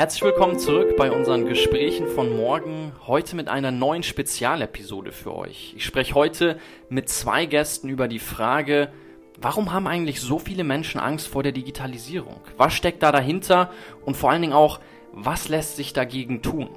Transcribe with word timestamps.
Herzlich 0.00 0.22
willkommen 0.22 0.58
zurück 0.58 0.96
bei 0.96 1.12
unseren 1.12 1.44
Gesprächen 1.44 2.08
von 2.08 2.34
morgen. 2.34 2.92
Heute 3.06 3.36
mit 3.36 3.48
einer 3.48 3.70
neuen 3.70 4.02
Spezialepisode 4.02 5.12
für 5.12 5.36
euch. 5.36 5.74
Ich 5.76 5.84
spreche 5.84 6.14
heute 6.14 6.58
mit 6.88 7.10
zwei 7.10 7.44
Gästen 7.44 7.90
über 7.90 8.08
die 8.08 8.18
Frage, 8.18 8.90
warum 9.38 9.74
haben 9.74 9.86
eigentlich 9.86 10.22
so 10.22 10.38
viele 10.38 10.64
Menschen 10.64 11.02
Angst 11.02 11.28
vor 11.28 11.42
der 11.42 11.52
Digitalisierung? 11.52 12.40
Was 12.56 12.72
steckt 12.72 13.02
da 13.02 13.12
dahinter? 13.12 13.72
Und 14.02 14.16
vor 14.16 14.30
allen 14.30 14.40
Dingen 14.40 14.54
auch, 14.54 14.80
was 15.12 15.50
lässt 15.50 15.76
sich 15.76 15.92
dagegen 15.92 16.40
tun? 16.40 16.70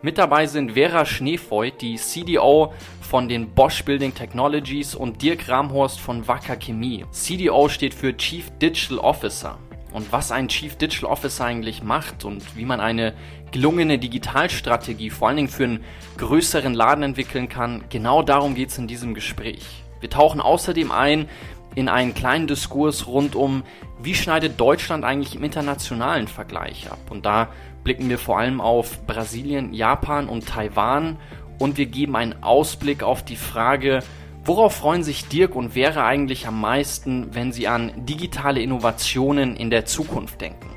Mit 0.00 0.16
dabei 0.16 0.46
sind 0.46 0.72
Vera 0.72 1.04
Schneefeuth, 1.04 1.82
die 1.82 1.96
CDO 1.96 2.72
von 3.02 3.28
den 3.28 3.50
Bosch 3.50 3.84
Building 3.84 4.14
Technologies 4.14 4.94
und 4.94 5.20
Dirk 5.20 5.50
Ramhorst 5.50 6.00
von 6.00 6.26
Wacker 6.26 6.56
Chemie. 6.56 7.04
CDO 7.10 7.68
steht 7.68 7.92
für 7.92 8.16
Chief 8.16 8.50
Digital 8.58 9.00
Officer. 9.00 9.58
Und 9.92 10.12
was 10.12 10.30
ein 10.30 10.48
Chief 10.48 10.76
Digital 10.76 11.10
Officer 11.10 11.44
eigentlich 11.44 11.82
macht 11.82 12.24
und 12.24 12.56
wie 12.56 12.64
man 12.64 12.80
eine 12.80 13.14
gelungene 13.50 13.98
Digitalstrategie 13.98 15.10
vor 15.10 15.28
allen 15.28 15.36
Dingen 15.38 15.48
für 15.48 15.64
einen 15.64 15.84
größeren 16.16 16.74
Laden 16.74 17.02
entwickeln 17.02 17.48
kann, 17.48 17.84
genau 17.88 18.22
darum 18.22 18.54
geht 18.54 18.70
es 18.70 18.78
in 18.78 18.86
diesem 18.86 19.14
Gespräch. 19.14 19.84
Wir 20.00 20.10
tauchen 20.10 20.40
außerdem 20.40 20.92
ein 20.92 21.28
in 21.74 21.88
einen 21.88 22.14
kleinen 22.14 22.46
Diskurs 22.46 23.06
rund 23.06 23.34
um, 23.36 23.62
wie 24.02 24.14
schneidet 24.14 24.58
Deutschland 24.58 25.04
eigentlich 25.04 25.36
im 25.36 25.44
internationalen 25.44 26.26
Vergleich 26.26 26.90
ab. 26.90 26.98
Und 27.10 27.26
da 27.26 27.48
blicken 27.84 28.08
wir 28.08 28.18
vor 28.18 28.38
allem 28.38 28.60
auf 28.60 29.06
Brasilien, 29.06 29.72
Japan 29.72 30.28
und 30.28 30.46
Taiwan 30.46 31.16
und 31.58 31.76
wir 31.76 31.86
geben 31.86 32.16
einen 32.16 32.42
Ausblick 32.42 33.02
auf 33.02 33.24
die 33.24 33.36
Frage, 33.36 34.02
worauf 34.44 34.76
freuen 34.76 35.02
sich 35.02 35.28
Dirk 35.28 35.54
und 35.54 35.70
Vera 35.70 36.06
eigentlich 36.06 36.46
am 36.46 36.60
meisten, 36.60 37.34
wenn 37.34 37.52
sie 37.52 37.68
an 37.68 37.92
digitale 37.96 38.60
Innovationen 38.60 39.56
in 39.56 39.70
der 39.70 39.84
Zukunft 39.84 40.40
denken. 40.40 40.68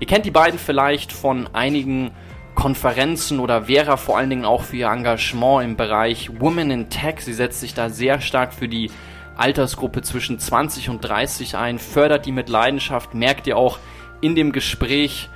Ihr 0.00 0.06
kennt 0.06 0.24
die 0.24 0.30
beiden 0.30 0.58
vielleicht 0.58 1.12
von 1.12 1.48
einigen 1.54 2.12
Konferenzen 2.54 3.40
oder 3.40 3.64
Vera 3.64 3.96
vor 3.96 4.16
allen 4.16 4.30
Dingen 4.30 4.44
auch 4.44 4.62
für 4.62 4.76
ihr 4.76 4.88
Engagement 4.88 5.64
im 5.64 5.76
Bereich 5.76 6.40
Women 6.40 6.70
in 6.70 6.90
Tech. 6.90 7.20
Sie 7.20 7.32
setzt 7.32 7.60
sich 7.60 7.74
da 7.74 7.88
sehr 7.88 8.20
stark 8.20 8.52
für 8.52 8.68
die 8.68 8.90
Altersgruppe 9.36 10.02
zwischen 10.02 10.38
20 10.38 10.88
und 10.88 11.00
30 11.00 11.56
ein, 11.56 11.78
fördert 11.78 12.26
die 12.26 12.32
mit 12.32 12.48
Leidenschaft, 12.48 13.14
merkt 13.14 13.46
ihr 13.46 13.56
auch 13.56 13.78
in 14.20 14.34
dem 14.34 14.50
Gespräch, 14.50 15.28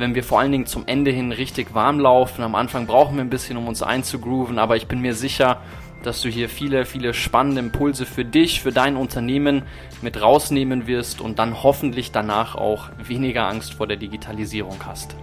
wenn 0.00 0.14
wir 0.14 0.24
vor 0.24 0.40
allen 0.40 0.50
Dingen 0.50 0.66
zum 0.66 0.84
Ende 0.86 1.10
hin 1.10 1.30
richtig 1.30 1.74
warm 1.74 2.00
laufen. 2.00 2.42
Am 2.42 2.54
Anfang 2.54 2.86
brauchen 2.86 3.16
wir 3.16 3.22
ein 3.22 3.30
bisschen, 3.30 3.56
um 3.56 3.68
uns 3.68 3.82
einzugrooven, 3.82 4.58
aber 4.58 4.76
ich 4.76 4.88
bin 4.88 5.00
mir 5.00 5.14
sicher, 5.14 5.60
dass 6.02 6.22
du 6.22 6.30
hier 6.30 6.48
viele, 6.48 6.86
viele 6.86 7.12
spannende 7.12 7.60
Impulse 7.60 8.06
für 8.06 8.24
dich, 8.24 8.62
für 8.62 8.72
dein 8.72 8.96
Unternehmen 8.96 9.62
mit 10.00 10.20
rausnehmen 10.20 10.86
wirst 10.86 11.20
und 11.20 11.38
dann 11.38 11.62
hoffentlich 11.62 12.10
danach 12.10 12.54
auch 12.54 12.88
weniger 13.06 13.46
Angst 13.46 13.74
vor 13.74 13.86
der 13.86 13.98
Digitalisierung 13.98 14.78
hast. 14.86 15.14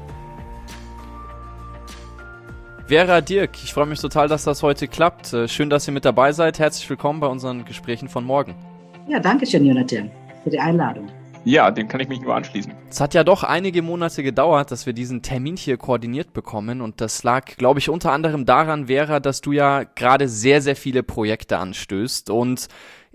Vera 2.85 3.19
Dirk, 3.19 3.61
ich 3.63 3.73
freue 3.73 3.87
mich 3.87 3.99
total, 3.99 4.29
dass 4.29 4.45
das 4.45 4.63
heute 4.63 4.87
klappt. 4.87 5.33
Äh, 5.33 5.49
schön, 5.49 5.69
dass 5.69 5.87
ihr 5.87 5.93
mit 5.93 6.05
dabei 6.05 6.31
seid. 6.31 6.57
Herzlich 6.59 6.89
willkommen 6.89 7.19
bei 7.19 7.27
unseren 7.27 7.65
Gesprächen 7.65 8.07
von 8.07 8.23
morgen. 8.23 8.55
Ja, 9.09 9.19
danke 9.19 9.45
schön, 9.45 9.65
Jonathan, 9.65 10.09
für 10.43 10.51
die 10.51 10.59
Einladung. 10.59 11.09
Ja, 11.45 11.71
dem 11.71 11.87
kann 11.87 11.99
ich 11.99 12.07
mich 12.07 12.21
nur 12.21 12.35
anschließen. 12.35 12.73
Es 12.89 12.99
hat 12.99 13.13
ja 13.13 13.23
doch 13.23 13.43
einige 13.43 13.81
Monate 13.81 14.23
gedauert, 14.23 14.71
dass 14.71 14.85
wir 14.85 14.93
diesen 14.93 15.21
Termin 15.21 15.57
hier 15.57 15.77
koordiniert 15.77 16.33
bekommen 16.33 16.81
und 16.81 17.01
das 17.01 17.23
lag, 17.23 17.45
glaube 17.57 17.79
ich, 17.79 17.89
unter 17.89 18.11
anderem 18.11 18.45
daran, 18.45 18.87
Vera, 18.87 19.19
dass 19.19 19.41
du 19.41 19.51
ja 19.51 19.83
gerade 19.83 20.27
sehr, 20.27 20.61
sehr 20.61 20.75
viele 20.75 21.03
Projekte 21.03 21.57
anstößt 21.57 22.29
und 22.29 22.67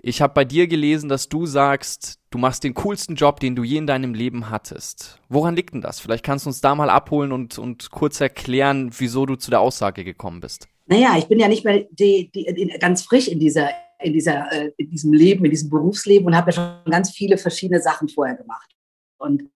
ich 0.05 0.21
habe 0.21 0.33
bei 0.33 0.43
dir 0.43 0.67
gelesen, 0.67 1.07
dass 1.07 1.29
du 1.29 1.45
sagst, 1.45 2.19
du 2.29 2.37
machst 2.37 2.65
den 2.65 2.73
coolsten 2.73 3.15
Job, 3.15 3.39
den 3.39 3.55
du 3.55 3.63
je 3.63 3.77
in 3.77 3.87
deinem 3.87 4.13
Leben 4.13 4.49
hattest. 4.49 5.21
Woran 5.29 5.55
liegt 5.55 5.73
denn 5.73 5.79
das? 5.79 6.01
Vielleicht 6.01 6.25
kannst 6.25 6.45
du 6.45 6.49
uns 6.49 6.59
da 6.59 6.75
mal 6.75 6.89
abholen 6.89 7.31
und, 7.31 7.57
und 7.57 7.89
kurz 7.89 8.19
erklären, 8.19 8.91
wieso 8.97 9.25
du 9.25 9.37
zu 9.37 9.49
der 9.49 9.61
Aussage 9.61 10.03
gekommen 10.03 10.41
bist. 10.41 10.67
Naja, 10.87 11.15
ich 11.17 11.27
bin 11.27 11.39
ja 11.39 11.47
nicht 11.47 11.63
mehr 11.63 11.85
die, 11.91 12.29
die, 12.35 12.77
ganz 12.79 13.03
frisch 13.03 13.29
in 13.29 13.39
dieser 13.39 13.69
in, 14.03 14.13
dieser, 14.13 14.51
äh, 14.51 14.71
in 14.77 14.89
diesem 14.89 15.13
Leben, 15.13 15.45
in 15.45 15.51
diesem 15.51 15.69
Berufsleben 15.69 16.27
und 16.27 16.35
habe 16.35 16.51
ja 16.51 16.53
schon 16.53 16.91
ganz 16.91 17.11
viele 17.11 17.37
verschiedene 17.37 17.81
Sachen 17.81 18.09
vorher 18.09 18.35
gemacht. 18.35 18.71
Und 19.17 19.49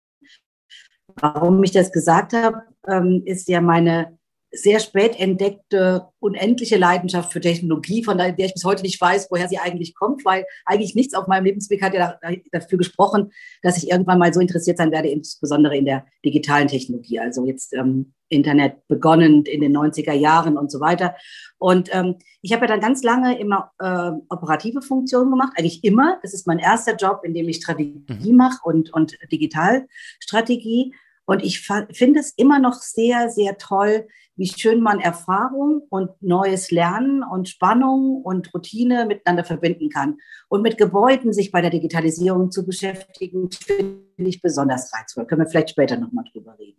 warum 1.20 1.62
ich 1.62 1.72
das 1.72 1.92
gesagt 1.92 2.32
habe, 2.32 2.62
ähm, 2.86 3.22
ist 3.24 3.48
ja 3.48 3.60
meine 3.60 4.18
sehr 4.54 4.80
spät 4.80 5.18
entdeckte 5.18 6.06
unendliche 6.20 6.76
Leidenschaft 6.76 7.32
für 7.32 7.40
Technologie, 7.40 8.02
von 8.04 8.18
der 8.18 8.38
ich 8.38 8.54
bis 8.54 8.64
heute 8.64 8.82
nicht 8.82 9.00
weiß, 9.00 9.28
woher 9.30 9.48
sie 9.48 9.58
eigentlich 9.58 9.94
kommt, 9.94 10.24
weil 10.24 10.44
eigentlich 10.64 10.94
nichts 10.94 11.14
auf 11.14 11.26
meinem 11.26 11.44
Lebensweg 11.44 11.82
hat 11.82 11.94
ja 11.94 12.18
dafür 12.52 12.78
gesprochen, 12.78 13.32
dass 13.62 13.76
ich 13.76 13.90
irgendwann 13.90 14.18
mal 14.18 14.32
so 14.32 14.40
interessiert 14.40 14.78
sein 14.78 14.92
werde, 14.92 15.08
insbesondere 15.08 15.76
in 15.76 15.84
der 15.84 16.06
digitalen 16.24 16.68
Technologie. 16.68 17.18
Also 17.18 17.44
jetzt 17.44 17.74
ähm, 17.74 18.14
Internet 18.28 18.86
begonnen 18.88 19.44
in 19.44 19.60
den 19.60 19.76
90er 19.76 20.12
Jahren 20.12 20.56
und 20.56 20.70
so 20.70 20.80
weiter. 20.80 21.14
Und 21.58 21.94
ähm, 21.94 22.16
ich 22.42 22.52
habe 22.52 22.62
ja 22.62 22.68
dann 22.68 22.80
ganz 22.80 23.02
lange 23.02 23.38
immer 23.38 23.70
äh, 23.78 24.10
operative 24.28 24.82
Funktionen 24.82 25.30
gemacht, 25.30 25.52
eigentlich 25.56 25.84
immer. 25.84 26.18
Das 26.22 26.34
ist 26.34 26.46
mein 26.46 26.58
erster 26.58 26.96
Job, 26.96 27.20
in 27.24 27.34
dem 27.34 27.48
ich 27.48 27.56
Strategie 27.56 28.04
mhm. 28.08 28.36
mache 28.36 28.60
und, 28.64 28.92
und 28.92 29.16
Digitalstrategie. 29.30 30.94
Und 31.26 31.42
ich 31.42 31.60
finde 31.60 32.20
es 32.20 32.32
immer 32.36 32.58
noch 32.58 32.74
sehr, 32.74 33.30
sehr 33.30 33.56
toll, 33.56 34.06
wie 34.36 34.48
schön 34.48 34.80
man 34.80 35.00
Erfahrung 35.00 35.82
und 35.90 36.10
neues 36.20 36.70
Lernen 36.70 37.22
und 37.22 37.48
Spannung 37.48 38.22
und 38.22 38.52
Routine 38.52 39.06
miteinander 39.06 39.44
verbinden 39.44 39.88
kann. 39.90 40.18
Und 40.48 40.62
mit 40.62 40.78
Gebäuden 40.78 41.32
sich 41.32 41.52
bei 41.52 41.60
der 41.60 41.70
Digitalisierung 41.70 42.50
zu 42.50 42.66
beschäftigen, 42.66 43.50
finde 43.50 44.04
ich 44.16 44.42
besonders 44.42 44.92
reizvoll. 44.92 45.26
Können 45.26 45.42
wir 45.42 45.48
vielleicht 45.48 45.70
später 45.70 45.96
nochmal 45.96 46.24
drüber 46.32 46.56
reden. 46.58 46.78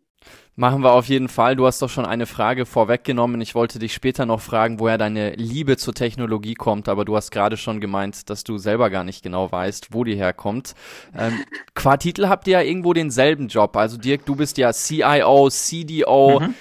Machen 0.58 0.84
wir 0.84 0.94
auf 0.94 1.08
jeden 1.08 1.28
Fall. 1.28 1.56
Du 1.56 1.66
hast 1.66 1.82
doch 1.82 1.90
schon 1.90 2.06
eine 2.06 2.26
Frage 2.26 2.66
vorweggenommen. 2.66 3.42
Ich 3.42 3.56
wollte 3.56 3.78
dich 3.78 3.94
später 3.94 4.26
noch 4.26 4.40
fragen, 4.40 4.80
woher 4.80 4.98
deine 4.98 5.36
Liebe 5.36 5.76
zur 5.76 5.94
Technologie 5.94 6.54
kommt, 6.54 6.88
aber 6.88 7.04
du 7.04 7.16
hast 7.16 7.32
gerade 7.32 7.58
schon 7.58 7.82
gemeint, 7.82 8.30
dass 8.30 8.46
du 8.46 8.58
selber 8.58 8.90
gar 8.90 9.04
nicht 9.04 9.22
genau 9.22 9.52
weißt, 9.52 9.94
wo 9.94 10.06
die 10.06 10.16
herkommt. 10.16 10.74
Ähm, 11.16 11.44
qua 11.76 11.98
Titel 11.98 12.28
habt 12.28 12.48
ihr 12.48 12.54
ja 12.54 12.62
irgendwo 12.62 12.94
denselben 12.94 13.50
Job. 13.50 13.76
Also 13.76 13.98
Dirk, 13.98 14.26
du 14.26 14.36
bist 14.36 14.58
ja 14.58 14.72
CIO, 14.72 15.50
CDO. 15.50 16.40
Mhm 16.40 16.56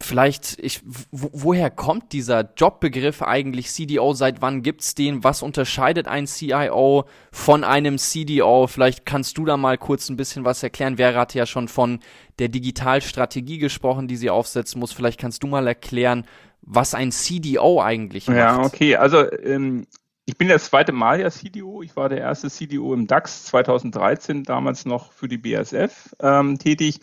vielleicht, 0.00 0.58
ich, 0.58 0.82
woher 1.10 1.70
kommt 1.70 2.12
dieser 2.12 2.50
Jobbegriff 2.56 3.22
eigentlich 3.22 3.70
CDO? 3.70 4.12
Seit 4.12 4.42
wann 4.42 4.62
gibt's 4.62 4.94
den? 4.94 5.24
Was 5.24 5.42
unterscheidet 5.42 6.08
ein 6.08 6.26
CIO 6.26 7.04
von 7.32 7.64
einem 7.64 7.98
CDO? 7.98 8.66
Vielleicht 8.66 9.06
kannst 9.06 9.38
du 9.38 9.44
da 9.44 9.56
mal 9.56 9.78
kurz 9.78 10.08
ein 10.08 10.16
bisschen 10.16 10.44
was 10.44 10.62
erklären. 10.62 10.98
Wer 10.98 11.14
hat 11.14 11.34
ja 11.34 11.46
schon 11.46 11.68
von 11.68 12.00
der 12.38 12.48
Digitalstrategie 12.48 13.58
gesprochen, 13.58 14.08
die 14.08 14.16
sie 14.16 14.30
aufsetzen 14.30 14.80
muss. 14.80 14.92
Vielleicht 14.92 15.20
kannst 15.20 15.42
du 15.42 15.46
mal 15.46 15.66
erklären, 15.66 16.26
was 16.62 16.94
ein 16.94 17.12
CDO 17.12 17.80
eigentlich 17.80 18.26
macht. 18.26 18.36
Ja, 18.36 18.62
okay. 18.62 18.96
Also, 18.96 19.30
ähm, 19.42 19.86
ich 20.26 20.38
bin 20.38 20.48
das 20.48 20.64
zweite 20.64 20.92
Mal 20.92 21.20
ja 21.20 21.30
CDO. 21.30 21.82
Ich 21.82 21.96
war 21.96 22.08
der 22.08 22.18
erste 22.18 22.48
CDO 22.50 22.94
im 22.94 23.06
DAX 23.06 23.44
2013, 23.44 24.42
damals 24.42 24.86
noch 24.86 25.12
für 25.12 25.28
die 25.28 25.36
BASF 25.38 26.14
ähm, 26.20 26.58
tätig. 26.58 27.00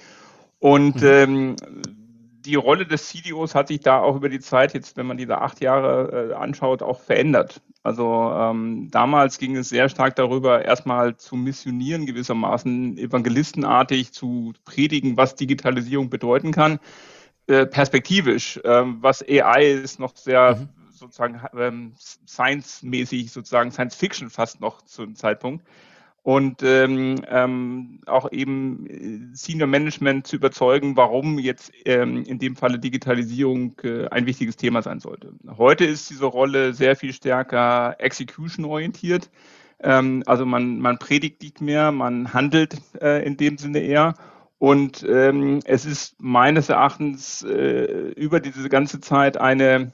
Und 0.59 1.01
mhm. 1.01 1.07
ähm, 1.07 1.55
die 2.45 2.55
Rolle 2.55 2.85
des 2.85 3.07
CDOs 3.09 3.55
hat 3.55 3.67
sich 3.67 3.79
da 3.81 3.99
auch 3.99 4.15
über 4.15 4.29
die 4.29 4.39
Zeit, 4.39 4.73
jetzt 4.73 4.97
wenn 4.97 5.05
man 5.05 5.17
diese 5.17 5.39
acht 5.39 5.61
Jahre 5.61 6.31
äh, 6.31 6.33
anschaut, 6.33 6.81
auch 6.81 6.99
verändert. 6.99 7.61
Also 7.83 8.31
ähm, 8.35 8.89
damals 8.91 9.37
ging 9.37 9.55
es 9.55 9.69
sehr 9.69 9.89
stark 9.89 10.15
darüber, 10.15 10.63
erstmal 10.63 11.17
zu 11.17 11.35
missionieren, 11.35 12.05
gewissermaßen 12.05 12.97
evangelistenartig 12.97 14.11
zu 14.11 14.53
predigen, 14.65 15.17
was 15.17 15.35
Digitalisierung 15.35 16.09
bedeuten 16.09 16.51
kann. 16.51 16.79
Äh, 17.47 17.65
perspektivisch, 17.65 18.59
ähm, 18.63 18.97
was 19.01 19.23
AI 19.27 19.71
ist 19.71 19.99
noch 19.99 20.15
sehr 20.15 20.55
mhm. 20.55 20.69
sozusagen 20.91 21.41
ähm, 21.57 21.93
science-mäßig, 22.27 23.31
sozusagen 23.31 23.71
Science 23.71 23.95
Fiction 23.95 24.29
fast 24.29 24.61
noch 24.61 24.83
zu 24.83 25.03
einem 25.03 25.15
Zeitpunkt 25.15 25.65
und 26.23 26.61
ähm, 26.61 27.15
ähm, 27.27 27.99
auch 28.05 28.31
eben 28.31 28.85
äh, 28.87 29.35
Senior 29.35 29.67
Management 29.67 30.27
zu 30.27 30.35
überzeugen, 30.35 30.95
warum 30.95 31.39
jetzt 31.39 31.71
ähm, 31.85 32.23
in 32.23 32.37
dem 32.37 32.55
Falle 32.55 32.77
Digitalisierung 32.77 33.73
äh, 33.83 34.07
ein 34.09 34.27
wichtiges 34.27 34.55
Thema 34.55 34.83
sein 34.83 34.99
sollte. 34.99 35.33
Heute 35.57 35.85
ist 35.85 36.11
diese 36.11 36.25
Rolle 36.25 36.73
sehr 36.73 36.95
viel 36.95 37.13
stärker 37.13 37.95
execution 37.99 38.65
orientiert. 38.65 39.31
Ähm, 39.79 40.21
also 40.27 40.45
man, 40.45 40.79
man 40.79 40.99
predigt 40.99 41.41
nicht 41.41 41.59
mehr, 41.59 41.91
man 41.91 42.33
handelt 42.33 42.77
äh, 43.01 43.25
in 43.25 43.37
dem 43.37 43.57
Sinne 43.57 43.79
eher. 43.79 44.13
Und 44.59 45.03
ähm, 45.09 45.59
es 45.65 45.87
ist 45.87 46.21
meines 46.21 46.69
Erachtens 46.69 47.41
äh, 47.41 48.11
über 48.15 48.39
diese 48.39 48.69
ganze 48.69 49.01
Zeit 49.01 49.37
eine 49.37 49.91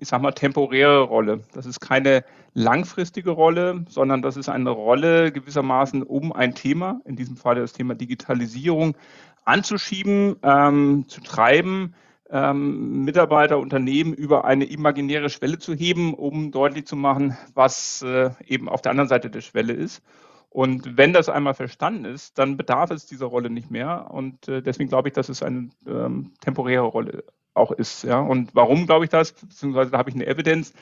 ich 0.00 0.08
sag 0.08 0.22
mal, 0.22 0.32
temporäre 0.32 1.02
Rolle. 1.02 1.40
Das 1.52 1.66
ist 1.66 1.80
keine 1.80 2.24
langfristige 2.54 3.30
Rolle, 3.30 3.84
sondern 3.88 4.22
das 4.22 4.36
ist 4.36 4.48
eine 4.48 4.70
Rolle 4.70 5.32
gewissermaßen, 5.32 6.02
um 6.02 6.32
ein 6.32 6.54
Thema, 6.54 7.00
in 7.04 7.16
diesem 7.16 7.36
Fall 7.36 7.56
das 7.56 7.72
Thema 7.72 7.94
Digitalisierung, 7.94 8.96
anzuschieben, 9.44 10.36
ähm, 10.42 11.04
zu 11.08 11.20
treiben, 11.22 11.94
ähm, 12.30 13.04
Mitarbeiter, 13.04 13.58
Unternehmen 13.58 14.12
über 14.12 14.44
eine 14.44 14.64
imaginäre 14.64 15.30
Schwelle 15.30 15.58
zu 15.58 15.74
heben, 15.74 16.14
um 16.14 16.50
deutlich 16.50 16.86
zu 16.86 16.96
machen, 16.96 17.36
was 17.54 18.02
äh, 18.02 18.30
eben 18.46 18.68
auf 18.68 18.82
der 18.82 18.90
anderen 18.90 19.08
Seite 19.08 19.30
der 19.30 19.40
Schwelle 19.40 19.72
ist. 19.72 20.02
Und 20.50 20.96
wenn 20.96 21.12
das 21.12 21.28
einmal 21.28 21.54
verstanden 21.54 22.04
ist, 22.04 22.38
dann 22.38 22.56
bedarf 22.56 22.90
es 22.90 23.06
dieser 23.06 23.26
Rolle 23.26 23.50
nicht 23.50 23.70
mehr. 23.70 24.10
Und 24.10 24.48
äh, 24.48 24.62
deswegen 24.62 24.88
glaube 24.88 25.08
ich, 25.08 25.14
dass 25.14 25.28
es 25.28 25.42
eine 25.42 25.70
ähm, 25.86 26.32
temporäre 26.40 26.84
Rolle 26.84 27.24
auch 27.58 27.72
ist. 27.72 28.04
Ja? 28.04 28.20
Und 28.20 28.54
warum 28.54 28.86
glaube 28.86 29.04
ich 29.04 29.10
das? 29.10 29.32
Beziehungsweise 29.32 29.90
da 29.90 29.98
habe 29.98 30.10
ich 30.10 30.16
eine 30.16 30.26
Evidenz, 30.26 30.72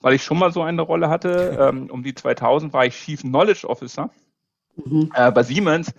weil 0.00 0.14
ich 0.14 0.22
schon 0.22 0.38
mal 0.38 0.52
so 0.52 0.62
eine 0.62 0.82
Rolle 0.82 1.08
hatte. 1.08 1.58
Ähm, 1.66 1.90
um 1.90 2.02
die 2.02 2.14
2000 2.14 2.72
war 2.72 2.86
ich 2.86 2.94
Chief 2.94 3.20
Knowledge 3.22 3.68
Officer 3.68 4.10
mhm. 4.76 5.10
äh, 5.14 5.32
bei 5.32 5.42
Siemens. 5.42 5.92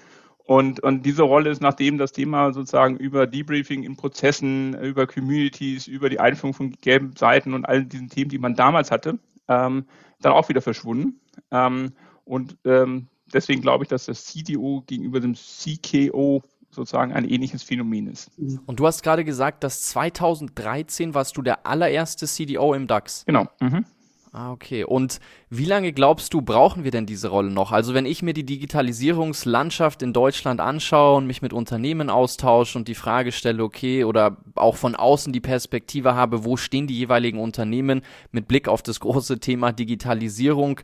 Und, 0.47 0.79
und 0.79 1.05
diese 1.05 1.23
Rolle 1.23 1.49
ist, 1.49 1.61
nachdem 1.61 1.97
das 1.97 2.13
Thema 2.13 2.53
sozusagen 2.53 2.95
über 2.95 3.27
Debriefing 3.27 3.83
in 3.83 3.97
Prozessen, 3.97 4.73
über 4.81 5.05
Communities, 5.05 5.87
über 5.87 6.09
die 6.09 6.21
Einführung 6.21 6.53
von 6.53 6.71
gelben 6.79 7.15
Seiten 7.17 7.53
und 7.53 7.65
all 7.65 7.83
diesen 7.83 8.09
Themen, 8.09 8.29
die 8.29 8.37
man 8.37 8.55
damals 8.55 8.89
hatte, 8.89 9.19
ähm, 9.49 9.85
dann 10.21 10.31
auch 10.31 10.47
wieder 10.47 10.61
verschwunden. 10.61 11.19
Ähm, 11.51 11.91
und 12.23 12.57
ähm, 12.63 13.07
deswegen 13.33 13.61
glaube 13.61 13.83
ich, 13.83 13.89
dass 13.89 14.05
das 14.05 14.25
CDO 14.25 14.83
gegenüber 14.87 15.19
dem 15.19 15.35
CKO 15.35 16.43
sozusagen 16.77 17.11
ein 17.11 17.25
ähnliches 17.25 17.63
Phänomen 17.63 18.07
ist. 18.07 18.31
Und 18.65 18.79
du 18.79 18.87
hast 18.87 19.03
gerade 19.03 19.25
gesagt, 19.25 19.63
dass 19.63 19.81
2013 19.83 21.13
warst 21.13 21.35
du 21.35 21.41
der 21.41 21.65
allererste 21.67 22.25
CDO 22.25 22.73
im 22.73 22.87
DAX. 22.87 23.25
Genau. 23.25 23.47
Mhm. 23.59 23.85
Ah, 24.33 24.51
okay. 24.51 24.83
Und 24.83 25.19
wie 25.49 25.65
lange 25.65 25.93
glaubst 25.93 26.33
du, 26.33 26.41
brauchen 26.41 26.83
wir 26.83 26.91
denn 26.91 27.07
diese 27.07 27.29
Rolle 27.29 27.49
noch? 27.49 27.71
Also 27.71 27.93
wenn 27.93 28.05
ich 28.05 28.21
mir 28.21 28.33
die 28.33 28.45
Digitalisierungslandschaft 28.45 30.03
in 30.03 30.13
Deutschland 30.13 30.59
anschaue 30.59 31.17
und 31.17 31.27
mich 31.27 31.41
mit 31.41 31.53
Unternehmen 31.53 32.11
austausche 32.11 32.77
und 32.77 32.87
die 32.87 32.93
Frage 32.93 33.31
stelle, 33.31 33.63
okay, 33.63 34.03
oder 34.03 34.37
auch 34.55 34.75
von 34.75 34.95
außen 34.95 35.33
die 35.33 35.39
Perspektive 35.39 36.13
habe, 36.13 36.43
wo 36.45 36.55
stehen 36.55 36.85
die 36.85 36.97
jeweiligen 36.97 37.39
Unternehmen 37.39 38.01
mit 38.31 38.47
Blick 38.47 38.67
auf 38.67 38.83
das 38.83 38.99
große 38.99 39.39
Thema 39.39 39.71
Digitalisierung, 39.71 40.81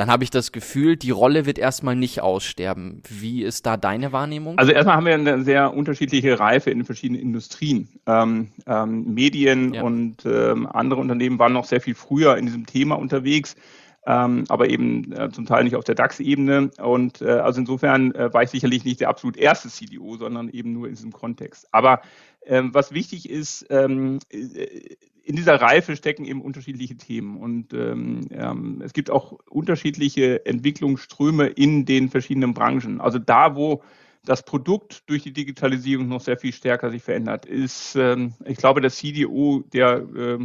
dann 0.00 0.10
habe 0.10 0.24
ich 0.24 0.30
das 0.30 0.50
Gefühl, 0.50 0.96
die 0.96 1.10
Rolle 1.10 1.44
wird 1.44 1.58
erstmal 1.58 1.94
nicht 1.94 2.22
aussterben. 2.22 3.02
Wie 3.06 3.42
ist 3.42 3.66
da 3.66 3.76
deine 3.76 4.12
Wahrnehmung? 4.12 4.58
Also 4.58 4.72
erstmal 4.72 4.96
haben 4.96 5.04
wir 5.04 5.12
eine 5.12 5.44
sehr 5.44 5.74
unterschiedliche 5.74 6.40
Reife 6.40 6.70
in 6.70 6.78
den 6.78 6.86
verschiedenen 6.86 7.20
Industrien. 7.20 7.86
Ähm, 8.06 8.48
ähm, 8.66 9.12
Medien 9.12 9.74
ja. 9.74 9.82
und 9.82 10.24
ähm, 10.24 10.66
andere 10.66 11.02
Unternehmen 11.02 11.38
waren 11.38 11.52
noch 11.52 11.66
sehr 11.66 11.82
viel 11.82 11.94
früher 11.94 12.38
in 12.38 12.46
diesem 12.46 12.64
Thema 12.64 12.94
unterwegs. 12.94 13.56
Ähm, 14.06 14.44
aber 14.48 14.70
eben 14.70 15.12
äh, 15.12 15.28
zum 15.30 15.44
Teil 15.44 15.64
nicht 15.64 15.76
auf 15.76 15.84
der 15.84 15.96
DAX-Ebene. 15.96 16.70
Und 16.82 17.20
äh, 17.20 17.32
also 17.32 17.60
insofern 17.60 18.14
äh, 18.14 18.32
war 18.32 18.42
ich 18.42 18.48
sicherlich 18.48 18.86
nicht 18.86 19.00
der 19.00 19.10
absolut 19.10 19.36
erste 19.36 19.68
CDO, 19.68 20.16
sondern 20.16 20.48
eben 20.48 20.72
nur 20.72 20.88
in 20.88 20.94
diesem 20.94 21.12
Kontext. 21.12 21.68
Aber 21.72 22.00
ähm, 22.46 22.72
was 22.72 22.92
wichtig 22.92 23.28
ist, 23.28 23.66
ähm, 23.68 24.18
äh, 24.30 24.96
in 25.24 25.36
dieser 25.36 25.60
Reife 25.60 25.96
stecken 25.96 26.24
eben 26.24 26.40
unterschiedliche 26.40 26.96
Themen 26.96 27.36
und 27.36 27.72
ähm, 27.72 28.22
ähm, 28.30 28.82
es 28.84 28.92
gibt 28.92 29.10
auch 29.10 29.38
unterschiedliche 29.48 30.44
Entwicklungsströme 30.46 31.46
in 31.46 31.84
den 31.84 32.08
verschiedenen 32.08 32.54
Branchen. 32.54 33.00
Also 33.00 33.18
da, 33.18 33.54
wo 33.54 33.82
das 34.24 34.44
Produkt 34.44 35.08
durch 35.08 35.22
die 35.22 35.32
Digitalisierung 35.32 36.08
noch 36.08 36.20
sehr 36.20 36.36
viel 36.36 36.52
stärker 36.52 36.90
sich 36.90 37.02
verändert, 37.02 37.46
ist, 37.46 37.96
ähm, 37.96 38.34
ich 38.44 38.58
glaube, 38.58 38.80
der 38.80 38.90
CDO, 38.90 39.64
der 39.72 40.06
äh, 40.14 40.38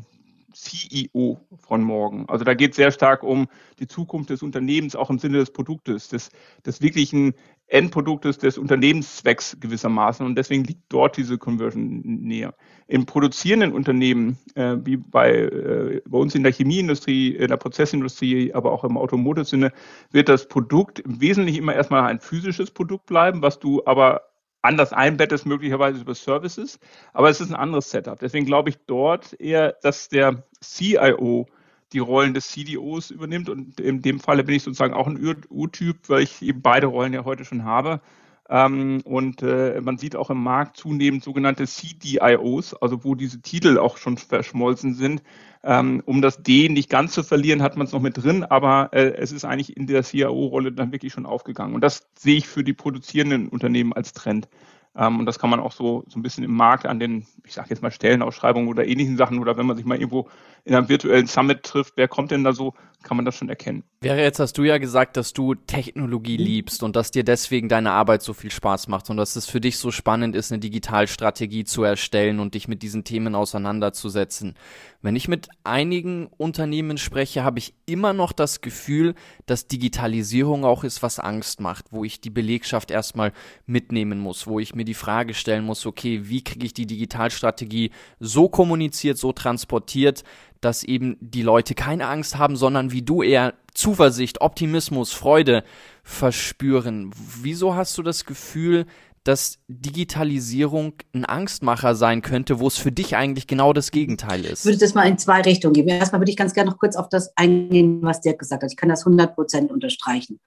CEO 0.56 1.40
von 1.58 1.84
morgen. 1.84 2.28
Also 2.30 2.46
da 2.46 2.54
geht 2.54 2.72
es 2.72 2.78
sehr 2.78 2.92
stark 2.92 3.24
um 3.24 3.48
die 3.80 3.88
Zukunft 3.88 4.30
des 4.30 4.42
Unternehmens, 4.42 4.96
auch 4.96 5.10
im 5.10 5.20
Sinne 5.20 5.40
des 5.40 5.52
Produktes, 5.52 6.08
des, 6.08 6.30
des 6.66 6.82
wirklichen 6.82 7.34
Endproduktes 7.68 8.38
des 8.38 8.58
Unternehmenszwecks 8.58 9.58
gewissermaßen. 9.60 10.26
Und 10.26 10.36
deswegen 10.36 10.64
liegt 10.64 10.84
dort 10.90 11.18
diese 11.18 11.38
Conversion 11.38 12.02
näher. 12.04 12.54
In 12.88 13.06
produzierenden 13.06 13.74
Unternehmen, 13.74 14.38
äh, 14.54 14.78
wie 14.84 14.98
bei, 14.98 15.32
äh, 15.32 16.02
bei 16.08 16.18
uns 16.18 16.36
in 16.36 16.44
der 16.44 16.52
Chemieindustrie, 16.52 17.36
in 17.36 17.48
der 17.48 17.58
Prozessindustrie, 17.58 18.54
aber 18.54 18.72
auch 18.72 18.84
im 18.84 18.98
Automotive-Sinne, 18.98 19.72
wird 20.12 20.30
das 20.30 20.48
Produkt 20.48 21.00
im 21.00 21.22
Wesentlichen 21.22 21.64
immer 21.64 21.74
erstmal 21.74 22.04
ein 22.04 22.20
physisches 22.20 22.70
Produkt 22.70 23.08
bleiben, 23.08 23.42
was 23.42 23.60
du 23.60 23.84
aber 23.86 24.22
anders 24.62 24.94
einbettest, 24.94 25.46
möglicherweise 25.46 26.02
über 26.02 26.16
Services. 26.16 26.80
Aber 27.14 27.30
es 27.30 27.42
ist 27.42 27.50
ein 27.50 27.56
anderes 27.56 27.90
Setup. 27.90 28.20
Deswegen 28.20 28.46
glaube 28.46 28.70
ich 28.70 28.78
dort 28.86 29.34
eher, 29.40 29.74
dass 29.82 30.10
der 30.10 30.44
CIO 30.62 31.48
die 31.96 32.00
Rollen 32.00 32.34
des 32.34 32.50
CDOs 32.50 33.10
übernimmt. 33.10 33.50
Und 33.50 33.80
in 33.80 34.02
dem 34.02 34.20
Falle 34.20 34.44
bin 34.44 34.56
ich 34.56 34.64
sozusagen 34.64 34.94
auch 34.94 35.08
ein 35.08 35.18
U-Typ, 35.50 35.98
weil 36.08 36.24
ich 36.24 36.42
eben 36.42 36.62
beide 36.62 36.88
Rollen 36.88 37.14
ja 37.14 37.26
heute 37.26 37.46
schon 37.46 37.64
habe. 37.64 38.02
Ähm, 38.48 39.02
und 39.06 39.42
äh, 39.42 39.82
man 39.82 39.98
sieht 39.98 40.16
auch 40.16 40.30
im 40.30 40.44
Markt 40.44 40.78
zunehmend 40.78 41.24
sogenannte 41.24 41.66
CDIOs, 41.66 42.76
also 42.76 43.04
wo 43.04 43.16
diese 43.16 43.42
Titel 43.42 43.80
auch 43.80 43.98
schon 43.98 44.18
verschmolzen 44.18 44.94
sind. 44.94 45.24
Ähm, 45.64 46.04
um 46.06 46.22
das 46.22 46.44
D 46.44 46.70
nicht 46.70 46.92
ganz 46.92 47.14
zu 47.14 47.24
verlieren, 47.24 47.64
hat 47.64 47.76
man 47.76 47.88
es 47.88 47.94
noch 47.94 48.02
mit 48.02 48.22
drin, 48.22 48.44
aber 48.44 48.90
äh, 48.92 49.16
es 49.16 49.32
ist 49.32 49.46
eigentlich 49.46 49.76
in 49.76 49.88
der 49.88 50.04
CIO-Rolle 50.04 50.72
dann 50.72 50.92
wirklich 50.92 51.12
schon 51.12 51.26
aufgegangen. 51.26 51.74
Und 51.74 51.82
das 51.82 52.08
sehe 52.20 52.38
ich 52.38 52.48
für 52.48 52.64
die 52.64 52.74
produzierenden 52.74 53.48
Unternehmen 53.50 53.94
als 53.94 54.14
Trend. 54.14 54.48
Ähm, 54.96 55.20
und 55.20 55.26
das 55.26 55.40
kann 55.40 55.50
man 55.50 55.60
auch 55.60 55.72
so, 55.72 56.04
so 56.08 56.20
ein 56.20 56.22
bisschen 56.22 56.44
im 56.44 56.54
Markt 56.54 56.86
an 56.86 57.00
den, 57.00 57.26
ich 57.44 57.54
sage 57.54 57.70
jetzt 57.72 57.82
mal 57.82 57.92
Stellenausschreibungen 57.92 58.70
oder 58.70 58.86
ähnlichen 58.88 59.18
Sachen 59.18 59.40
oder 59.40 59.58
wenn 59.58 59.66
man 59.66 59.76
sich 59.76 59.86
mal 59.86 59.98
irgendwo 59.98 60.30
in 60.66 60.74
einem 60.74 60.90
virtuellen 60.90 61.28
Summit 61.28 61.64
trifft, 61.64 61.94
wer 61.96 62.08
kommt 62.08 62.32
denn 62.32 62.44
da 62.44 62.52
so, 62.52 62.74
kann 63.06 63.18
man 63.18 63.26
das 63.26 63.36
schon 63.36 63.50
erkennen. 63.50 63.84
Wäre 64.02 64.22
jetzt 64.22 64.40
hast 64.40 64.58
du 64.58 64.64
ja 64.64 64.80
gesagt, 64.80 65.16
dass 65.16 65.32
du 65.32 65.54
Technologie 65.54 66.38
liebst 66.38 66.82
und 66.82 66.96
dass 66.96 67.12
dir 67.12 67.24
deswegen 67.24 67.70
deine 67.70 67.92
Arbeit 67.92 68.24
so 68.24 68.34
viel 68.34 68.52
Spaß 68.52 68.88
macht 68.88 69.10
und 69.10 69.18
dass 69.18 69.36
es 69.36 69.46
für 69.48 69.62
dich 69.62 69.78
so 69.78 69.92
spannend 69.92 70.36
ist, 70.36 70.52
eine 70.52 70.60
Digitalstrategie 70.60 71.66
zu 71.66 71.84
erstellen 71.84 72.40
und 72.40 72.56
dich 72.56 72.68
mit 72.68 72.82
diesen 72.82 73.04
Themen 73.04 73.36
auseinanderzusetzen. 73.36 74.56
Wenn 75.04 75.16
ich 75.16 75.28
mit 75.28 75.50
einigen 75.64 76.28
Unternehmen 76.38 76.98
spreche, 76.98 77.44
habe 77.44 77.60
ich 77.60 77.76
immer 77.86 78.14
noch 78.14 78.32
das 78.32 78.62
Gefühl, 78.62 79.14
dass 79.46 79.68
Digitalisierung 79.68 80.66
auch 80.66 80.84
ist, 80.84 81.04
was 81.04 81.20
Angst 81.20 81.62
macht, 81.62 81.86
wo 81.92 82.04
ich 82.04 82.22
die 82.22 82.32
Belegschaft 82.32 82.90
erstmal 82.90 83.34
mitnehmen 83.68 84.20
muss, 84.20 84.48
wo 84.48 84.60
ich 84.60 84.74
mir 84.74 84.86
die 84.86 84.96
Frage 84.96 85.36
stellen 85.36 85.64
muss, 85.64 85.86
okay, 85.86 86.22
wie 86.24 86.44
kriege 86.44 86.66
ich 86.66 86.74
die 86.74 86.88
Digitalstrategie 86.88 87.92
so 88.20 88.50
kommuniziert, 88.50 89.20
so 89.20 89.32
transportiert, 89.32 90.24
dass 90.66 90.84
eben 90.84 91.16
die 91.22 91.44
Leute 91.44 91.76
keine 91.76 92.08
Angst 92.08 92.40
haben, 92.40 92.56
sondern 92.56 92.92
wie 92.92 93.04
du 93.04 93.22
eher 93.22 93.54
Zuversicht, 93.76 94.42
Optimismus, 94.42 95.12
Freude 95.12 95.64
verspüren. 96.04 97.12
Wieso 97.40 97.76
hast 97.76 97.96
du 98.00 98.02
das 98.02 98.26
Gefühl, 98.26 98.88
dass 99.24 99.60
Digitalisierung 99.68 100.94
ein 101.14 101.26
Angstmacher 101.26 101.94
sein 101.94 102.24
könnte, 102.24 102.60
wo 102.60 102.68
es 102.68 102.78
für 102.78 102.92
dich 102.92 103.16
eigentlich 103.16 103.46
genau 103.46 103.74
das 103.74 103.92
Gegenteil 103.92 104.44
ist? 104.44 104.62
Ich 104.62 104.66
würde 104.66 104.80
das 104.80 104.96
mal 104.96 105.08
in 105.08 105.20
zwei 105.20 105.42
Richtungen 105.42 105.74
geben. 105.74 105.90
Erstmal 105.90 106.22
würde 106.22 106.32
ich 106.32 106.38
ganz 106.38 106.56
gerne 106.56 106.72
noch 106.72 106.80
kurz 106.80 106.96
auf 106.96 107.10
das 107.10 107.32
eingehen, 107.38 108.00
was 108.02 108.22
Dirk 108.22 108.40
gesagt 108.40 108.64
hat. 108.64 108.72
Ich 108.72 108.78
kann 108.78 108.90
das 108.90 109.06
100 109.06 109.36
Prozent 109.36 109.72
unterstreichen. 109.72 110.40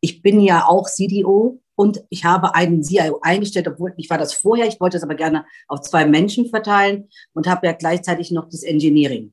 Ich 0.00 0.20
bin 0.20 0.40
ja 0.40 0.66
auch 0.66 0.88
CDO 0.88 1.60
und 1.76 2.02
ich 2.10 2.24
habe 2.24 2.54
einen 2.54 2.82
CIO 2.82 3.20
eingestellt, 3.22 3.68
obwohl 3.68 3.94
ich 3.96 4.10
war 4.10 4.18
das 4.18 4.34
vorher, 4.34 4.66
ich 4.66 4.80
wollte 4.80 4.96
es 4.96 5.02
aber 5.02 5.14
gerne 5.14 5.46
auf 5.68 5.80
zwei 5.82 6.06
Menschen 6.06 6.46
verteilen 6.46 7.08
und 7.34 7.46
habe 7.46 7.66
ja 7.66 7.72
gleichzeitig 7.72 8.32
noch 8.32 8.48
das 8.48 8.64
Engineering. 8.64 9.32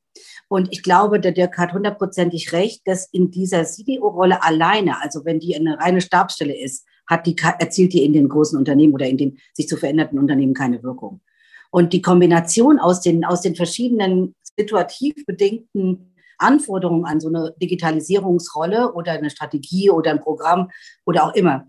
Und 0.49 0.69
ich 0.71 0.81
glaube, 0.81 1.19
der 1.19 1.33
Dirk 1.33 1.57
hat 1.57 1.73
hundertprozentig 1.73 2.53
recht, 2.53 2.81
dass 2.85 3.07
in 3.11 3.31
dieser 3.31 3.65
CDO-Rolle 3.65 4.43
alleine, 4.43 5.01
also 5.01 5.25
wenn 5.25 5.39
die 5.39 5.55
eine 5.55 5.77
reine 5.77 5.99
Stabsstelle 5.99 6.57
ist, 6.57 6.85
hat 7.05 7.25
die, 7.25 7.35
erzielt 7.59 7.93
die 7.93 8.03
in 8.03 8.13
den 8.13 8.29
großen 8.29 8.57
Unternehmen 8.57 8.93
oder 8.93 9.07
in 9.07 9.17
den 9.17 9.37
sich 9.53 9.67
zu 9.67 9.77
veränderten 9.77 10.19
Unternehmen 10.19 10.53
keine 10.53 10.83
Wirkung. 10.83 11.21
Und 11.69 11.91
die 11.93 12.01
Kombination 12.01 12.79
aus 12.79 13.01
den, 13.01 13.25
aus 13.25 13.41
den 13.41 13.55
verschiedenen 13.55 14.35
situativ 14.57 15.25
bedingten 15.25 16.13
Anforderungen 16.37 17.05
an 17.05 17.19
so 17.19 17.27
eine 17.27 17.53
Digitalisierungsrolle 17.61 18.93
oder 18.93 19.13
eine 19.13 19.29
Strategie 19.29 19.89
oder 19.89 20.11
ein 20.11 20.21
Programm 20.21 20.69
oder 21.05 21.25
auch 21.25 21.33
immer. 21.33 21.67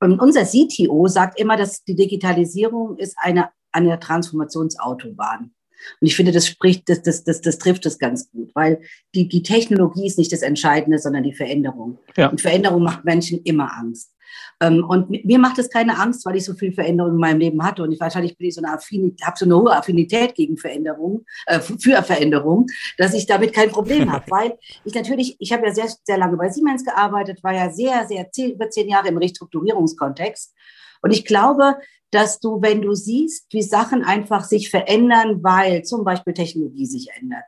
Und 0.00 0.20
unser 0.20 0.44
CTO 0.44 1.06
sagt 1.06 1.38
immer, 1.40 1.56
dass 1.56 1.84
die 1.84 1.94
Digitalisierung 1.94 2.98
ist 2.98 3.16
eine, 3.18 3.50
eine 3.72 3.98
Transformationsautobahn. 3.98 5.52
Und 6.00 6.06
ich 6.06 6.16
finde, 6.16 6.32
das 6.32 6.46
spricht, 6.46 6.88
das, 6.88 7.02
das, 7.02 7.24
das, 7.24 7.40
das 7.40 7.58
trifft 7.58 7.86
es 7.86 7.98
ganz 7.98 8.30
gut, 8.30 8.50
weil 8.54 8.80
die, 9.14 9.28
die 9.28 9.42
Technologie 9.42 10.06
ist 10.06 10.18
nicht 10.18 10.32
das 10.32 10.42
Entscheidende, 10.42 10.98
sondern 10.98 11.22
die 11.22 11.34
Veränderung. 11.34 11.98
Ja. 12.16 12.28
Und 12.28 12.40
Veränderung 12.40 12.82
macht 12.82 13.04
Menschen 13.04 13.40
immer 13.44 13.72
Angst. 13.76 14.12
Ähm, 14.60 14.84
und 14.84 15.10
mir 15.10 15.38
macht 15.38 15.58
es 15.58 15.70
keine 15.70 15.98
Angst, 15.98 16.24
weil 16.24 16.36
ich 16.36 16.44
so 16.44 16.54
viel 16.54 16.72
Veränderung 16.72 17.12
in 17.12 17.18
meinem 17.18 17.38
Leben 17.38 17.62
hatte. 17.62 17.82
Und 17.82 17.92
ich 17.92 18.00
wahrscheinlich 18.00 18.36
bin 18.36 18.48
ich 18.48 18.54
so 18.54 18.62
eine 18.62 18.72
Affinität, 18.72 19.26
habe 19.26 19.36
so 19.38 19.44
eine 19.44 19.56
hohe 19.56 19.76
Affinität 19.76 20.34
gegen 20.34 20.56
Veränderung, 20.56 21.24
äh, 21.46 21.60
für 21.60 22.02
Veränderung, 22.02 22.66
dass 22.98 23.14
ich 23.14 23.26
damit 23.26 23.52
kein 23.52 23.70
Problem 23.70 24.10
habe. 24.10 24.24
Weil 24.30 24.58
ich 24.84 24.94
natürlich, 24.94 25.36
ich 25.38 25.52
habe 25.52 25.66
ja 25.66 25.74
sehr, 25.74 25.88
sehr 26.04 26.18
lange 26.18 26.36
bei 26.36 26.48
Siemens 26.48 26.84
gearbeitet, 26.84 27.42
war 27.42 27.54
ja 27.54 27.70
sehr, 27.70 28.06
sehr 28.06 28.30
zehn, 28.30 28.52
über 28.52 28.70
zehn 28.70 28.88
Jahre 28.88 29.08
im 29.08 29.18
Restrukturierungskontext. 29.18 30.54
Und 31.06 31.12
ich 31.12 31.24
glaube, 31.24 31.76
dass 32.10 32.40
du, 32.40 32.60
wenn 32.62 32.82
du 32.82 32.92
siehst, 32.92 33.46
wie 33.52 33.62
Sachen 33.62 34.02
einfach 34.02 34.42
sich 34.42 34.70
verändern, 34.70 35.40
weil 35.44 35.84
zum 35.84 36.02
Beispiel 36.02 36.34
Technologie 36.34 36.84
sich 36.84 37.10
ändert, 37.16 37.44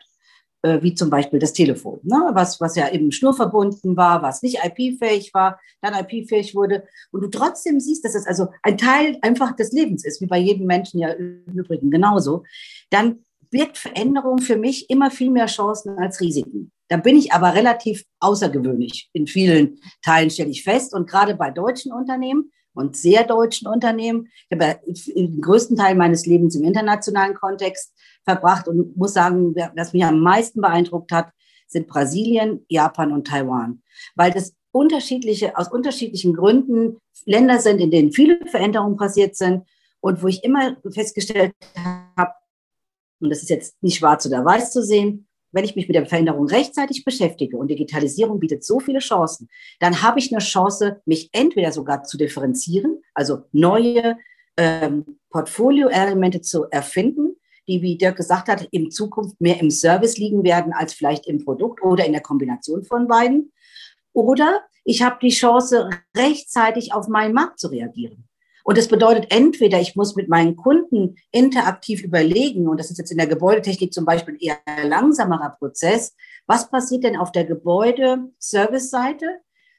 äh, 0.62 0.80
wie 0.80 0.94
zum 0.94 1.10
Beispiel 1.10 1.40
das 1.40 1.54
Telefon, 1.54 1.98
ne? 2.04 2.30
was, 2.34 2.60
was 2.60 2.76
ja 2.76 2.88
eben 2.92 3.10
schnurverbunden 3.10 3.96
war, 3.96 4.22
was 4.22 4.44
nicht 4.44 4.60
IP-fähig 4.62 5.34
war, 5.34 5.58
dann 5.80 5.92
IP-fähig 5.94 6.54
wurde. 6.54 6.84
Und 7.10 7.22
du 7.22 7.28
trotzdem 7.30 7.80
siehst, 7.80 8.04
dass 8.04 8.14
es 8.14 8.28
also 8.28 8.46
ein 8.62 8.78
Teil 8.78 9.18
einfach 9.22 9.56
des 9.56 9.72
Lebens 9.72 10.04
ist, 10.04 10.20
wie 10.20 10.26
bei 10.26 10.38
jedem 10.38 10.68
Menschen 10.68 11.00
ja 11.00 11.08
im 11.08 11.42
Übrigen 11.52 11.90
genauso, 11.90 12.44
dann 12.90 13.24
birgt 13.50 13.76
Veränderung 13.76 14.38
für 14.38 14.56
mich 14.56 14.88
immer 14.88 15.10
viel 15.10 15.30
mehr 15.30 15.46
Chancen 15.46 15.98
als 15.98 16.20
Risiken. 16.20 16.70
Dann 16.86 17.02
bin 17.02 17.16
ich 17.16 17.32
aber 17.32 17.54
relativ 17.54 18.04
außergewöhnlich. 18.20 19.10
In 19.14 19.26
vielen 19.26 19.80
Teilen 20.04 20.30
stelle 20.30 20.50
ich 20.50 20.62
fest. 20.62 20.94
Und 20.94 21.10
gerade 21.10 21.34
bei 21.34 21.50
deutschen 21.50 21.92
Unternehmen 21.92 22.52
und 22.78 22.96
sehr 22.96 23.24
deutschen 23.24 23.68
Unternehmen, 23.68 24.28
ich 24.48 24.58
habe 24.58 24.80
den 25.14 25.40
größten 25.40 25.76
Teil 25.76 25.94
meines 25.94 26.26
Lebens 26.26 26.54
im 26.54 26.64
internationalen 26.64 27.34
Kontext 27.34 27.92
verbracht 28.24 28.68
und 28.68 28.96
muss 28.96 29.14
sagen, 29.14 29.54
was 29.76 29.92
mich 29.92 30.04
am 30.04 30.20
meisten 30.20 30.60
beeindruckt 30.60 31.12
hat, 31.12 31.30
sind 31.66 31.86
Brasilien, 31.86 32.64
Japan 32.68 33.12
und 33.12 33.26
Taiwan. 33.26 33.82
Weil 34.14 34.32
das 34.32 34.54
unterschiedliche, 34.72 35.56
aus 35.56 35.70
unterschiedlichen 35.70 36.34
Gründen 36.34 36.98
Länder 37.24 37.58
sind, 37.58 37.80
in 37.80 37.90
denen 37.90 38.12
viele 38.12 38.38
Veränderungen 38.46 38.96
passiert 38.96 39.36
sind 39.36 39.64
und 40.00 40.22
wo 40.22 40.28
ich 40.28 40.44
immer 40.44 40.76
festgestellt 40.90 41.52
habe, 42.16 42.32
und 43.20 43.30
das 43.30 43.42
ist 43.42 43.50
jetzt 43.50 43.82
nicht 43.82 43.98
schwarz 43.98 44.24
oder 44.26 44.44
weiß 44.44 44.72
zu 44.72 44.82
sehen, 44.82 45.27
wenn 45.58 45.64
ich 45.64 45.74
mich 45.74 45.88
mit 45.88 45.96
der 45.96 46.06
Veränderung 46.06 46.46
rechtzeitig 46.46 47.04
beschäftige 47.04 47.56
und 47.56 47.66
Digitalisierung 47.66 48.38
bietet 48.38 48.62
so 48.62 48.78
viele 48.78 49.00
Chancen, 49.00 49.48
dann 49.80 50.02
habe 50.02 50.20
ich 50.20 50.32
eine 50.32 50.40
Chance, 50.40 51.02
mich 51.04 51.30
entweder 51.32 51.72
sogar 51.72 52.04
zu 52.04 52.16
differenzieren, 52.16 53.02
also 53.12 53.42
neue 53.50 54.16
ähm, 54.56 55.18
Portfolio-Elemente 55.30 56.42
zu 56.42 56.66
erfinden, 56.70 57.34
die, 57.66 57.82
wie 57.82 57.98
Dirk 57.98 58.18
gesagt 58.18 58.46
hat, 58.46 58.68
in 58.70 58.92
Zukunft 58.92 59.40
mehr 59.40 59.58
im 59.60 59.72
Service 59.72 60.16
liegen 60.16 60.44
werden 60.44 60.72
als 60.72 60.92
vielleicht 60.92 61.26
im 61.26 61.44
Produkt 61.44 61.82
oder 61.82 62.06
in 62.06 62.12
der 62.12 62.22
Kombination 62.22 62.84
von 62.84 63.08
beiden. 63.08 63.52
Oder 64.12 64.62
ich 64.84 65.02
habe 65.02 65.18
die 65.20 65.30
Chance, 65.30 65.90
rechtzeitig 66.16 66.94
auf 66.94 67.08
meinen 67.08 67.34
Markt 67.34 67.58
zu 67.58 67.66
reagieren. 67.66 68.27
Und 68.68 68.76
das 68.76 68.88
bedeutet 68.88 69.32
entweder, 69.32 69.80
ich 69.80 69.96
muss 69.96 70.14
mit 70.14 70.28
meinen 70.28 70.54
Kunden 70.54 71.16
interaktiv 71.32 72.02
überlegen, 72.02 72.68
und 72.68 72.78
das 72.78 72.90
ist 72.90 72.98
jetzt 72.98 73.10
in 73.10 73.16
der 73.16 73.26
Gebäudetechnik 73.26 73.94
zum 73.94 74.04
Beispiel 74.04 74.36
eher 74.38 74.58
ein 74.66 74.90
langsamerer 74.90 75.56
Prozess, 75.58 76.14
was 76.46 76.68
passiert 76.68 77.02
denn 77.02 77.16
auf 77.16 77.32
der 77.32 77.46
Gebäude-Service-Seite 77.46 79.24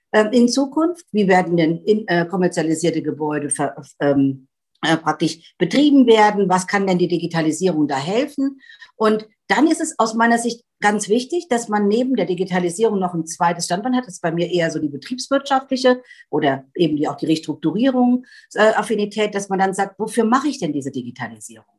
äh, 0.10 0.36
in 0.36 0.50
Zukunft? 0.50 1.06
Wie 1.12 1.28
werden 1.28 1.56
denn 1.56 1.84
in, 1.84 2.08
äh, 2.08 2.26
kommerzialisierte 2.26 3.04
Gebäude 3.04 3.52
ver, 3.52 3.76
ähm, 4.00 4.48
äh, 4.82 4.98
praktisch 4.98 5.54
betrieben 5.60 6.08
werden? 6.08 6.50
Was 6.50 6.66
kann 6.66 6.88
denn 6.88 6.98
die 6.98 7.08
Digitalisierung 7.08 7.88
da 7.88 7.98
helfen? 7.98 8.60
Und 8.96 9.28
dann 9.50 9.68
ist 9.68 9.82
es 9.82 10.00
aus 10.00 10.16
meiner 10.16 10.40
Sicht 10.40 10.64
ganz 10.80 11.10
wichtig, 11.10 11.48
dass 11.50 11.70
man 11.70 11.88
neben 11.88 12.16
der 12.16 12.26
Digitalisierung 12.26 13.00
noch 13.00 13.14
ein 13.14 13.26
zweites 13.26 13.66
Standbein 13.66 13.96
hat. 13.96 14.06
Das 14.06 14.16
ist 14.16 14.22
bei 14.22 14.32
mir 14.32 14.52
eher 14.52 14.72
so 14.72 14.80
die 14.80 14.90
betriebswirtschaftliche 14.90 16.02
oder 16.30 16.66
eben 16.76 16.98
die, 16.98 17.08
auch 17.08 17.18
die 17.18 17.28
Restrukturierungsaffinität, 17.28 19.36
dass 19.36 19.50
man 19.50 19.60
dann 19.60 19.74
sagt, 19.74 20.00
wofür 20.00 20.26
mache 20.26 20.48
ich 20.48 20.60
denn 20.60 20.74
diese 20.74 20.92
Digitalisierung? 20.92 21.79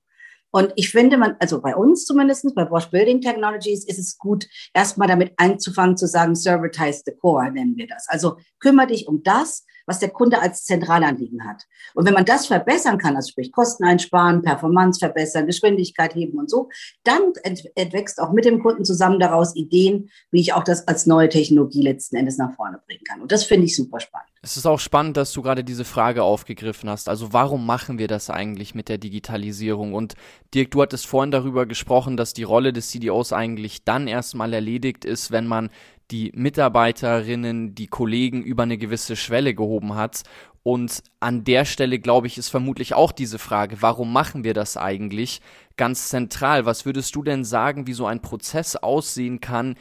Und 0.50 0.73
ich 0.76 0.90
finde, 0.90 1.16
man, 1.16 1.37
also 1.38 1.61
bei 1.61 1.76
uns 1.76 2.04
zumindest, 2.04 2.54
bei 2.54 2.64
Bosch 2.64 2.90
Building 2.90 3.21
Technologies, 3.21 3.87
ist 3.87 3.99
es 3.99 4.19
gut, 4.19 4.47
erstmal 4.75 5.09
damit 5.09 5.33
anzufangen 5.37 5.97
zu 5.97 6.07
sagen, 6.07 6.35
servitize 6.35 7.02
the 7.04 7.12
core, 7.12 7.50
nennen 7.50 7.76
wir 7.76 7.87
das. 7.87 8.09
Also 8.09 8.37
kümmere 8.59 8.88
dich 8.88 9.07
um 9.07 9.23
das, 9.23 9.64
was 9.87 9.99
der 9.99 10.11
Kunde 10.11 10.40
als 10.40 10.64
Zentralanliegen 10.64 11.45
hat. 11.45 11.64
Und 11.95 12.07
wenn 12.07 12.14
man 12.14 12.25
das 12.25 12.47
verbessern 12.47 12.99
kann, 12.99 13.16
also 13.16 13.30
sprich 13.30 13.50
Kosten 13.50 13.85
einsparen, 13.85 14.42
Performance 14.42 15.00
verbessern, 15.00 15.47
Geschwindigkeit 15.47 16.14
heben 16.14 16.38
und 16.38 16.49
so, 16.49 16.69
dann 17.02 17.33
entwächst 17.75 18.21
auch 18.21 18.33
mit 18.33 18.45
dem 18.45 18.62
Kunden 18.62 18.85
zusammen 18.85 19.19
daraus 19.19 19.57
Ideen, 19.57 20.11
wie 20.30 20.40
ich 20.40 20.52
auch 20.52 20.64
das 20.64 20.87
als 20.87 21.07
neue 21.07 21.28
Technologie 21.28 21.83
letzten 21.83 22.16
Endes 22.16 22.38
nach 22.38 22.54
vorne 22.54 22.80
bringen 22.87 23.02
kann. 23.04 23.21
Und 23.21 23.33
das 23.33 23.45
finde 23.45 23.66
ich 23.66 23.75
super 23.75 23.99
spannend. 23.99 24.28
Es 24.42 24.56
ist 24.56 24.64
auch 24.64 24.80
spannend, 24.80 25.18
dass 25.18 25.32
du 25.32 25.42
gerade 25.42 25.62
diese 25.62 25.85
Frage 25.85 26.23
aufgegriffen 26.23 26.88
hast. 26.88 27.11
Also 27.11 27.35
warum 27.35 27.66
machen 27.66 27.99
wir 27.99 28.09
das 28.09 28.30
eigentlich 28.30 28.75
mit 28.75 28.88
der 28.88 28.97
Digitalisierung? 28.97 29.92
Und 29.92 30.14
Dirk, 30.54 30.70
du 30.70 30.80
hattest 30.80 31.06
vorhin 31.06 31.30
darüber 31.30 31.66
gesprochen, 31.66 32.16
dass 32.16 32.32
die 32.32 32.44
Rolle 32.44 32.73
des 32.73 32.88
CDOs 32.88 33.35
eigentlich 33.35 33.85
dann 33.85 34.09
erstmal 34.09 34.54
erledigt 34.54 35.04
ist, 35.04 35.30
wenn 35.30 35.47
man 35.47 35.68
die 36.11 36.32
Mitarbeiterinnen, 36.35 37.75
die 37.75 37.87
Kollegen 37.87 38.42
über 38.42 38.62
eine 38.62 38.78
gewisse 38.78 39.14
Schwelle 39.14 39.54
gehoben 39.54 39.94
hat. 39.94 40.23
Und 40.62 41.02
an 41.20 41.44
der 41.44 41.66
Stelle, 41.66 41.99
glaube 41.99 42.26
ich, 42.26 42.38
ist 42.38 42.49
vermutlich 42.49 42.94
auch 42.94 43.12
diese 43.12 43.38
Frage, 43.38 43.82
warum 43.82 44.11
machen 44.11 44.42
wir 44.42 44.54
das 44.54 44.78
eigentlich, 44.78 45.42
ganz 45.76 46.09
zentral. 46.09 46.64
Was 46.64 46.87
würdest 46.87 47.14
du 47.14 47.23
denn 47.23 47.44
sagen, 47.44 47.87
wie 47.87 47.92
so 47.92 48.06
ein 48.06 48.23
Prozess 48.23 48.76
aussehen 48.76 49.40
kann, 49.40 49.76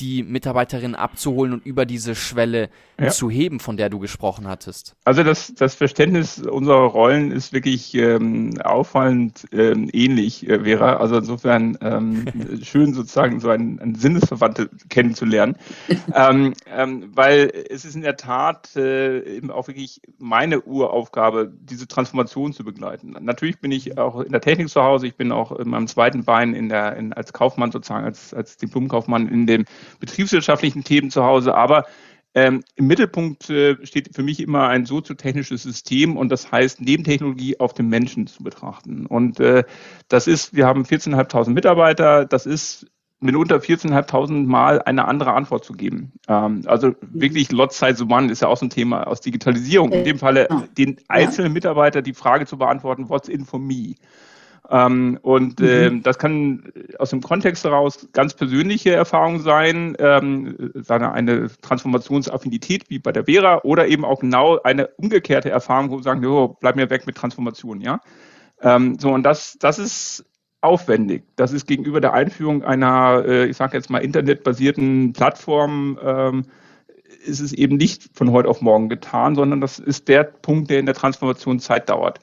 die 0.00 0.24
Mitarbeiterin 0.24 0.94
abzuholen 0.94 1.52
und 1.52 1.66
über 1.66 1.86
diese 1.86 2.14
Schwelle 2.14 2.68
ja. 2.98 3.10
zu 3.10 3.30
heben, 3.30 3.60
von 3.60 3.76
der 3.76 3.90
du 3.90 4.00
gesprochen 4.00 4.48
hattest? 4.48 4.96
Also 5.04 5.22
das, 5.22 5.54
das 5.54 5.76
Verständnis 5.76 6.38
unserer 6.38 6.86
Rollen 6.86 7.30
ist 7.30 7.52
wirklich 7.52 7.94
ähm, 7.94 8.60
auffallend 8.62 9.46
ähm, 9.52 9.88
ähnlich, 9.92 10.48
äh, 10.48 10.64
Vera. 10.64 10.96
Also 10.96 11.18
insofern 11.18 11.78
ähm, 11.80 12.26
schön 12.62 12.92
sozusagen 12.92 13.38
so 13.38 13.50
ein, 13.50 13.78
ein 13.80 13.94
Sinnesverwandte 13.94 14.68
kennenzulernen, 14.88 15.56
ähm, 16.12 16.54
ähm, 16.66 17.10
weil 17.14 17.52
es 17.70 17.84
ist 17.84 17.94
in 17.94 18.02
der 18.02 18.16
Tat 18.16 18.74
äh, 18.76 19.36
eben 19.36 19.50
auch 19.50 19.68
wirklich 19.68 20.00
meine 20.18 20.62
Uraufgabe, 20.62 21.52
diese 21.60 21.86
Transformation 21.86 22.52
zu 22.52 22.64
begleiten. 22.64 23.16
Natürlich 23.20 23.60
bin 23.60 23.70
ich 23.70 23.96
auch 23.96 24.20
in 24.20 24.32
der 24.32 24.40
Technik 24.40 24.68
zu 24.68 24.82
Hause, 24.82 25.06
ich 25.06 25.14
bin 25.16 25.30
auch 25.30 25.52
in 25.52 25.68
meinem 25.68 25.86
zweiten 25.86 26.24
Bein 26.24 26.54
in 26.54 26.68
der, 26.68 26.96
in, 26.96 27.12
als 27.12 27.32
Kaufmann 27.32 27.70
sozusagen, 27.70 28.04
als, 28.04 28.34
als 28.34 28.56
Diplomkaufmann 28.56 29.28
in 29.28 29.46
dem 29.46 29.64
betriebswirtschaftlichen 30.00 30.84
Themen 30.84 31.10
zu 31.10 31.24
Hause, 31.24 31.54
aber 31.54 31.84
ähm, 32.36 32.64
Im 32.74 32.88
Mittelpunkt 32.88 33.48
äh, 33.48 33.76
steht 33.86 34.14
für 34.14 34.24
mich 34.24 34.40
immer 34.40 34.66
ein 34.66 34.86
soziotechnisches 34.86 35.62
System 35.62 36.16
und 36.16 36.30
das 36.30 36.50
heißt, 36.50 36.80
Nebentechnologie 36.80 37.60
auf 37.60 37.74
den 37.74 37.88
Menschen 37.88 38.26
zu 38.26 38.42
betrachten. 38.42 39.06
Und 39.06 39.38
äh, 39.38 39.62
das 40.08 40.26
ist, 40.26 40.52
wir 40.52 40.66
haben 40.66 40.82
14.500 40.82 41.50
Mitarbeiter, 41.50 42.24
das 42.24 42.44
ist 42.44 42.90
mitunter 43.20 43.56
14.500 43.56 44.46
Mal 44.46 44.82
eine 44.82 45.06
andere 45.06 45.32
Antwort 45.32 45.64
zu 45.64 45.74
geben. 45.74 46.12
Ähm, 46.26 46.62
also 46.66 46.94
wirklich 47.00 47.52
Lot 47.52 47.72
Size 47.72 48.04
One 48.04 48.32
ist 48.32 48.42
ja 48.42 48.48
auch 48.48 48.56
so 48.56 48.66
ein 48.66 48.70
Thema 48.70 49.06
aus 49.06 49.20
Digitalisierung. 49.20 49.92
In 49.92 50.04
dem 50.04 50.18
Falle 50.18 50.48
den 50.76 50.96
einzelnen 51.06 51.52
Mitarbeiter 51.52 52.02
die 52.02 52.14
Frage 52.14 52.46
zu 52.46 52.58
beantworten, 52.58 53.08
what's 53.08 53.28
in 53.28 53.44
for 53.44 53.60
me? 53.60 53.94
Ähm, 54.70 55.18
und 55.20 55.60
mhm. 55.60 55.66
äh, 55.66 56.00
das 56.00 56.18
kann 56.18 56.72
aus 56.98 57.10
dem 57.10 57.20
Kontext 57.20 57.64
heraus 57.64 58.08
ganz 58.12 58.34
persönliche 58.34 58.92
Erfahrung 58.92 59.40
sein, 59.40 59.94
ähm, 59.98 60.72
eine 60.88 61.50
Transformationsaffinität 61.60 62.88
wie 62.88 62.98
bei 62.98 63.12
der 63.12 63.26
Vera 63.26 63.60
oder 63.62 63.86
eben 63.88 64.04
auch 64.04 64.20
genau 64.20 64.58
eine 64.62 64.88
umgekehrte 64.96 65.50
Erfahrung, 65.50 65.90
wo 65.90 65.96
wir 65.96 66.02
sagen, 66.02 66.24
oh, 66.24 66.56
bleib 66.60 66.76
mir 66.76 66.88
weg 66.88 67.06
mit 67.06 67.16
Transformation, 67.16 67.80
ja. 67.80 68.00
Ähm, 68.62 68.98
so, 68.98 69.10
und 69.12 69.22
das, 69.24 69.58
das 69.60 69.78
ist 69.78 70.24
aufwendig. 70.62 71.24
Das 71.36 71.52
ist 71.52 71.66
gegenüber 71.66 72.00
der 72.00 72.14
Einführung 72.14 72.64
einer, 72.64 73.22
äh, 73.26 73.46
ich 73.46 73.58
sage 73.58 73.76
jetzt 73.76 73.90
mal, 73.90 73.98
internetbasierten 73.98 75.12
Plattform, 75.12 75.98
ähm, 76.02 76.44
ist 77.26 77.40
es 77.40 77.52
eben 77.52 77.76
nicht 77.76 78.10
von 78.14 78.32
heute 78.32 78.48
auf 78.48 78.62
morgen 78.62 78.88
getan, 78.88 79.34
sondern 79.34 79.60
das 79.60 79.78
ist 79.78 80.08
der 80.08 80.24
Punkt, 80.24 80.70
der 80.70 80.78
in 80.78 80.86
der 80.86 80.94
Transformation 80.94 81.58
Zeit 81.58 81.90
dauert. 81.90 82.18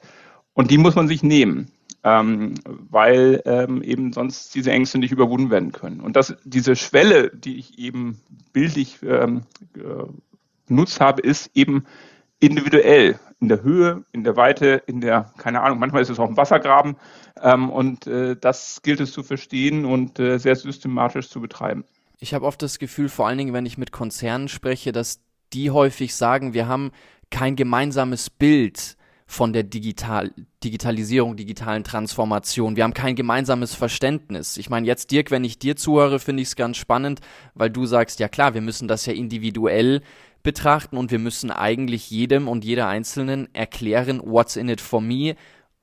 Und 0.54 0.70
die 0.70 0.78
muss 0.78 0.96
man 0.96 1.06
sich 1.06 1.22
nehmen 1.22 1.70
ähm, 2.04 2.54
weil 2.64 3.42
ähm, 3.44 3.82
eben 3.82 4.12
sonst 4.12 4.54
diese 4.54 4.72
Ängste 4.72 4.98
nicht 4.98 5.12
überwunden 5.12 5.50
werden 5.50 5.72
können. 5.72 6.00
Und 6.00 6.16
das, 6.16 6.34
diese 6.44 6.76
Schwelle, 6.76 7.30
die 7.30 7.58
ich 7.58 7.78
eben 7.78 8.20
bildlich 8.52 8.98
ähm, 9.02 9.42
äh, 9.76 10.86
habe, 11.00 11.22
ist 11.22 11.50
eben 11.54 11.84
individuell 12.40 13.18
in 13.40 13.48
der 13.48 13.62
Höhe, 13.62 14.04
in 14.12 14.24
der 14.24 14.36
Weite, 14.36 14.82
in 14.86 15.00
der, 15.00 15.32
keine 15.36 15.62
Ahnung, 15.62 15.78
manchmal 15.78 16.02
ist 16.02 16.10
es 16.10 16.18
auch 16.18 16.28
ein 16.28 16.36
Wassergraben. 16.36 16.96
Ähm, 17.40 17.70
und 17.70 18.06
äh, 18.06 18.36
das 18.36 18.82
gilt 18.82 19.00
es 19.00 19.12
zu 19.12 19.22
verstehen 19.22 19.84
und 19.84 20.18
äh, 20.18 20.38
sehr 20.38 20.56
systematisch 20.56 21.28
zu 21.28 21.40
betreiben. 21.40 21.84
Ich 22.18 22.34
habe 22.34 22.46
oft 22.46 22.62
das 22.62 22.78
Gefühl, 22.78 23.08
vor 23.08 23.26
allen 23.26 23.38
Dingen, 23.38 23.52
wenn 23.52 23.66
ich 23.66 23.78
mit 23.78 23.90
Konzernen 23.90 24.48
spreche, 24.48 24.92
dass 24.92 25.20
die 25.52 25.70
häufig 25.70 26.14
sagen, 26.14 26.54
wir 26.54 26.68
haben 26.68 26.92
kein 27.30 27.56
gemeinsames 27.56 28.30
Bild 28.30 28.96
von 29.32 29.54
der 29.54 29.62
Digital 29.62 30.30
Digitalisierung, 30.62 31.36
digitalen 31.36 31.84
Transformation. 31.84 32.76
Wir 32.76 32.84
haben 32.84 32.92
kein 32.92 33.16
gemeinsames 33.16 33.74
Verständnis. 33.74 34.58
Ich 34.58 34.68
meine, 34.68 34.86
jetzt 34.86 35.10
Dirk, 35.10 35.30
wenn 35.30 35.42
ich 35.42 35.58
dir 35.58 35.74
zuhöre, 35.74 36.18
finde 36.18 36.42
ich 36.42 36.48
es 36.48 36.56
ganz 36.56 36.76
spannend, 36.76 37.20
weil 37.54 37.70
du 37.70 37.86
sagst, 37.86 38.20
ja 38.20 38.28
klar, 38.28 38.52
wir 38.52 38.60
müssen 38.60 38.88
das 38.88 39.06
ja 39.06 39.14
individuell 39.14 40.02
betrachten 40.42 40.98
und 40.98 41.10
wir 41.10 41.18
müssen 41.18 41.50
eigentlich 41.50 42.10
jedem 42.10 42.46
und 42.46 42.62
jeder 42.64 42.88
Einzelnen 42.88 43.48
erklären, 43.54 44.20
what's 44.22 44.56
in 44.56 44.68
it 44.68 44.82
for 44.82 45.00
me? 45.00 45.34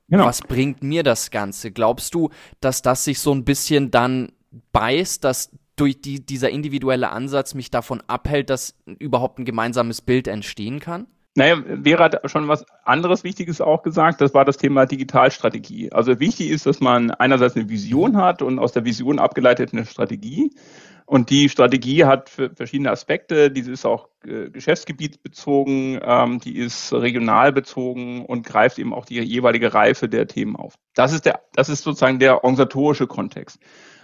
Genau. 0.10 0.26
Was 0.26 0.42
bringt 0.42 0.84
mir 0.84 1.02
das 1.02 1.32
Ganze? 1.32 1.72
Glaubst 1.72 2.14
du, 2.14 2.30
dass 2.62 2.84
das 2.84 3.04
sich 3.04 3.20
so 3.20 3.34
ein 3.34 3.46
bisschen 3.46 3.90
dann 3.90 4.32
beißt, 4.72 5.24
dass 5.24 5.52
durch 5.76 6.00
die, 6.02 6.24
dieser 6.24 6.52
individuelle 6.52 7.10
Ansatz 7.10 7.56
mich 7.56 7.72
davon 7.72 8.02
abhält, 8.06 8.52
dass 8.52 8.76
überhaupt 8.86 9.40
ein 9.40 9.46
gemeinsames 9.46 10.02
Bild 10.02 10.28
entstehen 10.28 10.80
kann? 10.80 11.08
Naja, 11.36 11.58
Vera 11.84 12.06
hat 12.06 12.32
schon 12.32 12.48
was 12.48 12.66
anderes 12.84 13.24
Wichtiges 13.24 13.62
auch 13.62 13.84
gesagt. 13.84 14.20
Das 14.20 14.34
war 14.34 14.46
das 14.46 14.58
Thema 14.58 14.86
Digitalstrategie. 14.86 15.92
Also 15.92 16.20
wichtig 16.20 16.50
ist, 16.50 16.66
dass 16.66 16.80
man 16.80 17.12
einerseits 17.12 17.56
eine 17.56 17.70
Vision 17.70 18.18
hat 18.18 18.42
und 18.42 18.60
aus 18.60 18.72
der 18.72 18.84
Vision 18.84 19.20
abgeleitet 19.20 19.74
eine 19.74 19.86
Strategie. 19.86 20.52
Und 21.06 21.32
die 21.32 21.50
Strategie 21.50 22.06
hat 22.06 22.30
verschiedene 22.30 22.92
Aspekte. 22.92 23.50
Diese 23.50 23.72
ist 23.72 23.84
auch 23.84 24.10
äh, 24.24 24.52
geschäftsgebietsbezogen, 24.52 26.00
ähm, 26.04 26.40
die 26.40 26.56
ist 26.56 26.94
regional 26.94 27.52
bezogen 27.52 28.26
und 28.26 28.46
greift 28.46 28.78
eben 28.78 28.94
auch 28.94 29.06
die 29.06 29.20
jeweilige 29.20 29.74
Reife 29.74 30.08
der 30.08 30.28
Themen 30.28 30.56
auf. 30.56 30.76
Das 30.94 31.12
ist 31.12 31.26
der, 31.26 31.42
das 31.54 31.68
ist 31.68 31.84
sozusagen 31.84 32.20
der 32.20 32.44
organisatorische 32.44 33.08
Kontext. 33.08 33.60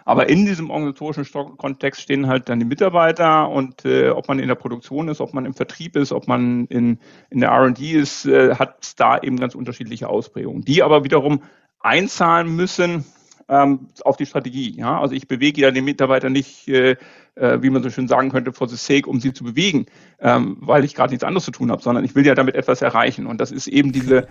Aber 0.05 0.29
in 0.29 0.45
diesem 0.45 0.69
organisatorischen 0.69 1.25
Kontext 1.57 2.01
stehen 2.01 2.27
halt 2.27 2.47
dann 2.47 2.59
die 2.59 2.65
Mitarbeiter 2.65 3.50
und 3.50 3.85
äh, 3.85 4.09
ob 4.09 4.27
man 4.27 4.38
in 4.38 4.47
der 4.47 4.55
Produktion 4.55 5.09
ist, 5.09 5.19
ob 5.19 5.33
man 5.33 5.45
im 5.45 5.55
Vertrieb 5.55 5.95
ist, 5.95 6.12
ob 6.12 6.27
man 6.27 6.67
in, 6.67 7.00
in 7.31 7.39
der 7.41 7.51
RD 7.51 7.81
ist, 7.81 8.25
äh, 8.27 8.55
hat 8.55 8.93
da 9.00 9.17
eben 9.17 9.38
ganz 9.38 9.55
unterschiedliche 9.55 10.07
Ausprägungen, 10.07 10.62
die 10.62 10.83
aber 10.83 11.03
wiederum 11.03 11.41
einzahlen 11.79 12.55
müssen 12.55 13.03
ähm, 13.50 13.88
auf 14.03 14.15
die 14.15 14.27
Strategie. 14.27 14.77
Ja? 14.77 15.01
Also 15.01 15.15
ich 15.15 15.27
bewege 15.27 15.62
ja 15.62 15.71
den 15.71 15.85
Mitarbeiter 15.85 16.29
nicht, 16.29 16.67
äh, 16.67 16.97
äh, 17.33 17.62
wie 17.63 17.71
man 17.71 17.81
so 17.81 17.89
schön 17.89 18.07
sagen 18.07 18.29
könnte, 18.29 18.53
for 18.53 18.67
the 18.67 18.75
sake, 18.75 19.09
um 19.09 19.19
sie 19.19 19.33
zu 19.33 19.43
bewegen, 19.43 19.88
ähm, 20.19 20.57
weil 20.59 20.83
ich 20.83 20.93
gerade 20.93 21.12
nichts 21.12 21.24
anderes 21.24 21.45
zu 21.45 21.51
tun 21.51 21.71
habe, 21.71 21.81
sondern 21.81 22.05
ich 22.05 22.13
will 22.13 22.25
ja 22.25 22.35
damit 22.35 22.55
etwas 22.55 22.83
erreichen. 22.83 23.25
Und 23.25 23.41
das 23.41 23.51
ist 23.51 23.67
eben 23.67 23.91
diese, 23.91 24.27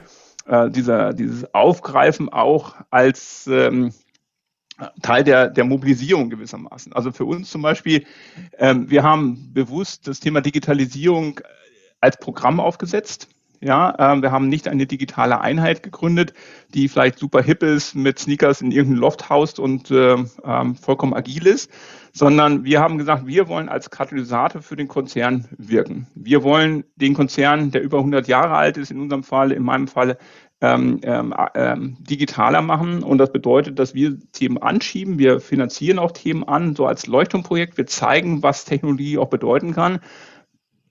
äh, 0.46 0.70
dieser, 0.70 1.12
dieses 1.12 1.52
Aufgreifen 1.52 2.28
auch 2.28 2.76
als 2.90 3.48
ähm, 3.50 3.92
Teil 5.02 5.24
der, 5.24 5.48
der 5.48 5.64
Mobilisierung 5.64 6.30
gewissermaßen. 6.30 6.92
Also 6.92 7.12
für 7.12 7.24
uns 7.24 7.50
zum 7.50 7.62
Beispiel, 7.62 8.04
ähm, 8.58 8.90
wir 8.90 9.02
haben 9.02 9.52
bewusst 9.52 10.08
das 10.08 10.20
Thema 10.20 10.40
Digitalisierung 10.40 11.40
als 12.00 12.18
Programm 12.18 12.60
aufgesetzt. 12.60 13.28
Ja, 13.60 13.94
ähm, 13.98 14.20
wir 14.20 14.30
haben 14.30 14.48
nicht 14.48 14.68
eine 14.68 14.84
digitale 14.84 15.40
Einheit 15.40 15.82
gegründet, 15.82 16.34
die 16.74 16.88
vielleicht 16.88 17.18
super 17.18 17.40
hip 17.40 17.62
ist, 17.62 17.94
mit 17.94 18.18
Sneakers 18.18 18.60
in 18.60 18.72
irgendein 18.72 19.00
Loft 19.00 19.30
haust 19.30 19.58
und 19.58 19.90
äh, 19.90 20.16
ähm, 20.44 20.74
vollkommen 20.74 21.14
agil 21.14 21.46
ist, 21.46 21.70
sondern 22.12 22.64
wir 22.64 22.80
haben 22.80 22.98
gesagt, 22.98 23.26
wir 23.26 23.48
wollen 23.48 23.70
als 23.70 23.88
Katalysator 23.88 24.60
für 24.60 24.76
den 24.76 24.88
Konzern 24.88 25.46
wirken. 25.56 26.08
Wir 26.14 26.42
wollen 26.42 26.84
den 26.96 27.14
Konzern, 27.14 27.70
der 27.70 27.82
über 27.82 27.98
100 27.98 28.28
Jahre 28.28 28.54
alt 28.54 28.76
ist, 28.76 28.90
in 28.90 29.00
unserem 29.00 29.22
Fall, 29.22 29.50
in 29.50 29.62
meinem 29.62 29.88
Fall, 29.88 30.18
ähm, 30.60 31.00
ähm, 31.02 31.34
ähm, 31.54 31.96
digitaler 32.00 32.62
machen. 32.62 33.02
Und 33.02 33.18
das 33.18 33.32
bedeutet, 33.32 33.78
dass 33.78 33.94
wir 33.94 34.18
Themen 34.32 34.58
anschieben. 34.58 35.18
Wir 35.18 35.40
finanzieren 35.40 35.98
auch 35.98 36.12
Themen 36.12 36.44
an, 36.44 36.74
so 36.74 36.86
als 36.86 37.06
Leuchtturmprojekt. 37.06 37.76
Wir 37.76 37.86
zeigen, 37.86 38.42
was 38.42 38.64
Technologie 38.64 39.18
auch 39.18 39.28
bedeuten 39.28 39.74
kann. 39.74 40.00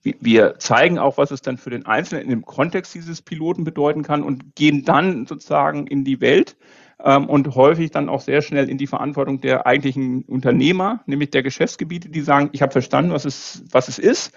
Wir 0.03 0.59
zeigen 0.59 0.99
auch, 0.99 1.17
was 1.17 1.31
es 1.31 1.41
dann 1.41 1.57
für 1.57 1.69
den 1.69 1.85
Einzelnen 1.85 2.23
in 2.23 2.29
dem 2.29 2.45
Kontext 2.45 2.93
dieses 2.93 3.21
Piloten 3.21 3.63
bedeuten 3.63 4.03
kann 4.03 4.21
und 4.21 4.53
gehen 4.55 4.83
dann 4.83 5.25
sozusagen 5.25 5.87
in 5.87 6.03
die 6.03 6.19
Welt 6.19 6.57
ähm, 7.01 7.29
und 7.29 7.55
häufig 7.55 7.91
dann 7.91 8.09
auch 8.09 8.19
sehr 8.19 8.41
schnell 8.41 8.69
in 8.69 8.77
die 8.77 8.87
Verantwortung 8.87 9.39
der 9.39 9.65
eigentlichen 9.65 10.23
Unternehmer, 10.23 11.01
nämlich 11.05 11.31
der 11.31 11.41
Geschäftsgebiete, 11.41 12.09
die 12.09 12.21
sagen, 12.21 12.49
ich 12.51 12.61
habe 12.61 12.73
verstanden, 12.73 13.11
was 13.11 13.23
es, 13.23 13.63
was 13.71 13.87
es 13.87 13.97
ist. 13.97 14.33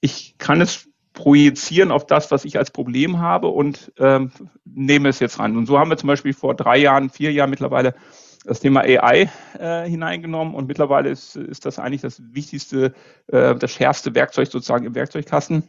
Ich 0.00 0.36
kann 0.38 0.60
es 0.60 0.88
projizieren 1.14 1.90
auf 1.90 2.06
das, 2.06 2.30
was 2.30 2.44
ich 2.44 2.58
als 2.58 2.70
Problem 2.70 3.20
habe 3.20 3.48
und 3.48 3.92
ähm, 3.98 4.32
nehme 4.64 5.08
es 5.08 5.20
jetzt 5.20 5.38
ran. 5.38 5.56
Und 5.56 5.66
so 5.66 5.78
haben 5.78 5.88
wir 5.88 5.96
zum 5.96 6.08
Beispiel 6.08 6.34
vor 6.34 6.54
drei 6.54 6.76
Jahren, 6.76 7.08
vier 7.08 7.32
Jahren 7.32 7.50
mittlerweile 7.50 7.94
das 8.44 8.60
Thema 8.60 8.80
AI 8.80 9.30
äh, 9.58 9.88
hineingenommen 9.88 10.54
und 10.54 10.68
mittlerweile 10.68 11.08
ist, 11.08 11.36
ist 11.36 11.64
das 11.64 11.78
eigentlich 11.78 12.02
das 12.02 12.20
wichtigste, 12.34 12.92
äh, 13.28 13.54
das 13.54 13.72
schärfste 13.72 14.14
Werkzeug 14.14 14.48
sozusagen 14.48 14.84
im 14.84 14.94
Werkzeugkasten 14.94 15.62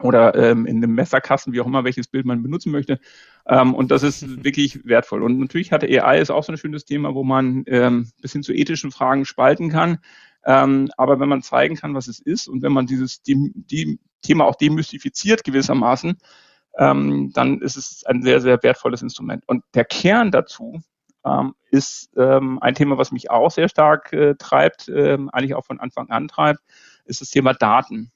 oder 0.00 0.34
ähm, 0.34 0.66
in 0.66 0.76
einem 0.76 0.94
Messerkasten, 0.94 1.52
wie 1.52 1.60
auch 1.60 1.66
immer, 1.66 1.84
welches 1.84 2.08
Bild 2.08 2.26
man 2.26 2.42
benutzen 2.42 2.70
möchte. 2.70 2.98
Ähm, 3.46 3.74
und 3.74 3.90
das 3.90 4.02
ist 4.02 4.44
wirklich 4.44 4.86
wertvoll. 4.86 5.22
Und 5.22 5.38
natürlich 5.38 5.72
hatte 5.72 5.86
AI 5.86 6.20
ist 6.20 6.30
auch 6.30 6.44
so 6.44 6.52
ein 6.52 6.58
schönes 6.58 6.84
Thema, 6.84 7.14
wo 7.14 7.24
man 7.24 7.64
ähm, 7.66 8.10
bis 8.20 8.32
hin 8.32 8.42
zu 8.42 8.52
ethischen 8.52 8.90
Fragen 8.90 9.24
spalten 9.24 9.70
kann. 9.70 9.98
Ähm, 10.46 10.90
aber 10.96 11.18
wenn 11.18 11.28
man 11.28 11.42
zeigen 11.42 11.74
kann, 11.74 11.94
was 11.94 12.06
es 12.06 12.20
ist 12.20 12.46
und 12.46 12.62
wenn 12.62 12.72
man 12.72 12.86
dieses 12.86 13.20
die, 13.22 13.52
die 13.54 13.98
Thema 14.22 14.44
auch 14.44 14.54
demystifiziert 14.54 15.42
gewissermaßen, 15.42 16.16
ähm, 16.78 17.32
dann 17.34 17.60
ist 17.60 17.76
es 17.76 18.04
ein 18.06 18.22
sehr, 18.22 18.40
sehr 18.40 18.62
wertvolles 18.62 19.02
Instrument. 19.02 19.42
Und 19.48 19.64
der 19.74 19.84
Kern 19.84 20.30
dazu 20.30 20.80
ähm, 21.24 21.54
ist 21.70 22.10
ähm, 22.16 22.60
ein 22.60 22.76
Thema, 22.76 22.96
was 22.96 23.10
mich 23.10 23.28
auch 23.30 23.50
sehr 23.50 23.68
stark 23.68 24.12
äh, 24.12 24.36
treibt, 24.36 24.88
äh, 24.88 25.18
eigentlich 25.32 25.54
auch 25.56 25.64
von 25.64 25.80
Anfang 25.80 26.10
an 26.10 26.28
treibt, 26.28 26.60
ist 27.04 27.20
das 27.20 27.30
Thema 27.30 27.52
Daten. 27.52 28.12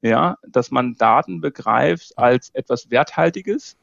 Ja, 0.00 0.36
dass 0.46 0.70
man 0.70 0.96
Daten 0.96 1.40
begreift 1.40 2.18
als 2.18 2.50
etwas 2.50 2.90
Werthaltiges. 2.90 3.78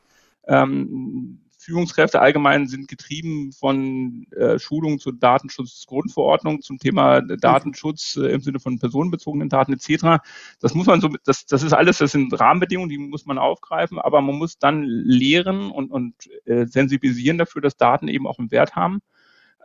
Ähm, 0.48 1.41
Führungskräfte 1.62 2.20
allgemein 2.20 2.68
sind 2.68 2.88
getrieben 2.88 3.51
von 3.51 4.25
äh, 4.32 4.58
Schulungen 4.58 4.98
zur 4.98 5.13
Datenschutzgrundverordnung 5.13 6.63
zum 6.63 6.80
Thema 6.80 7.21
Datenschutz 7.21 8.17
äh, 8.17 8.32
im 8.32 8.41
Sinne 8.41 8.60
von 8.60 8.80
personenbezogenen 8.80 9.47
Daten 9.47 9.74
etc. 9.74 10.24
Das 10.60 10.74
muss 10.74 10.88
man 10.88 11.02
so, 11.02 11.10
das, 11.24 11.45
das 11.45 11.62
ist 11.62 11.74
alles, 11.74 12.00
das 12.00 12.13
sind 12.13 12.38
Rahmenbedingungen, 12.38 12.89
die 12.89 12.97
muss 12.97 13.28
man 13.28 13.38
aufgreifen, 13.38 14.00
aber 14.00 14.21
man 14.21 14.36
muss 14.36 14.58
dann 14.58 14.84
lehren 14.84 15.69
und, 15.69 15.91
und 15.91 16.15
äh, 16.45 16.65
sensibilisieren 16.65 17.38
dafür, 17.38 17.62
dass 17.62 17.78
Daten 17.78 18.08
eben 18.08 18.26
auch 18.26 18.39
einen 18.39 18.50
Wert 18.50 18.76
haben. 18.76 19.02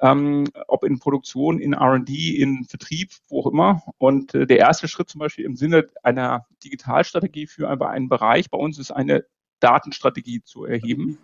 Ähm, 0.03 0.49
ob 0.69 0.85
in 0.85 0.99
Produktion, 0.99 1.59
in 1.59 1.73
RD, 1.73 2.11
in 2.11 2.65
Vertrieb, 2.65 3.13
wo 3.29 3.41
auch 3.41 3.47
immer. 3.47 3.83
Und 3.97 4.35
äh, 4.35 4.47
der 4.47 4.59
erste 4.59 4.89
Schritt 4.89 5.09
zum 5.09 5.21
Beispiel 5.21 5.47
im 5.47 5.57
Sinne 5.57 5.89
einer 6.03 6.45
Digitalstrategie 6.63 7.47
für 7.47 7.71
einen 7.71 8.11
Bereich 8.11 8.51
bei 8.51 8.59
uns 8.59 8.79
ist 8.79 8.91
eine 8.91 9.25
Datenstrategie 9.61 10.43
zu 10.43 10.67
erheben 10.67 11.17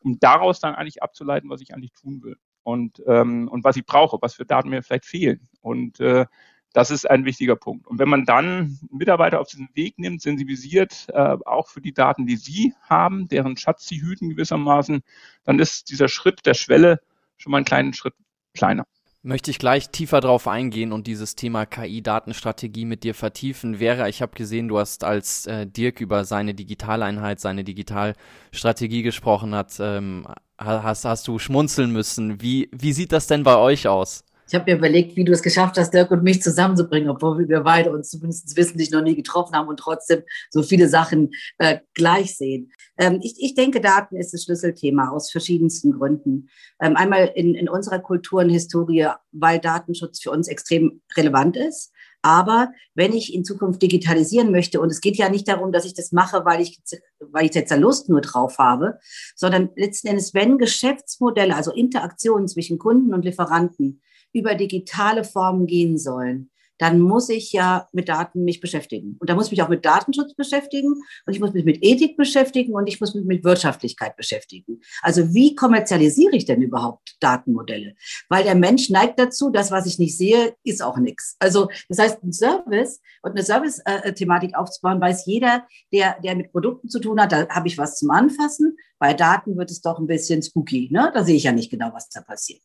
um 0.00 0.18
daraus 0.18 0.60
dann 0.60 0.74
eigentlich 0.74 1.02
abzuleiten, 1.02 1.50
was 1.50 1.60
ich 1.60 1.74
eigentlich 1.74 1.92
tun 1.92 2.22
will 2.22 2.36
und, 2.62 3.02
ähm, 3.06 3.48
und 3.48 3.64
was 3.64 3.76
ich 3.76 3.86
brauche, 3.86 4.18
was 4.20 4.34
für 4.34 4.44
Daten 4.44 4.70
mir 4.70 4.82
vielleicht 4.82 5.06
fehlen. 5.06 5.48
Und 5.60 6.00
äh, 6.00 6.26
das 6.72 6.90
ist 6.90 7.08
ein 7.08 7.24
wichtiger 7.24 7.56
Punkt. 7.56 7.86
Und 7.86 7.98
wenn 7.98 8.08
man 8.08 8.24
dann 8.24 8.78
Mitarbeiter 8.90 9.40
auf 9.40 9.48
diesen 9.48 9.68
Weg 9.74 9.98
nimmt, 9.98 10.22
sensibilisiert, 10.22 11.06
äh, 11.08 11.36
auch 11.44 11.68
für 11.68 11.80
die 11.80 11.92
Daten, 11.92 12.26
die 12.26 12.36
sie 12.36 12.74
haben, 12.88 13.28
deren 13.28 13.56
Schatz 13.56 13.88
sie 13.88 14.00
hüten 14.00 14.30
gewissermaßen, 14.30 15.02
dann 15.44 15.58
ist 15.58 15.90
dieser 15.90 16.08
Schritt 16.08 16.46
der 16.46 16.54
Schwelle 16.54 17.00
schon 17.36 17.50
mal 17.50 17.58
einen 17.58 17.64
kleinen 17.64 17.92
Schritt 17.92 18.14
kleiner 18.54 18.86
möchte 19.22 19.50
ich 19.50 19.58
gleich 19.58 19.90
tiefer 19.90 20.20
drauf 20.20 20.48
eingehen 20.48 20.92
und 20.92 21.06
dieses 21.06 21.36
Thema 21.36 21.66
KI-Datenstrategie 21.66 22.86
mit 22.86 23.04
dir 23.04 23.14
vertiefen. 23.14 23.76
Vera, 23.76 24.08
ich 24.08 24.22
habe 24.22 24.32
gesehen, 24.34 24.68
du 24.68 24.78
hast 24.78 25.04
als 25.04 25.46
äh, 25.46 25.66
Dirk 25.66 26.00
über 26.00 26.24
seine 26.24 26.54
Digitaleinheit, 26.54 27.40
seine 27.40 27.64
Digitalstrategie 27.64 29.02
gesprochen 29.02 29.54
hat, 29.54 29.74
ähm, 29.78 30.26
hast, 30.58 31.04
hast 31.04 31.28
du 31.28 31.38
schmunzeln 31.38 31.90
müssen. 31.90 32.40
Wie, 32.40 32.70
wie 32.72 32.92
sieht 32.92 33.12
das 33.12 33.26
denn 33.26 33.42
bei 33.42 33.56
euch 33.56 33.88
aus? 33.88 34.24
Ich 34.50 34.54
habe 34.56 34.68
mir 34.68 34.78
überlegt, 34.78 35.14
wie 35.14 35.22
du 35.22 35.30
es 35.30 35.42
geschafft 35.42 35.78
hast, 35.78 35.94
Dirk 35.94 36.10
und 36.10 36.24
mich 36.24 36.42
zusammenzubringen, 36.42 37.08
obwohl 37.08 37.48
wir 37.48 37.60
beide 37.60 37.92
uns 37.92 38.10
zumindest 38.10 38.56
wissentlich 38.56 38.90
noch 38.90 39.00
nie 39.00 39.14
getroffen 39.14 39.54
haben 39.54 39.68
und 39.68 39.78
trotzdem 39.78 40.24
so 40.50 40.64
viele 40.64 40.88
Sachen 40.88 41.30
äh, 41.58 41.78
gleich 41.94 42.36
sehen. 42.36 42.72
Ähm, 42.98 43.20
ich, 43.22 43.36
ich 43.38 43.54
denke, 43.54 43.80
Daten 43.80 44.16
ist 44.16 44.34
das 44.34 44.42
Schlüsselthema 44.42 45.10
aus 45.10 45.30
verschiedensten 45.30 45.92
Gründen. 45.92 46.48
Ähm, 46.80 46.96
einmal 46.96 47.30
in, 47.36 47.54
in 47.54 47.68
unserer 47.68 48.00
Kultur 48.00 48.40
und 48.40 48.50
Historie, 48.50 49.06
weil 49.30 49.60
Datenschutz 49.60 50.20
für 50.20 50.32
uns 50.32 50.48
extrem 50.48 51.00
relevant 51.16 51.56
ist. 51.56 51.92
Aber 52.20 52.72
wenn 52.96 53.12
ich 53.12 53.32
in 53.32 53.44
Zukunft 53.44 53.80
digitalisieren 53.80 54.50
möchte, 54.50 54.80
und 54.80 54.90
es 54.90 55.00
geht 55.00 55.16
ja 55.16 55.28
nicht 55.28 55.46
darum, 55.46 55.70
dass 55.70 55.84
ich 55.84 55.94
das 55.94 56.10
mache, 56.10 56.44
weil 56.44 56.60
ich, 56.60 56.80
weil 57.20 57.46
ich 57.46 57.54
jetzt 57.54 57.70
da 57.70 57.76
Lust 57.76 58.08
nur 58.08 58.20
drauf 58.20 58.58
habe, 58.58 58.98
sondern 59.36 59.70
letzten 59.76 60.08
Endes, 60.08 60.34
wenn 60.34 60.58
Geschäftsmodelle, 60.58 61.54
also 61.54 61.70
Interaktionen 61.70 62.48
zwischen 62.48 62.80
Kunden 62.80 63.14
und 63.14 63.24
Lieferanten 63.24 64.02
über 64.32 64.54
digitale 64.54 65.24
Formen 65.24 65.66
gehen 65.66 65.98
sollen, 65.98 66.50
dann 66.80 66.98
muss 66.98 67.28
ich 67.28 67.52
ja 67.52 67.86
mit 67.92 68.08
Daten 68.08 68.42
mich 68.42 68.60
beschäftigen. 68.60 69.16
Und 69.20 69.28
da 69.28 69.34
muss 69.34 69.46
ich 69.46 69.50
mich 69.50 69.62
auch 69.62 69.68
mit 69.68 69.84
Datenschutz 69.84 70.34
beschäftigen 70.34 70.94
und 71.26 71.34
ich 71.34 71.38
muss 71.38 71.52
mich 71.52 71.66
mit 71.66 71.84
Ethik 71.84 72.16
beschäftigen 72.16 72.72
und 72.72 72.86
ich 72.86 72.98
muss 73.00 73.14
mich 73.14 73.26
mit 73.26 73.44
Wirtschaftlichkeit 73.44 74.16
beschäftigen. 74.16 74.80
Also 75.02 75.34
wie 75.34 75.54
kommerzialisiere 75.54 76.34
ich 76.34 76.46
denn 76.46 76.62
überhaupt 76.62 77.16
Datenmodelle? 77.20 77.96
Weil 78.30 78.44
der 78.44 78.54
Mensch 78.54 78.88
neigt 78.88 79.20
dazu, 79.20 79.50
das, 79.50 79.70
was 79.70 79.84
ich 79.84 79.98
nicht 79.98 80.16
sehe, 80.16 80.54
ist 80.64 80.82
auch 80.82 80.96
nichts. 80.96 81.36
Also 81.38 81.68
das 81.90 81.98
heißt, 81.98 82.22
ein 82.22 82.32
Service 82.32 83.02
und 83.20 83.32
eine 83.32 83.42
Service-Thematik 83.42 84.56
aufzubauen, 84.56 85.02
weiß 85.02 85.26
jeder, 85.26 85.66
der, 85.92 86.18
der 86.24 86.34
mit 86.34 86.50
Produkten 86.50 86.88
zu 86.88 86.98
tun 86.98 87.20
hat, 87.20 87.32
da 87.32 87.46
habe 87.50 87.68
ich 87.68 87.76
was 87.76 87.98
zum 87.98 88.10
Anfassen. 88.10 88.78
Bei 89.00 89.14
Daten 89.14 89.56
wird 89.56 89.70
es 89.70 89.80
doch 89.80 89.98
ein 89.98 90.06
bisschen 90.06 90.42
spooky. 90.42 90.90
Ne? 90.92 91.10
Da 91.14 91.24
sehe 91.24 91.34
ich 91.34 91.44
ja 91.44 91.52
nicht 91.52 91.70
genau, 91.70 91.90
was 91.94 92.10
da 92.10 92.20
passiert. 92.20 92.60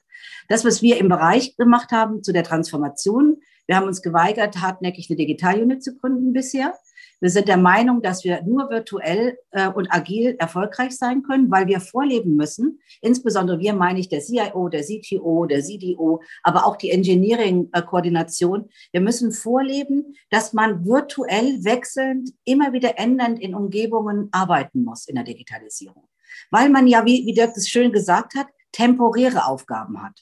Das, 0.50 0.66
was 0.66 0.82
wir 0.82 0.98
im 0.98 1.08
Bereich 1.08 1.56
gemacht 1.56 1.92
haben 1.92 2.24
zu 2.24 2.34
der 2.34 2.44
Transformation, 2.44 3.38
wir 3.68 3.78
haben 3.78 3.88
uns 3.88 4.02
geweigert, 4.02 4.62
hartnäckig 4.62 5.10
eine 5.10 5.18
Digital-Unit 5.18 5.82
zu 5.82 5.96
gründen 5.96 6.34
bisher. 6.34 6.76
Wir 7.22 7.30
sind 7.30 7.48
der 7.48 7.58
Meinung, 7.58 8.02
dass 8.02 8.26
wir 8.26 8.44
nur 8.44 8.70
virtuell 8.70 9.38
äh, 9.52 9.70
und 9.70 9.88
agil 9.92 10.36
erfolgreich 10.38 10.98
sein 10.98 11.24
können, 11.24 11.50
weil 11.50 11.68
wir 11.68 11.80
vorleben 11.80 12.36
müssen. 12.36 12.82
Insbesondere 13.02 13.60
wir 13.60 13.74
meine 13.74 14.00
ich 14.00 14.10
der 14.10 14.20
CIO, 14.20 14.68
der 14.68 14.84
CTO, 14.84 15.46
der 15.46 15.64
CDO, 15.64 16.22
aber 16.44 16.66
auch 16.66 16.76
die 16.76 16.92
Engineering-Koordination. 16.92 18.70
Wir 18.92 19.02
müssen 19.02 19.32
vorleben, 19.32 20.16
dass 20.30 20.52
man 20.52 20.86
virtuell 20.86 21.64
wechselnd, 21.64 22.32
immer 22.44 22.74
wieder 22.74 23.00
ändernd 23.00 23.40
in 23.40 23.56
Umgebungen 23.56 24.28
arbeiten 24.32 24.84
muss 24.84 25.08
in 25.08 25.16
der 25.16 25.24
Digitalisierung. 25.24 26.10
Weil 26.52 26.70
man 26.70 26.88
ja, 26.88 27.06
wie, 27.06 27.26
wie 27.26 27.34
Dirk 27.34 27.54
das 27.54 27.68
schön 27.68 27.92
gesagt 27.92 28.36
hat, 28.36 28.48
temporäre 28.72 29.46
Aufgaben 29.46 30.02
hat. 30.04 30.20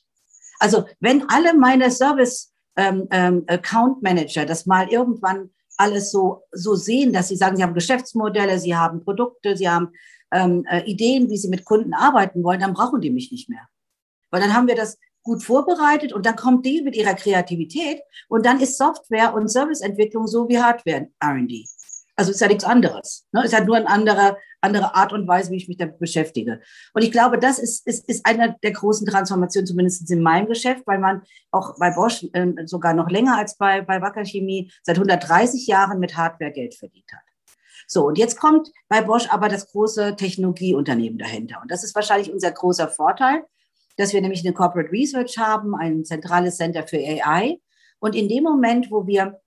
Also 0.59 0.85
wenn 0.99 1.27
alle 1.29 1.53
meine 1.53 1.91
Service 1.91 2.53
ähm, 2.75 3.07
ähm, 3.11 3.43
Account 3.47 4.01
Manager 4.01 4.45
das 4.45 4.65
mal 4.65 4.87
irgendwann 4.89 5.49
alles 5.77 6.11
so, 6.11 6.43
so 6.51 6.75
sehen, 6.75 7.13
dass 7.13 7.27
sie 7.27 7.35
sagen, 7.35 7.57
sie 7.57 7.63
haben 7.63 7.73
Geschäftsmodelle, 7.73 8.59
sie 8.59 8.75
haben 8.75 9.03
Produkte, 9.03 9.57
sie 9.57 9.69
haben 9.69 9.89
ähm, 10.31 10.65
äh, 10.69 10.83
Ideen, 10.85 11.29
wie 11.29 11.37
sie 11.37 11.49
mit 11.49 11.65
Kunden 11.65 11.93
arbeiten 11.93 12.43
wollen, 12.43 12.59
dann 12.59 12.73
brauchen 12.73 13.01
die 13.01 13.09
mich 13.09 13.31
nicht 13.31 13.49
mehr. 13.49 13.67
Weil 14.31 14.41
dann 14.41 14.53
haben 14.53 14.67
wir 14.67 14.75
das 14.75 14.97
gut 15.23 15.43
vorbereitet 15.43 16.13
und 16.13 16.25
dann 16.25 16.35
kommt 16.35 16.65
die 16.65 16.81
mit 16.81 16.95
ihrer 16.95 17.13
Kreativität 17.13 18.01
und 18.27 18.45
dann 18.45 18.59
ist 18.59 18.77
Software 18.77 19.33
und 19.33 19.47
Serviceentwicklung 19.47 20.27
so 20.27 20.49
wie 20.49 20.59
Hardware 20.59 21.09
R&D. 21.19 21.65
Also 22.15 22.31
ist 22.31 22.41
ja 22.41 22.47
nichts 22.47 22.63
anderes. 22.63 23.27
Ne? 23.31 23.43
Ist 23.43 23.53
halt 23.53 23.65
nur 23.65 23.75
eine 23.75 23.87
andere, 23.87 24.37
andere 24.61 24.93
Art 24.95 25.13
und 25.13 25.27
Weise, 25.27 25.51
wie 25.51 25.57
ich 25.57 25.67
mich 25.67 25.77
damit 25.77 25.97
beschäftige. 25.97 26.61
Und 26.93 27.01
ich 27.03 27.11
glaube, 27.11 27.39
das 27.39 27.57
ist, 27.57 27.87
ist, 27.87 28.07
ist 28.07 28.25
eine 28.25 28.55
der 28.61 28.71
großen 28.71 29.07
Transformationen, 29.07 29.65
zumindest 29.65 30.09
in 30.11 30.21
meinem 30.21 30.47
Geschäft, 30.47 30.83
weil 30.85 30.99
man 30.99 31.23
auch 31.51 31.77
bei 31.79 31.91
Bosch 31.91 32.23
äh, 32.33 32.47
sogar 32.65 32.93
noch 32.93 33.09
länger 33.09 33.37
als 33.37 33.57
bei, 33.57 33.81
bei 33.81 34.01
Wacker 34.01 34.25
Chemie 34.25 34.71
seit 34.83 34.97
130 34.97 35.65
Jahren 35.65 35.99
mit 35.99 36.15
Hardware 36.15 36.51
Geld 36.51 36.75
verdient 36.75 37.11
hat. 37.11 37.23
So, 37.87 38.07
und 38.07 38.17
jetzt 38.17 38.39
kommt 38.39 38.71
bei 38.87 39.01
Bosch 39.01 39.27
aber 39.29 39.49
das 39.49 39.71
große 39.71 40.15
Technologieunternehmen 40.15 41.19
dahinter. 41.19 41.59
Und 41.61 41.71
das 41.71 41.83
ist 41.83 41.95
wahrscheinlich 41.95 42.31
unser 42.31 42.51
großer 42.51 42.87
Vorteil, 42.89 43.43
dass 43.97 44.13
wir 44.13 44.21
nämlich 44.21 44.45
eine 44.45 44.53
Corporate 44.53 44.91
Research 44.91 45.37
haben, 45.37 45.75
ein 45.75 46.05
zentrales 46.05 46.57
Center 46.57 46.87
für 46.87 46.97
AI. 46.97 47.59
Und 47.99 48.15
in 48.15 48.29
dem 48.29 48.43
Moment, 48.43 48.91
wo 48.91 49.05
wir 49.07 49.39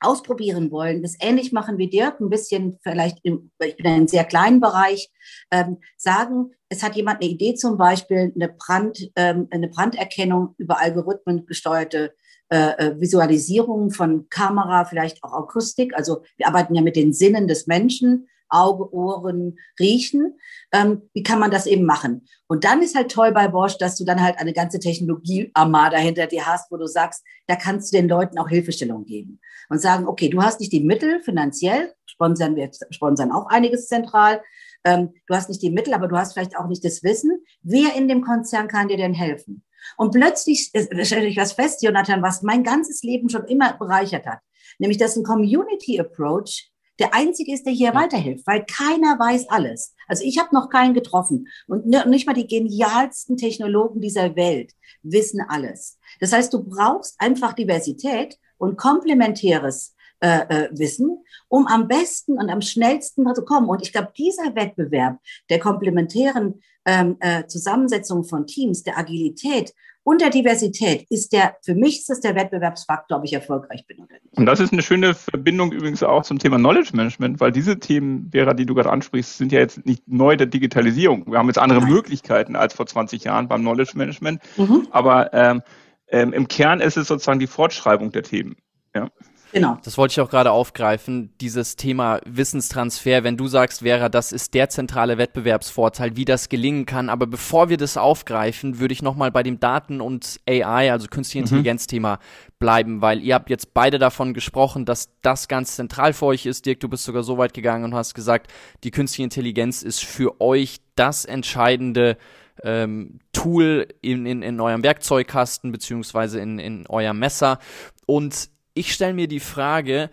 ausprobieren 0.00 0.70
wollen, 0.70 1.02
das 1.02 1.16
ähnlich 1.20 1.52
machen 1.52 1.78
wie 1.78 1.88
Dirk, 1.88 2.20
ein 2.20 2.30
bisschen 2.30 2.78
vielleicht, 2.82 3.18
im, 3.22 3.50
ich 3.62 3.76
bin 3.76 3.86
in 3.86 3.92
einem 3.92 4.08
sehr 4.08 4.24
kleinen 4.24 4.60
Bereich, 4.60 5.10
ähm, 5.50 5.78
sagen, 5.96 6.52
es 6.68 6.82
hat 6.82 6.96
jemand 6.96 7.22
eine 7.22 7.30
Idee 7.30 7.54
zum 7.54 7.76
Beispiel, 7.76 8.32
eine, 8.34 8.48
Brand, 8.48 9.10
ähm, 9.16 9.48
eine 9.50 9.68
Branderkennung 9.68 10.54
über 10.58 10.80
Algorithmen 10.80 11.46
gesteuerte 11.46 12.14
äh, 12.52 12.72
äh, 12.78 13.00
Visualisierung 13.00 13.90
von 13.90 14.28
Kamera, 14.28 14.84
vielleicht 14.84 15.22
auch 15.22 15.32
Akustik. 15.32 15.94
Also 15.94 16.22
wir 16.36 16.48
arbeiten 16.48 16.74
ja 16.74 16.82
mit 16.82 16.96
den 16.96 17.12
Sinnen 17.12 17.46
des 17.46 17.68
Menschen, 17.68 18.28
Auge, 18.50 18.92
Ohren, 18.92 19.56
Riechen. 19.78 20.38
Ähm, 20.72 21.02
wie 21.14 21.22
kann 21.22 21.38
man 21.38 21.50
das 21.50 21.66
eben 21.66 21.84
machen? 21.84 22.26
Und 22.48 22.64
dann 22.64 22.82
ist 22.82 22.94
halt 22.94 23.10
toll 23.10 23.32
bei 23.32 23.48
Bosch, 23.48 23.78
dass 23.78 23.96
du 23.96 24.04
dann 24.04 24.22
halt 24.22 24.38
eine 24.38 24.52
ganze 24.52 24.78
Technologie-Armada 24.78 25.96
hinter 25.96 26.26
dir 26.26 26.46
hast, 26.46 26.70
wo 26.70 26.76
du 26.76 26.86
sagst, 26.86 27.24
da 27.46 27.56
kannst 27.56 27.92
du 27.92 27.96
den 27.96 28.08
Leuten 28.08 28.38
auch 28.38 28.48
Hilfestellung 28.48 29.04
geben 29.04 29.40
und 29.68 29.80
sagen, 29.80 30.06
okay, 30.06 30.28
du 30.28 30.42
hast 30.42 30.60
nicht 30.60 30.72
die 30.72 30.84
Mittel 30.84 31.22
finanziell, 31.22 31.94
sponsern 32.06 32.56
wir 32.56 32.70
sponsern 32.90 33.32
auch 33.32 33.46
einiges 33.46 33.86
zentral. 33.86 34.42
Ähm, 34.84 35.14
du 35.26 35.34
hast 35.34 35.48
nicht 35.48 35.62
die 35.62 35.70
Mittel, 35.70 35.94
aber 35.94 36.08
du 36.08 36.16
hast 36.16 36.32
vielleicht 36.32 36.56
auch 36.56 36.66
nicht 36.66 36.84
das 36.84 37.02
Wissen. 37.02 37.44
Wer 37.62 37.94
in 37.94 38.08
dem 38.08 38.22
Konzern 38.22 38.68
kann 38.68 38.88
dir 38.88 38.96
denn 38.96 39.14
helfen? 39.14 39.64
Und 39.96 40.12
plötzlich 40.12 40.70
stelle 41.02 41.26
ich 41.26 41.36
was 41.36 41.52
fest, 41.52 41.82
Jonathan, 41.82 42.22
was 42.22 42.42
mein 42.42 42.64
ganzes 42.64 43.02
Leben 43.02 43.28
schon 43.28 43.44
immer 43.44 43.72
bereichert 43.78 44.26
hat. 44.26 44.40
Nämlich, 44.78 44.98
dass 44.98 45.16
ein 45.16 45.24
Community 45.24 45.98
Approach 46.00 46.70
der 47.00 47.14
einzige 47.14 47.52
ist, 47.52 47.64
der 47.64 47.72
hier 47.72 47.88
ja. 47.88 47.94
weiterhilft, 47.94 48.46
weil 48.46 48.64
keiner 48.64 49.18
weiß 49.18 49.48
alles. 49.48 49.94
Also 50.06 50.24
ich 50.24 50.38
habe 50.38 50.54
noch 50.54 50.68
keinen 50.68 50.94
getroffen 50.94 51.48
und 51.66 51.86
nicht 51.86 52.26
mal 52.26 52.34
die 52.34 52.46
genialsten 52.46 53.36
Technologen 53.36 54.00
dieser 54.00 54.36
Welt 54.36 54.72
wissen 55.02 55.40
alles. 55.48 55.98
Das 56.20 56.32
heißt, 56.32 56.52
du 56.52 56.62
brauchst 56.62 57.20
einfach 57.20 57.54
Diversität 57.54 58.38
und 58.58 58.76
komplementäres 58.76 59.96
äh, 60.20 60.40
äh, 60.48 60.68
Wissen, 60.72 61.24
um 61.48 61.66
am 61.66 61.88
besten 61.88 62.38
und 62.38 62.50
am 62.50 62.60
schnellsten 62.60 63.24
zu 63.34 63.42
kommen. 63.42 63.70
Und 63.70 63.82
ich 63.82 63.92
glaube, 63.92 64.12
dieser 64.16 64.54
Wettbewerb 64.54 65.18
der 65.48 65.58
komplementären 65.58 66.60
ähm, 66.84 67.16
äh, 67.20 67.46
Zusammensetzung 67.46 68.24
von 68.24 68.46
Teams, 68.46 68.82
der 68.82 68.98
Agilität 68.98 69.72
und 70.10 70.20
der 70.20 70.30
Diversität 70.30 71.06
ist 71.08 71.32
der, 71.32 71.54
für 71.64 71.76
mich 71.76 72.00
ist 72.00 72.10
das 72.10 72.18
der 72.18 72.34
Wettbewerbsfaktor, 72.34 73.18
ob 73.18 73.24
ich 73.24 73.32
erfolgreich 73.32 73.86
bin 73.86 73.98
oder 73.98 74.14
nicht. 74.14 74.36
Und 74.36 74.44
das 74.44 74.58
ist 74.58 74.72
eine 74.72 74.82
schöne 74.82 75.14
Verbindung 75.14 75.70
übrigens 75.70 76.02
auch 76.02 76.24
zum 76.24 76.40
Thema 76.40 76.56
Knowledge 76.56 76.90
Management, 76.94 77.38
weil 77.38 77.52
diese 77.52 77.78
Themen, 77.78 78.28
Vera, 78.32 78.52
die 78.52 78.66
du 78.66 78.74
gerade 78.74 78.90
ansprichst, 78.90 79.38
sind 79.38 79.52
ja 79.52 79.60
jetzt 79.60 79.86
nicht 79.86 80.08
neu 80.08 80.34
der 80.34 80.48
Digitalisierung. 80.48 81.30
Wir 81.30 81.38
haben 81.38 81.46
jetzt 81.46 81.58
andere 81.58 81.78
Nein. 81.82 81.92
Möglichkeiten 81.92 82.56
als 82.56 82.74
vor 82.74 82.88
20 82.88 83.22
Jahren 83.22 83.46
beim 83.46 83.60
Knowledge 83.60 83.92
Management. 83.94 84.40
Mhm. 84.56 84.88
Aber 84.90 85.32
ähm, 85.32 85.62
ähm, 86.08 86.32
im 86.32 86.48
Kern 86.48 86.80
ist 86.80 86.96
es 86.96 87.06
sozusagen 87.06 87.38
die 87.38 87.46
Fortschreibung 87.46 88.10
der 88.10 88.24
Themen. 88.24 88.56
Ja. 88.92 89.10
Genau. 89.52 89.78
Das 89.82 89.98
wollte 89.98 90.12
ich 90.12 90.20
auch 90.20 90.30
gerade 90.30 90.52
aufgreifen, 90.52 91.32
dieses 91.40 91.76
Thema 91.76 92.20
Wissenstransfer. 92.24 93.24
Wenn 93.24 93.36
du 93.36 93.48
sagst, 93.48 93.80
Vera, 93.80 94.08
das 94.08 94.32
ist 94.32 94.54
der 94.54 94.68
zentrale 94.68 95.18
Wettbewerbsvorteil, 95.18 96.16
wie 96.16 96.24
das 96.24 96.48
gelingen 96.48 96.86
kann. 96.86 97.08
Aber 97.08 97.26
bevor 97.26 97.68
wir 97.68 97.76
das 97.76 97.96
aufgreifen, 97.96 98.78
würde 98.78 98.92
ich 98.92 99.02
nochmal 99.02 99.30
bei 99.30 99.42
dem 99.42 99.58
Daten- 99.58 100.00
und 100.00 100.40
AI, 100.48 100.92
also 100.92 101.08
künstliche 101.08 101.40
mhm. 101.40 101.46
Intelligenz-Thema 101.46 102.18
bleiben, 102.58 103.00
weil 103.00 103.22
ihr 103.22 103.34
habt 103.34 103.50
jetzt 103.50 103.74
beide 103.74 103.98
davon 103.98 104.34
gesprochen, 104.34 104.84
dass 104.84 105.10
das 105.22 105.48
ganz 105.48 105.76
zentral 105.76 106.12
für 106.12 106.26
euch 106.26 106.46
ist. 106.46 106.66
Dirk, 106.66 106.80
du 106.80 106.88
bist 106.88 107.04
sogar 107.04 107.22
so 107.22 107.38
weit 107.38 107.54
gegangen 107.54 107.84
und 107.84 107.94
hast 107.94 108.14
gesagt, 108.14 108.52
die 108.84 108.90
künstliche 108.90 109.24
Intelligenz 109.24 109.82
ist 109.82 110.04
für 110.04 110.40
euch 110.40 110.78
das 110.94 111.24
entscheidende 111.24 112.18
ähm, 112.62 113.18
Tool 113.32 113.88
in, 114.02 114.26
in, 114.26 114.42
in 114.42 114.60
eurem 114.60 114.82
Werkzeugkasten 114.82 115.72
beziehungsweise 115.72 116.40
in, 116.40 116.58
in 116.58 116.86
eurem 116.86 117.18
Messer. 117.18 117.58
Und 118.06 118.50
ich 118.80 118.94
stelle 118.94 119.12
mir 119.12 119.28
die 119.28 119.40
Frage, 119.40 120.10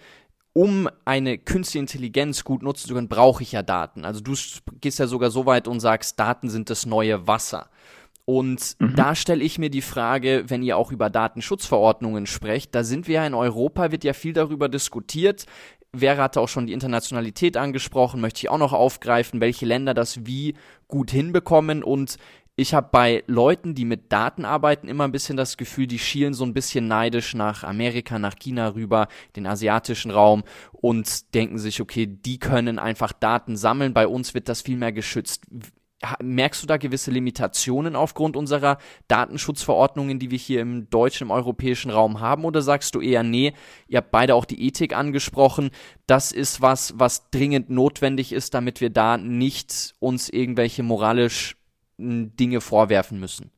um 0.52 0.90
eine 1.06 1.38
künstliche 1.38 1.80
Intelligenz 1.80 2.44
gut 2.44 2.64
nutzen 2.64 2.88
zu 2.88 2.94
können, 2.94 3.08
brauche 3.08 3.44
ich 3.44 3.54
ja 3.54 3.64
Daten. 3.64 4.04
Also 4.04 4.20
du 4.20 4.34
gehst 4.82 5.00
ja 5.00 5.08
sogar 5.08 5.32
so 5.32 5.46
weit 5.46 5.68
und 5.68 5.80
sagst, 5.80 6.20
Daten 6.20 6.50
sind 6.50 6.70
das 6.70 6.86
neue 6.86 7.28
Wasser. 7.28 7.70
Und 8.26 8.76
mhm. 8.80 8.96
da 8.96 9.16
stelle 9.16 9.44
ich 9.44 9.58
mir 9.58 9.70
die 9.70 9.82
Frage, 9.82 10.44
wenn 10.48 10.64
ihr 10.64 10.76
auch 10.76 10.92
über 10.92 11.10
Datenschutzverordnungen 11.10 12.26
sprecht, 12.26 12.76
da 12.76 12.84
sind 12.84 13.08
wir 13.08 13.16
ja 13.16 13.28
in 13.28 13.34
Europa, 13.34 13.92
wird 13.92 14.04
ja 14.04 14.12
viel 14.12 14.34
darüber 14.34 14.68
diskutiert. 14.68 15.46
Vera 15.96 16.24
hatte 16.24 16.42
auch 16.42 16.50
schon 16.50 16.68
die 16.68 16.74
Internationalität 16.74 17.56
angesprochen, 17.56 18.20
möchte 18.20 18.40
ich 18.40 18.50
auch 18.50 18.58
noch 18.58 18.74
aufgreifen, 18.74 19.40
welche 19.40 19.66
Länder 19.66 19.94
das 19.94 20.26
wie 20.26 20.56
gut 20.90 21.10
hinbekommen 21.10 21.84
und 21.84 22.18
ich 22.60 22.74
habe 22.74 22.90
bei 22.92 23.24
Leuten, 23.28 23.76
die 23.76 23.86
mit 23.86 24.12
Daten 24.12 24.44
arbeiten, 24.44 24.88
immer 24.88 25.04
ein 25.04 25.12
bisschen 25.12 25.38
das 25.38 25.58
Gefühl, 25.58 25.86
die 25.86 26.00
schielen 26.00 26.34
so 26.34 26.44
ein 26.44 26.56
bisschen 26.56 26.88
neidisch 26.88 27.36
nach 27.36 27.64
Amerika, 27.64 28.18
nach 28.18 28.36
China 28.36 28.70
rüber, 28.70 29.08
den 29.36 29.46
asiatischen 29.46 30.10
Raum 30.10 30.44
und 30.72 31.36
denken 31.36 31.60
sich, 31.60 31.82
okay, 31.82 32.08
die 32.08 32.40
können 32.40 32.80
einfach 32.80 33.14
Daten 33.14 33.56
sammeln, 33.56 33.94
bei 33.94 34.08
uns 34.08 34.34
wird 34.34 34.50
das 34.50 34.64
viel 34.64 34.76
mehr 34.76 34.92
geschützt. 34.92 35.44
Merkst 36.22 36.64
du 36.64 36.68
da 36.68 36.78
gewisse 36.78 37.12
Limitationen 37.12 37.96
aufgrund 37.96 38.36
unserer 38.36 38.80
Datenschutzverordnungen, 39.08 40.18
die 40.18 40.32
wir 40.32 40.38
hier 40.40 40.62
im 40.62 40.90
deutschen, 40.90 41.28
im 41.28 41.32
europäischen 41.32 41.92
Raum 41.92 42.22
haben? 42.22 42.44
Oder 42.44 42.64
sagst 42.64 42.96
du 42.96 43.02
eher, 43.02 43.22
nee, 43.22 43.54
ihr 43.88 43.98
habt 43.98 44.12
beide 44.12 44.34
auch 44.34 44.46
die 44.46 44.64
Ethik 44.66 44.96
angesprochen, 44.96 45.70
das 46.08 46.32
ist 46.32 46.62
was, 46.62 46.94
was 46.98 47.30
dringend 47.30 47.70
notwendig 47.70 48.32
ist, 48.32 48.56
damit 48.56 48.82
wir 48.82 48.90
da 48.90 49.18
nicht 49.18 49.96
uns 50.00 50.30
irgendwelche 50.30 50.82
moralisch 50.82 51.57
Dinge 51.98 52.62
vorwerfen 52.62 53.20
müssen? 53.20 53.52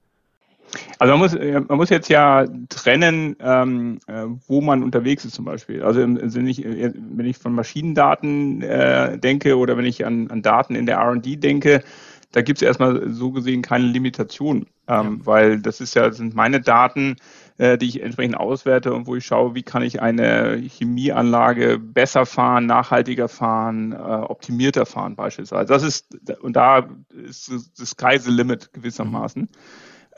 Also 1.00 1.14
man 1.14 1.20
muss, 1.20 1.34
äh, 1.34 1.60
man 1.68 1.78
muss 1.78 1.90
jetzt 1.90 2.10
ja 2.10 2.46
trennen, 2.70 3.36
ähm, 3.40 4.00
äh, 4.08 4.26
wo 4.48 4.62
man 4.62 4.84
unterwegs 4.84 5.26
ist 5.26 5.34
zum 5.34 5.46
Beispiel. 5.46 5.82
Also 5.82 6.02
wenn 6.02 6.48
ich, 6.48 6.64
äh, 6.64 6.92
wenn 6.96 7.26
ich 7.26 7.38
von 7.38 7.54
Maschinendaten 7.54 8.62
äh, 8.62 9.18
denke 9.18 9.58
oder 9.58 9.78
wenn 9.78 9.86
ich 9.86 10.06
an, 10.06 10.30
an 10.30 10.42
Daten 10.42 10.76
in 10.76 10.86
der 10.86 10.98
R&D 10.98 11.38
denke, 11.38 11.84
da 12.32 12.42
gibt 12.42 12.62
es 12.62 12.62
erstmal 12.62 13.10
so 13.10 13.32
gesehen 13.32 13.64
keine 13.64 13.86
Limitation, 13.86 14.68
ähm, 14.88 15.20
ja. 15.20 15.26
weil 15.26 15.60
das 15.60 15.82
ist 15.82 15.96
ja 15.96 16.12
sind 16.12 16.36
meine 16.36 16.62
Daten, 16.62 17.16
äh, 17.60 17.78
die 17.78 17.88
ich 17.88 18.02
entsprechend 18.02 18.38
auswerte 18.38 18.94
und 18.94 19.06
wo 19.06 19.16
ich 19.16 19.26
schaue, 19.26 19.54
wie 19.54 19.64
kann 19.64 19.84
ich 19.84 20.02
eine 20.02 20.58
Chemieanlage 20.58 21.78
besser 21.78 22.26
fahren, 22.26 22.66
nachhaltiger 22.66 23.28
fahren, 23.28 23.92
äh, 23.92 23.96
optimierter 23.96 24.86
fahren 24.86 25.16
beispielsweise. 25.16 25.68
Das 25.68 25.84
ist, 25.84 26.08
und 26.42 26.56
da 26.56 26.88
ist 27.12 27.52
das 27.78 27.90
Sky 27.90 28.18
the 28.18 28.32
limit 28.32 28.72
gewissermaßen. 28.74 29.44
Mhm. 29.44 29.50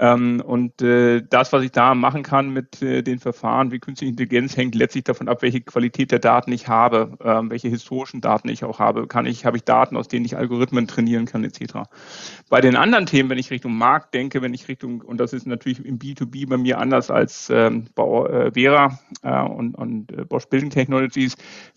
Ähm, 0.01 0.41
und 0.43 0.81
äh, 0.81 1.21
das, 1.21 1.53
was 1.53 1.63
ich 1.63 1.71
da 1.71 1.93
machen 1.93 2.23
kann 2.23 2.49
mit 2.49 2.81
äh, 2.81 3.03
den 3.03 3.19
Verfahren 3.19 3.71
wie 3.71 3.77
künstliche 3.77 4.09
Intelligenz, 4.09 4.57
hängt 4.57 4.73
letztlich 4.73 5.03
davon 5.03 5.29
ab, 5.29 5.43
welche 5.43 5.61
Qualität 5.61 6.11
der 6.11 6.17
Daten 6.17 6.51
ich 6.51 6.67
habe, 6.67 7.19
ähm, 7.23 7.51
welche 7.51 7.67
historischen 7.67 8.19
Daten 8.19 8.49
ich 8.49 8.63
auch 8.63 8.79
habe. 8.79 9.05
Kann 9.05 9.27
ich, 9.27 9.45
habe 9.45 9.57
ich 9.57 9.63
Daten, 9.63 9.95
aus 9.95 10.07
denen 10.07 10.25
ich 10.25 10.35
Algorithmen 10.35 10.87
trainieren 10.87 11.25
kann, 11.25 11.43
etc. 11.43 11.83
Bei 12.49 12.61
den 12.61 12.75
anderen 12.75 13.05
Themen, 13.05 13.29
wenn 13.29 13.37
ich 13.37 13.51
Richtung 13.51 13.77
Markt 13.77 14.15
denke, 14.15 14.41
wenn 14.41 14.55
ich 14.55 14.67
Richtung, 14.67 15.01
und 15.01 15.19
das 15.19 15.33
ist 15.33 15.45
natürlich 15.45 15.85
im 15.85 15.99
B2B 15.99 16.49
bei 16.49 16.57
mir 16.57 16.79
anders 16.79 17.11
als 17.11 17.51
ähm, 17.51 17.85
bei 17.93 18.01
äh, 18.03 18.51
Vera 18.53 18.97
äh, 19.21 19.43
und, 19.43 19.75
und 19.75 20.29
Bosch 20.29 20.47
Building 20.47 20.71
Technologies, 20.71 21.35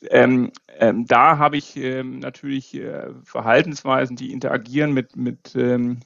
ähm, 0.09 0.51
ähm, 0.79 1.05
da 1.07 1.37
habe 1.37 1.59
ich 1.59 1.77
ähm, 1.77 2.21
natürlich 2.21 2.75
äh, 2.75 3.11
Verhaltensweisen, 3.23 4.17
die 4.17 4.33
interagieren 4.33 4.93
mit, 4.95 5.15
mit 5.15 5.55
in 5.55 6.03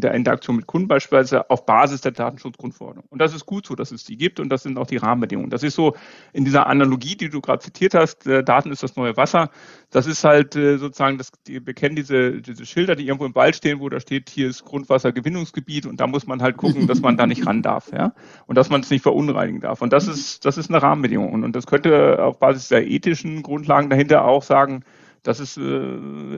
der 0.00 0.14
Interaktion 0.14 0.56
mit 0.56 0.66
Kunden 0.66 0.88
beispielsweise 0.88 1.31
auf 1.32 1.66
Basis 1.66 2.00
der 2.00 2.12
Datenschutzgrundverordnung. 2.12 3.04
Und 3.08 3.20
das 3.20 3.34
ist 3.34 3.46
gut 3.46 3.66
so, 3.66 3.74
dass 3.74 3.90
es 3.90 4.04
die 4.04 4.16
gibt 4.16 4.40
und 4.40 4.48
das 4.48 4.62
sind 4.62 4.78
auch 4.78 4.86
die 4.86 4.96
Rahmenbedingungen. 4.96 5.50
Das 5.50 5.62
ist 5.62 5.74
so 5.74 5.96
in 6.32 6.44
dieser 6.44 6.66
Analogie, 6.66 7.16
die 7.16 7.28
du 7.28 7.40
gerade 7.40 7.60
zitiert 7.60 7.94
hast, 7.94 8.26
äh, 8.26 8.44
Daten 8.44 8.70
ist 8.70 8.82
das 8.82 8.96
neue 8.96 9.16
Wasser. 9.16 9.50
Das 9.90 10.06
ist 10.06 10.24
halt 10.24 10.56
äh, 10.56 10.78
sozusagen, 10.78 11.18
das, 11.18 11.32
die, 11.46 11.64
wir 11.64 11.74
kennen 11.74 11.96
diese, 11.96 12.40
diese 12.40 12.66
Schilder, 12.66 12.96
die 12.96 13.06
irgendwo 13.06 13.26
im 13.26 13.34
Wald 13.34 13.56
stehen, 13.56 13.80
wo 13.80 13.88
da 13.88 14.00
steht, 14.00 14.30
hier 14.30 14.48
ist 14.48 14.64
Grundwassergewinnungsgebiet 14.64 15.86
und 15.86 16.00
da 16.00 16.06
muss 16.06 16.26
man 16.26 16.42
halt 16.42 16.56
gucken, 16.56 16.86
dass 16.86 17.00
man 17.00 17.16
da 17.16 17.26
nicht 17.26 17.46
ran 17.46 17.62
darf, 17.62 17.92
ja, 17.92 18.14
und 18.46 18.56
dass 18.56 18.70
man 18.70 18.80
es 18.80 18.90
nicht 18.90 19.02
verunreinigen 19.02 19.60
darf. 19.60 19.82
Und 19.82 19.92
das 19.92 20.08
ist, 20.08 20.44
das 20.44 20.58
ist 20.58 20.70
eine 20.70 20.82
Rahmenbedingung. 20.82 21.32
Und, 21.32 21.44
und 21.44 21.56
das 21.56 21.66
könnte 21.66 22.22
auf 22.22 22.38
Basis 22.38 22.68
der 22.68 22.86
ethischen 22.86 23.42
Grundlagen 23.42 23.90
dahinter 23.90 24.24
auch 24.24 24.42
sagen, 24.42 24.84
das 25.22 25.40
ist 25.40 25.56
äh, 25.56 25.60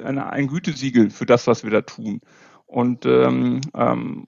eine, 0.05 0.31
ein 0.31 0.47
Gütesiegel 0.47 1.11
für 1.11 1.27
das, 1.27 1.47
was 1.47 1.65
wir 1.65 1.71
da 1.71 1.83
tun. 1.83 2.21
Und 2.67 3.07
ähm, 3.07 3.61
ähm, 3.75 4.27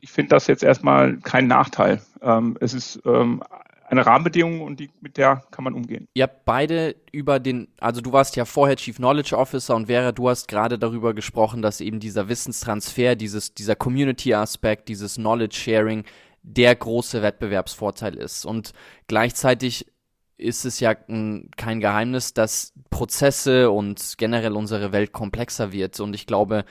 ich 0.00 0.10
finde 0.10 0.30
das 0.30 0.46
jetzt 0.46 0.62
erstmal 0.62 1.18
kein 1.18 1.46
Nachteil. 1.46 2.00
Ähm, 2.22 2.56
es 2.60 2.74
ist 2.74 3.00
ähm, 3.04 3.42
eine 3.90 4.04
Rahmenbedingung 4.04 4.60
und 4.60 4.80
die, 4.80 4.90
mit 5.00 5.16
der 5.16 5.42
kann 5.50 5.64
man 5.64 5.74
umgehen. 5.74 6.08
Ihr 6.14 6.24
habt 6.24 6.44
beide 6.44 6.96
über 7.12 7.40
den, 7.40 7.68
also 7.80 8.00
du 8.00 8.12
warst 8.12 8.36
ja 8.36 8.44
vorher 8.44 8.76
Chief 8.76 8.96
Knowledge 8.96 9.36
Officer 9.36 9.74
und 9.74 9.86
Vera, 9.86 10.12
du 10.12 10.28
hast 10.28 10.48
gerade 10.48 10.78
darüber 10.78 11.14
gesprochen, 11.14 11.62
dass 11.62 11.80
eben 11.80 12.00
dieser 12.00 12.28
Wissenstransfer, 12.28 13.16
dieses, 13.16 13.54
dieser 13.54 13.76
Community-Aspekt, 13.76 14.88
dieses 14.88 15.14
Knowledge-Sharing 15.14 16.04
der 16.42 16.74
große 16.74 17.22
Wettbewerbsvorteil 17.22 18.14
ist. 18.14 18.44
Und 18.44 18.72
gleichzeitig 19.06 19.86
ist 20.36 20.64
es 20.64 20.80
ja 20.80 20.94
kein 20.94 21.80
Geheimnis, 21.80 22.32
dass 22.32 22.72
Prozesse 22.90 23.70
und 23.70 24.14
generell 24.18 24.52
unsere 24.52 24.92
Welt 24.92 25.12
komplexer 25.12 25.72
wird. 25.72 25.98
Und 25.98 26.14
ich 26.14 26.26
glaube, 26.26 26.64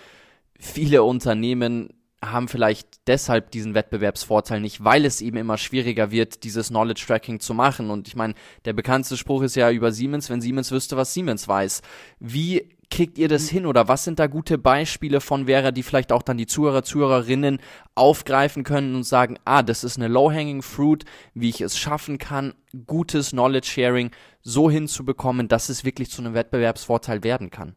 viele 0.57 1.03
Unternehmen 1.03 1.89
haben 2.23 2.47
vielleicht 2.47 2.87
deshalb 3.07 3.51
diesen 3.51 3.75
Wettbewerbsvorteil 3.75 4.59
nicht, 4.59 4.83
weil 4.83 5.05
es 5.05 5.21
eben 5.21 5.37
immer 5.37 5.57
schwieriger 5.57 6.09
wird, 6.09 6.43
dieses 6.43 6.69
Knowledge 6.69 7.03
Tracking 7.05 7.39
zu 7.39 7.53
machen. 7.53 7.89
Und 7.91 8.07
ich 8.07 8.15
meine, 8.15 8.33
der 8.65 8.73
bekannteste 8.73 9.17
Spruch 9.17 9.43
ist 9.43 9.55
ja 9.55 9.69
über 9.69 9.91
Siemens, 9.91 10.29
wenn 10.29 10.41
Siemens 10.41 10.71
wüsste, 10.71 10.97
was 10.97 11.13
Siemens 11.13 11.47
weiß. 11.47 11.81
Wie 12.19 12.69
kriegt 12.89 13.17
ihr 13.17 13.27
das 13.27 13.49
hin 13.49 13.65
oder 13.65 13.87
was 13.87 14.03
sind 14.03 14.17
da 14.17 14.27
gute 14.27 14.57
Beispiele 14.57 15.21
von 15.21 15.45
Vera, 15.45 15.71
die 15.71 15.83
vielleicht 15.83 16.11
auch 16.11 16.23
dann 16.23 16.37
die 16.37 16.47
Zuhörer, 16.47 16.83
Zuhörerinnen 16.83 17.59
aufgreifen 17.95 18.63
können 18.63 18.95
und 18.95 19.03
sagen, 19.03 19.37
ah, 19.45 19.61
das 19.61 19.83
ist 19.83 19.97
eine 19.97 20.07
low-hanging 20.07 20.61
fruit, 20.61 21.05
wie 21.33 21.49
ich 21.49 21.61
es 21.61 21.77
schaffen 21.77 22.17
kann, 22.17 22.53
gutes 22.85 23.31
Knowledge 23.31 23.67
Sharing 23.67 24.11
so 24.41 24.71
hinzubekommen, 24.71 25.47
dass 25.47 25.69
es 25.69 25.83
wirklich 25.83 26.09
zu 26.09 26.21
einem 26.21 26.33
Wettbewerbsvorteil 26.33 27.23
werden 27.23 27.49
kann? 27.49 27.75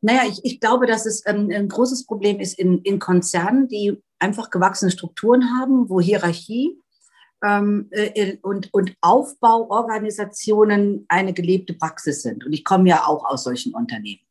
Naja, 0.00 0.22
ich, 0.28 0.44
ich 0.44 0.60
glaube, 0.60 0.86
dass 0.86 1.06
es 1.06 1.24
ein, 1.26 1.52
ein 1.52 1.68
großes 1.68 2.06
Problem 2.06 2.40
ist 2.40 2.58
in, 2.58 2.80
in 2.82 2.98
Konzernen, 2.98 3.68
die 3.68 4.02
einfach 4.18 4.50
gewachsene 4.50 4.90
Strukturen 4.90 5.58
haben, 5.58 5.88
wo 5.88 6.00
Hierarchie 6.00 6.80
ähm, 7.44 7.88
äh, 7.90 8.36
und, 8.42 8.72
und 8.72 8.94
Aufbauorganisationen 9.00 11.06
eine 11.08 11.32
gelebte 11.32 11.74
Praxis 11.74 12.22
sind. 12.22 12.44
Und 12.44 12.52
ich 12.52 12.64
komme 12.64 12.88
ja 12.88 13.06
auch 13.06 13.24
aus 13.24 13.44
solchen 13.44 13.72
Unternehmen. 13.74 14.22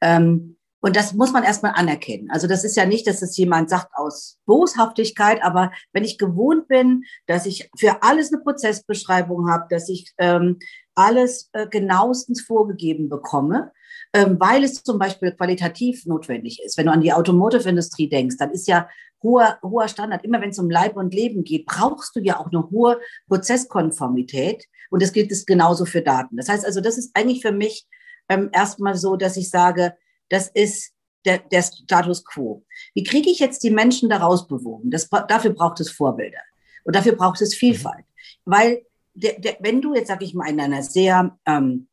Ähm, 0.00 0.56
und 0.80 0.96
das 0.96 1.14
muss 1.14 1.32
man 1.32 1.44
erstmal 1.44 1.72
anerkennen. 1.74 2.30
Also 2.30 2.46
das 2.46 2.62
ist 2.62 2.76
ja 2.76 2.84
nicht, 2.84 3.06
dass 3.06 3.22
es 3.22 3.38
jemand 3.38 3.70
sagt 3.70 3.88
aus 3.94 4.38
Boshaftigkeit, 4.44 5.42
aber 5.42 5.72
wenn 5.94 6.04
ich 6.04 6.18
gewohnt 6.18 6.68
bin, 6.68 7.04
dass 7.26 7.46
ich 7.46 7.70
für 7.74 8.02
alles 8.02 8.30
eine 8.30 8.42
Prozessbeschreibung 8.42 9.50
habe, 9.50 9.64
dass 9.70 9.88
ich 9.88 10.12
ähm, 10.18 10.58
alles 10.94 11.50
äh, 11.52 11.66
genauestens 11.66 12.42
vorgegeben 12.42 13.08
bekomme, 13.08 13.72
ähm, 14.12 14.36
weil 14.38 14.64
es 14.64 14.82
zum 14.82 14.98
Beispiel 14.98 15.32
qualitativ 15.32 16.06
notwendig 16.06 16.62
ist. 16.64 16.78
Wenn 16.78 16.86
du 16.86 16.92
an 16.92 17.00
die 17.00 17.12
Automotive-Industrie 17.12 18.08
denkst, 18.08 18.36
dann 18.38 18.50
ist 18.50 18.68
ja 18.68 18.88
hoher, 19.22 19.58
hoher 19.62 19.88
Standard. 19.88 20.24
Immer 20.24 20.40
wenn 20.40 20.50
es 20.50 20.58
um 20.58 20.70
Leib 20.70 20.96
und 20.96 21.14
Leben 21.14 21.42
geht, 21.44 21.66
brauchst 21.66 22.14
du 22.14 22.20
ja 22.20 22.38
auch 22.38 22.46
eine 22.46 22.70
hohe 22.70 23.00
Prozesskonformität. 23.28 24.66
Und 24.90 25.02
das 25.02 25.12
gilt 25.12 25.32
es 25.32 25.46
genauso 25.46 25.84
für 25.84 26.02
Daten. 26.02 26.36
Das 26.36 26.48
heißt 26.48 26.64
also, 26.64 26.80
das 26.80 26.98
ist 26.98 27.10
eigentlich 27.14 27.42
für 27.42 27.52
mich 27.52 27.86
ähm, 28.28 28.50
erstmal 28.52 28.94
so, 28.94 29.16
dass 29.16 29.36
ich 29.36 29.50
sage, 29.50 29.94
das 30.28 30.48
ist 30.48 30.92
der, 31.24 31.38
der 31.38 31.62
Status 31.62 32.24
quo. 32.24 32.64
Wie 32.94 33.02
kriege 33.02 33.30
ich 33.30 33.38
jetzt 33.38 33.62
die 33.64 33.70
Menschen 33.70 34.08
daraus 34.08 34.46
bewogen? 34.46 34.90
Das, 34.90 35.08
dafür 35.08 35.52
braucht 35.52 35.80
es 35.80 35.90
Vorbilder. 35.90 36.40
Und 36.84 36.94
dafür 36.94 37.12
braucht 37.12 37.40
es 37.40 37.54
Vielfalt. 37.54 38.04
Weil 38.44 38.84
der, 39.14 39.38
der, 39.40 39.56
wenn 39.60 39.80
du 39.80 39.94
jetzt, 39.94 40.08
sag 40.08 40.22
ich 40.22 40.34
mal, 40.34 40.48
in 40.48 40.60
einer 40.60 40.82
sehr 40.82 41.36
ähm, 41.46 41.88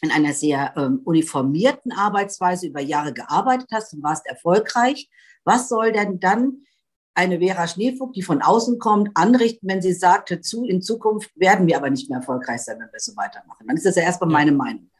in 0.00 0.10
einer 0.10 0.32
sehr 0.32 0.74
ähm, 0.76 1.00
uniformierten 1.04 1.92
Arbeitsweise 1.92 2.66
über 2.66 2.80
Jahre 2.80 3.14
gearbeitet 3.14 3.68
hast 3.72 3.94
und 3.94 4.02
warst 4.02 4.26
erfolgreich, 4.26 5.08
was 5.44 5.68
soll 5.68 5.92
denn 5.92 6.20
dann 6.20 6.64
eine 7.14 7.38
Vera 7.38 7.68
Schneefugt, 7.68 8.16
die 8.16 8.22
von 8.22 8.42
außen 8.42 8.78
kommt, 8.78 9.10
anrichten, 9.14 9.68
wenn 9.68 9.80
sie 9.80 9.92
sagt, 9.92 10.36
zu, 10.44 10.64
in 10.64 10.82
Zukunft 10.82 11.30
werden 11.36 11.66
wir 11.66 11.76
aber 11.76 11.90
nicht 11.90 12.10
mehr 12.10 12.18
erfolgreich 12.18 12.62
sein, 12.62 12.78
wenn 12.80 12.92
wir 12.92 12.98
so 12.98 13.16
weitermachen. 13.16 13.66
Dann 13.66 13.76
ist 13.76 13.86
das 13.86 13.96
ja 13.96 14.02
erstmal 14.02 14.30
meine 14.30 14.52
Meinung. 14.52 14.90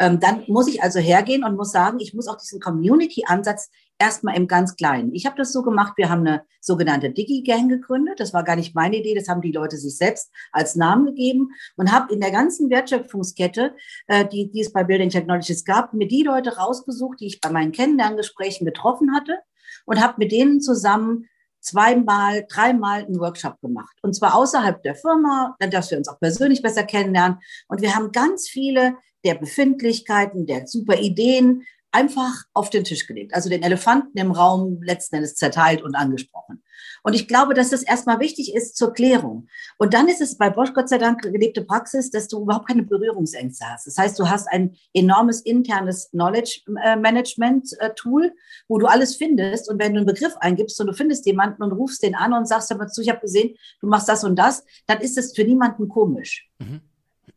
Ähm, 0.00 0.18
dann 0.18 0.44
muss 0.48 0.66
ich 0.66 0.82
also 0.82 0.98
hergehen 0.98 1.44
und 1.44 1.56
muss 1.56 1.72
sagen, 1.72 2.00
ich 2.00 2.14
muss 2.14 2.26
auch 2.26 2.38
diesen 2.38 2.58
Community-Ansatz 2.58 3.70
erstmal 3.98 4.34
im 4.34 4.48
ganz 4.48 4.74
Kleinen. 4.74 5.14
Ich 5.14 5.26
habe 5.26 5.36
das 5.36 5.52
so 5.52 5.62
gemacht, 5.62 5.92
wir 5.96 6.08
haben 6.08 6.26
eine 6.26 6.42
sogenannte 6.62 7.10
Digi-Gang 7.10 7.68
gegründet. 7.68 8.18
Das 8.18 8.32
war 8.32 8.42
gar 8.42 8.56
nicht 8.56 8.74
meine 8.74 8.96
Idee, 8.96 9.14
das 9.14 9.28
haben 9.28 9.42
die 9.42 9.52
Leute 9.52 9.76
sich 9.76 9.96
selbst 9.96 10.32
als 10.52 10.74
Namen 10.74 11.04
gegeben 11.04 11.50
und 11.76 11.92
habe 11.92 12.12
in 12.14 12.20
der 12.20 12.30
ganzen 12.30 12.70
Wertschöpfungskette, 12.70 13.76
äh, 14.06 14.26
die, 14.26 14.50
die 14.50 14.62
es 14.62 14.72
bei 14.72 14.84
Building 14.84 15.10
Technologies 15.10 15.66
gab, 15.66 15.92
mir 15.92 16.08
die 16.08 16.22
Leute 16.22 16.56
rausgesucht, 16.56 17.20
die 17.20 17.26
ich 17.26 17.40
bei 17.42 17.50
meinen 17.50 17.72
Kennenlerngesprächen 17.72 18.64
getroffen 18.64 19.14
hatte 19.14 19.38
und 19.84 20.02
habe 20.02 20.14
mit 20.16 20.32
denen 20.32 20.62
zusammen 20.62 21.26
zweimal, 21.60 22.46
dreimal 22.48 23.04
einen 23.04 23.20
Workshop 23.20 23.60
gemacht. 23.60 23.94
Und 24.00 24.14
zwar 24.14 24.34
außerhalb 24.34 24.82
der 24.82 24.94
Firma, 24.94 25.56
dass 25.58 25.90
wir 25.90 25.98
uns 25.98 26.08
auch 26.08 26.18
persönlich 26.18 26.62
besser 26.62 26.84
kennenlernen. 26.84 27.38
Und 27.68 27.82
wir 27.82 27.94
haben 27.94 28.12
ganz 28.12 28.48
viele 28.48 28.94
der 29.24 29.34
Befindlichkeiten, 29.34 30.46
der 30.46 30.66
super 30.66 30.98
Ideen 30.98 31.64
einfach 31.92 32.44
auf 32.54 32.70
den 32.70 32.84
Tisch 32.84 33.06
gelegt. 33.06 33.34
Also 33.34 33.48
den 33.48 33.62
Elefanten 33.62 34.16
im 34.16 34.30
Raum 34.30 34.82
letzten 34.82 35.16
Endes 35.16 35.34
zerteilt 35.34 35.82
und 35.82 35.94
angesprochen. 35.94 36.62
Und 37.02 37.14
ich 37.14 37.26
glaube, 37.26 37.54
dass 37.54 37.70
das 37.70 37.82
erstmal 37.82 38.20
wichtig 38.20 38.54
ist 38.54 38.76
zur 38.76 38.92
Klärung. 38.92 39.48
Und 39.78 39.94
dann 39.94 40.08
ist 40.08 40.20
es 40.20 40.36
bei 40.36 40.50
Bosch 40.50 40.72
Gott 40.74 40.88
sei 40.88 40.98
Dank 40.98 41.22
gelebte 41.22 41.64
Praxis, 41.64 42.10
dass 42.10 42.28
du 42.28 42.42
überhaupt 42.42 42.68
keine 42.68 42.82
Berührungsängste 42.82 43.64
hast. 43.66 43.86
Das 43.86 43.96
heißt, 43.96 44.18
du 44.18 44.28
hast 44.28 44.48
ein 44.48 44.76
enormes 44.92 45.40
internes 45.40 46.10
Knowledge 46.10 46.60
äh, 46.82 46.96
Management 46.96 47.70
äh, 47.80 47.90
Tool, 47.94 48.32
wo 48.68 48.78
du 48.78 48.86
alles 48.86 49.16
findest. 49.16 49.70
Und 49.70 49.80
wenn 49.80 49.94
du 49.94 49.98
einen 49.98 50.06
Begriff 50.06 50.36
eingibst 50.38 50.80
und 50.80 50.88
du 50.88 50.92
findest 50.92 51.26
jemanden 51.26 51.62
und 51.62 51.72
rufst 51.72 52.02
den 52.02 52.14
an 52.14 52.32
und 52.32 52.46
sagst 52.46 52.70
aber 52.70 52.88
zu, 52.88 53.00
ich 53.00 53.08
habe 53.08 53.20
gesehen, 53.20 53.56
du 53.80 53.86
machst 53.86 54.08
das 54.08 54.22
und 54.24 54.36
das, 54.36 54.64
dann 54.86 55.00
ist 55.00 55.16
es 55.18 55.34
für 55.34 55.44
niemanden 55.44 55.88
komisch. 55.88 56.48
Mhm. 56.58 56.80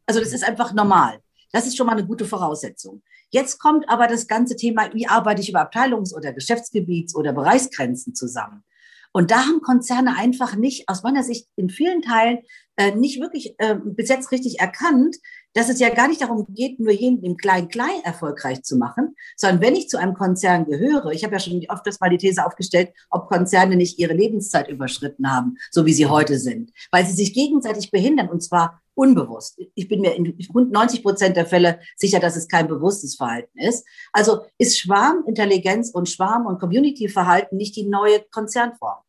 Also 0.06 0.20
das 0.20 0.34
ist 0.34 0.44
einfach 0.44 0.74
normal. 0.74 1.23
Das 1.54 1.68
ist 1.68 1.78
schon 1.78 1.86
mal 1.86 1.94
eine 1.94 2.06
gute 2.06 2.26
Voraussetzung. 2.26 3.04
Jetzt 3.30 3.60
kommt 3.60 3.88
aber 3.88 4.08
das 4.08 4.28
ganze 4.28 4.56
Thema, 4.56 4.94
wie 4.94 5.08
arbeite 5.08 5.42
ich 5.42 5.50
über 5.50 5.62
Abteilungs- 5.62 6.14
oder 6.14 6.32
Geschäftsgebiets- 6.32 7.16
oder 7.16 7.32
Bereichsgrenzen 7.32 8.16
zusammen? 8.16 8.64
Und 9.12 9.30
da 9.30 9.46
haben 9.46 9.62
Konzerne 9.62 10.18
einfach 10.18 10.56
nicht, 10.56 10.90
aus 10.90 11.04
meiner 11.04 11.24
Sicht 11.24 11.48
in 11.56 11.70
vielen 11.70 12.02
Teilen, 12.02 12.40
äh, 12.78 12.96
nicht 12.96 13.22
wirklich 13.22 13.54
äh, 13.60 13.76
bis 13.76 14.10
jetzt 14.10 14.32
richtig 14.32 14.60
erkannt, 14.60 15.18
dass 15.54 15.70
es 15.70 15.80
ja 15.80 15.90
gar 15.90 16.08
nicht 16.08 16.22
darum 16.22 16.48
geht, 16.50 16.80
nur 16.80 16.92
jeden 16.92 17.24
im 17.24 17.38
Klein-Klein 17.38 18.02
erfolgreich 18.04 18.64
zu 18.64 18.76
machen, 18.76 19.16
sondern 19.38 19.62
wenn 19.62 19.76
ich 19.76 19.88
zu 19.88 20.00
einem 20.00 20.16
Konzern 20.16 20.66
gehöre, 20.66 21.12
ich 21.12 21.24
habe 21.24 21.34
ja 21.34 21.40
schon 21.40 21.64
oft 21.70 21.86
das 21.86 22.00
mal 22.00 22.10
die 22.10 22.18
These 22.18 22.44
aufgestellt, 22.44 22.90
ob 23.12 23.30
Konzerne 23.30 23.76
nicht 23.76 24.00
ihre 24.00 24.14
Lebenszeit 24.14 24.68
überschritten 24.68 25.32
haben, 25.32 25.58
so 25.70 25.86
wie 25.86 25.94
sie 25.94 26.08
heute 26.08 26.40
sind, 26.40 26.72
weil 26.90 27.06
sie 27.06 27.14
sich 27.14 27.36
gegenseitig 27.36 27.92
behindern 27.92 28.30
und 28.30 28.42
zwar 28.42 28.82
unbewusst. 28.96 29.60
Ich 29.76 29.88
bin 29.88 30.02
mir 30.02 30.16
in 30.16 30.38
rund 30.54 30.72
90 30.72 31.04
Prozent 31.04 31.38
der 31.38 31.46
Fälle 31.46 31.80
sicher, 31.96 32.20
dass 32.20 32.36
es 32.36 32.48
kein 32.48 32.68
bewusstes 32.68 33.16
Verhalten 33.16 33.58
ist. 33.60 33.86
Also 34.12 34.46
ist 34.58 34.80
Schwarmintelligenz 34.80 35.92
und 35.92 36.10
Schwarm- 36.10 36.46
und 36.46 36.60
Community-Verhalten 36.60 37.58
nicht 37.58 37.76
die 37.76 37.88
neue 37.88 38.22
Konzernform. 38.32 39.04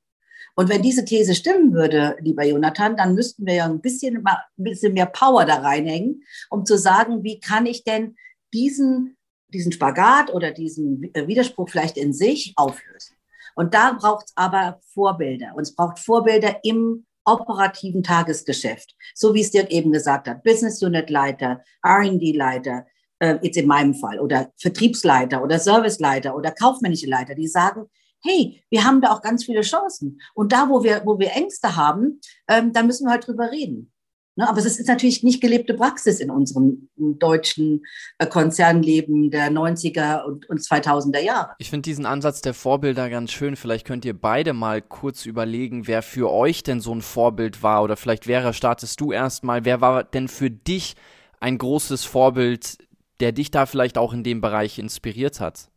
Und 0.57 0.69
wenn 0.69 0.83
diese 0.83 1.05
These 1.05 1.35
stimmen 1.35 1.73
würde, 1.73 2.17
lieber 2.21 2.45
Jonathan, 2.45 2.97
dann 2.97 3.15
müssten 3.15 3.45
wir 3.45 3.55
ja 3.55 3.65
ein 3.65 3.81
bisschen, 3.81 4.25
ein 4.25 4.37
bisschen 4.57 4.95
mehr 4.95 5.07
Power 5.07 5.45
da 5.45 5.57
reinhängen, 5.57 6.23
um 6.49 6.65
zu 6.65 6.79
sagen, 6.79 7.25
wie 7.25 7.41
kann 7.41 7.67
ich 7.67 7.83
denn 7.83 8.17
diesen, 8.53 9.17
diesen 9.49 9.73
Spagat 9.73 10.33
oder 10.33 10.53
diesen 10.53 11.03
Widerspruch 11.03 11.69
vielleicht 11.69 11.97
in 11.97 12.13
sich 12.13 12.53
auflösen. 12.57 13.17
Und 13.57 13.75
da 13.75 13.93
braucht 13.93 14.27
es 14.27 14.33
aber 14.37 14.81
Vorbilder. 14.93 15.55
Und 15.57 15.63
es 15.63 15.75
braucht 15.75 15.99
Vorbilder 15.99 16.61
im 16.63 17.05
operativen 17.25 18.03
Tagesgeschäft. 18.03 18.95
So 19.15 19.35
wie 19.35 19.41
es 19.41 19.51
Dirk 19.51 19.71
eben 19.71 19.93
gesagt 19.93 20.29
hat. 20.29 20.43
Business 20.43 20.83
Unit 20.83 21.11
Leiter, 21.11 21.63
R&D 21.83 22.33
Leiter, 22.33 22.87
äh, 23.19 23.39
jetzt 23.43 23.57
in 23.57 23.67
meinem 23.67 23.95
Fall, 23.95 24.21
oder 24.21 24.53
Vertriebsleiter 24.59 25.43
oder 25.43 25.59
Serviceleiter 25.59 26.37
oder 26.37 26.51
kaufmännische 26.51 27.07
Leiter, 27.07 27.35
die 27.35 27.49
sagen, 27.49 27.87
hey, 28.23 28.63
wir 28.71 28.85
haben 28.85 29.01
da 29.01 29.13
auch 29.13 29.23
ganz 29.23 29.45
viele 29.45 29.61
Chancen. 29.61 30.21
Und 30.35 30.53
da, 30.53 30.69
wo 30.69 30.83
wir, 30.83 31.03
wo 31.05 31.19
wir 31.19 31.33
Ängste 31.33 31.77
haben, 31.77 32.21
ähm, 32.49 32.73
da 32.73 32.83
müssen 32.83 33.07
wir 33.07 33.13
halt 33.13 33.27
drüber 33.27 33.51
reden. 33.51 33.93
Ne, 34.37 34.49
aber 34.49 34.59
es 34.59 34.67
ist 34.67 34.89
natürlich 34.89 35.23
nicht 35.23 35.41
gelebte 35.41 35.75
Praxis 35.75 36.19
in 36.19 36.29
unserem 36.29 36.89
deutschen 36.97 37.85
äh, 38.19 38.27
Konzernleben 38.27 39.31
der 39.31 39.49
90er 39.53 40.25
und, 40.25 40.49
und 40.51 40.61
2000er 40.61 41.21
Jahre. 41.21 41.53
Ich 41.59 41.71
finde 41.71 41.83
diesen 41.83 42.05
Ansatz 42.05 42.41
der 42.41 42.53
Vorbilder 42.53 43.09
ganz 43.11 43.31
schön. 43.31 43.55
Vielleicht 43.55 43.87
könnt 43.87 44.05
ihr 44.05 44.19
beide 44.19 44.53
mal 44.53 44.83
kurz 44.83 45.25
überlegen, 45.25 45.87
wer 45.87 46.03
für 46.03 46.33
euch 46.33 46.65
denn 46.65 46.81
so 46.81 46.93
ein 46.93 47.03
Vorbild 47.03 47.63
war. 47.63 47.85
Oder 47.85 47.97
vielleicht, 47.97 48.25
Vera, 48.25 48.53
startest 48.53 49.01
du 49.01 49.13
erstmal. 49.13 49.65
Wer 49.65 49.81
war 49.81 50.03
denn 50.03 50.27
für 50.27 50.51
dich 50.51 50.97
ein 51.39 51.57
großes 51.57 52.05
Vorbild, 52.05 52.79
der 53.21 53.31
dich 53.31 53.53
da 53.53 53.67
vielleicht 53.67 53.99
auch 53.99 54.13
in 54.13 54.25
dem 54.25 54.41
Bereich 54.41 54.81
inspiriert 54.81 55.39
hat? 55.39 55.69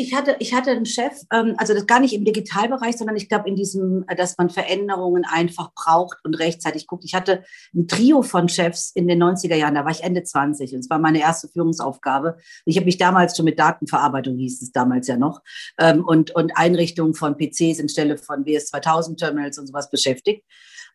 Ich 0.00 0.14
hatte, 0.14 0.36
ich 0.38 0.54
hatte 0.54 0.70
einen 0.70 0.86
Chef, 0.86 1.12
ähm, 1.32 1.54
also 1.58 1.74
das 1.74 1.86
gar 1.86 2.00
nicht 2.00 2.14
im 2.14 2.24
Digitalbereich, 2.24 2.96
sondern 2.96 3.16
ich 3.16 3.28
glaube 3.28 3.48
in 3.48 3.56
diesem, 3.56 4.04
äh, 4.08 4.16
dass 4.16 4.38
man 4.38 4.50
Veränderungen 4.50 5.24
einfach 5.24 5.72
braucht 5.74 6.18
und 6.24 6.34
rechtzeitig 6.34 6.86
guckt. 6.86 7.04
Ich 7.04 7.14
hatte 7.14 7.44
ein 7.74 7.86
Trio 7.86 8.22
von 8.22 8.48
Chefs 8.48 8.90
in 8.94 9.06
den 9.08 9.22
90er 9.22 9.54
Jahren, 9.54 9.74
da 9.74 9.84
war 9.84 9.92
ich 9.92 10.02
Ende 10.02 10.22
20 10.22 10.74
und 10.74 10.80
es 10.80 10.90
war 10.90 10.98
meine 10.98 11.20
erste 11.20 11.48
Führungsaufgabe. 11.48 12.38
Ich 12.64 12.76
habe 12.76 12.86
mich 12.86 12.98
damals 12.98 13.36
schon 13.36 13.44
mit 13.44 13.58
Datenverarbeitung, 13.58 14.36
hieß 14.36 14.62
es 14.62 14.72
damals 14.72 15.06
ja 15.06 15.16
noch, 15.16 15.40
ähm, 15.78 16.04
und, 16.04 16.30
und 16.34 16.56
Einrichtungen 16.56 17.14
von 17.14 17.36
PCs 17.36 17.80
anstelle 17.80 18.16
von 18.16 18.44
WS2000 18.44 19.16
Terminals 19.16 19.58
und 19.58 19.66
sowas 19.66 19.90
beschäftigt. 19.90 20.44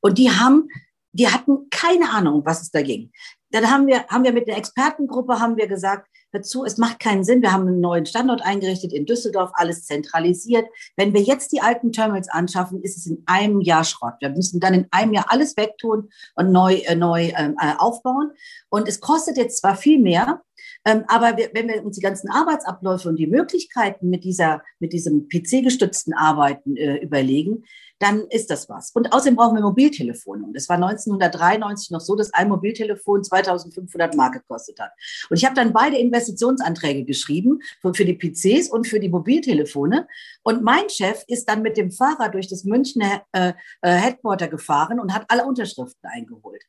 Und 0.01 0.17
die 0.17 0.31
haben, 0.31 0.67
die 1.11 1.27
hatten 1.27 1.69
keine 1.69 2.11
Ahnung, 2.11 2.43
was 2.45 2.61
es 2.61 2.71
da 2.71 2.81
ging. 2.81 3.11
Dann 3.55 3.71
haben 3.71 3.87
wir, 3.87 4.05
haben 4.07 4.25
wir 4.25 4.33
mit 4.33 4.49
der 4.49 4.57
Expertengruppe 4.57 5.39
haben 5.39 5.55
wir 5.55 5.67
gesagt, 5.67 6.09
dazu, 6.33 6.65
es 6.65 6.77
macht 6.77 6.99
keinen 6.99 7.23
Sinn. 7.23 7.41
Wir 7.41 7.53
haben 7.53 7.65
einen 7.65 7.79
neuen 7.79 8.05
Standort 8.05 8.41
eingerichtet 8.41 8.91
in 8.91 9.05
Düsseldorf, 9.05 9.51
alles 9.53 9.85
zentralisiert. 9.85 10.67
Wenn 10.97 11.13
wir 11.13 11.21
jetzt 11.21 11.53
die 11.53 11.61
alten 11.61 11.93
Terminals 11.93 12.27
anschaffen, 12.27 12.81
ist 12.81 12.97
es 12.97 13.05
in 13.05 13.23
einem 13.27 13.61
Jahr 13.61 13.85
Schrott. 13.85 14.15
Wir 14.19 14.29
müssen 14.31 14.59
dann 14.59 14.73
in 14.73 14.87
einem 14.91 15.13
Jahr 15.13 15.27
alles 15.29 15.55
wegtun 15.55 16.09
und 16.35 16.51
neu, 16.51 16.73
äh, 16.73 16.95
neu 16.95 17.31
ähm, 17.37 17.55
äh, 17.57 17.75
aufbauen. 17.77 18.31
Und 18.67 18.89
es 18.89 18.99
kostet 18.99 19.37
jetzt 19.37 19.61
zwar 19.61 19.77
viel 19.77 19.99
mehr, 19.99 20.41
ähm, 20.83 21.05
aber 21.07 21.37
wir, 21.37 21.49
wenn 21.53 21.69
wir 21.69 21.83
uns 21.83 21.95
die 21.95 22.03
ganzen 22.03 22.29
Arbeitsabläufe 22.29 23.07
und 23.07 23.15
die 23.15 23.27
Möglichkeiten 23.27 24.09
mit 24.09 24.25
dieser, 24.25 24.63
mit 24.79 24.91
diesem 24.91 25.29
PC-gestützten 25.29 26.13
Arbeiten 26.13 26.75
äh, 26.75 26.97
überlegen, 26.97 27.63
dann 27.99 28.25
ist 28.29 28.49
das 28.49 28.67
was. 28.69 28.91
Und 28.91 29.13
außerdem 29.13 29.36
brauchen 29.36 29.55
wir 29.55 29.62
Mobiltelefone. 29.62 30.45
Und 30.45 30.55
es 30.55 30.67
war 30.67 30.75
1993 30.75 31.91
noch 31.91 32.01
so, 32.01 32.15
dass 32.15 32.34
ein 32.34 32.49
Mobiltelefon 32.49 33.23
2500 33.23 34.15
Mark 34.15 34.34
gekostet 34.34 34.79
hat. 34.79 34.91
Und 35.29 35.38
ich 35.38 35.45
habe 35.45 35.55
dann 35.55 35.73
beide 35.73 35.97
Investitionsanträge 35.97 37.05
geschrieben 37.05 37.62
für, 37.81 38.05
die 38.05 38.13
PCs 38.13 38.69
und 38.69 38.88
für 38.88 38.99
die 38.99 39.10
Mobiltelefone. 39.10 40.08
Und 40.43 40.63
mein 40.63 40.89
Chef 40.89 41.23
ist 41.27 41.47
dann 41.47 41.62
mit 41.62 41.77
dem 41.77 41.91
Fahrrad 41.91 42.34
durch 42.34 42.47
das 42.47 42.65
Münchner 42.65 43.23
äh, 43.31 43.53
äh, 43.81 43.91
Headquarter 43.91 44.47
gefahren 44.47 44.99
und 44.99 45.13
hat 45.13 45.25
alle 45.29 45.45
Unterschriften 45.45 46.10
eingeholt. 46.10 46.63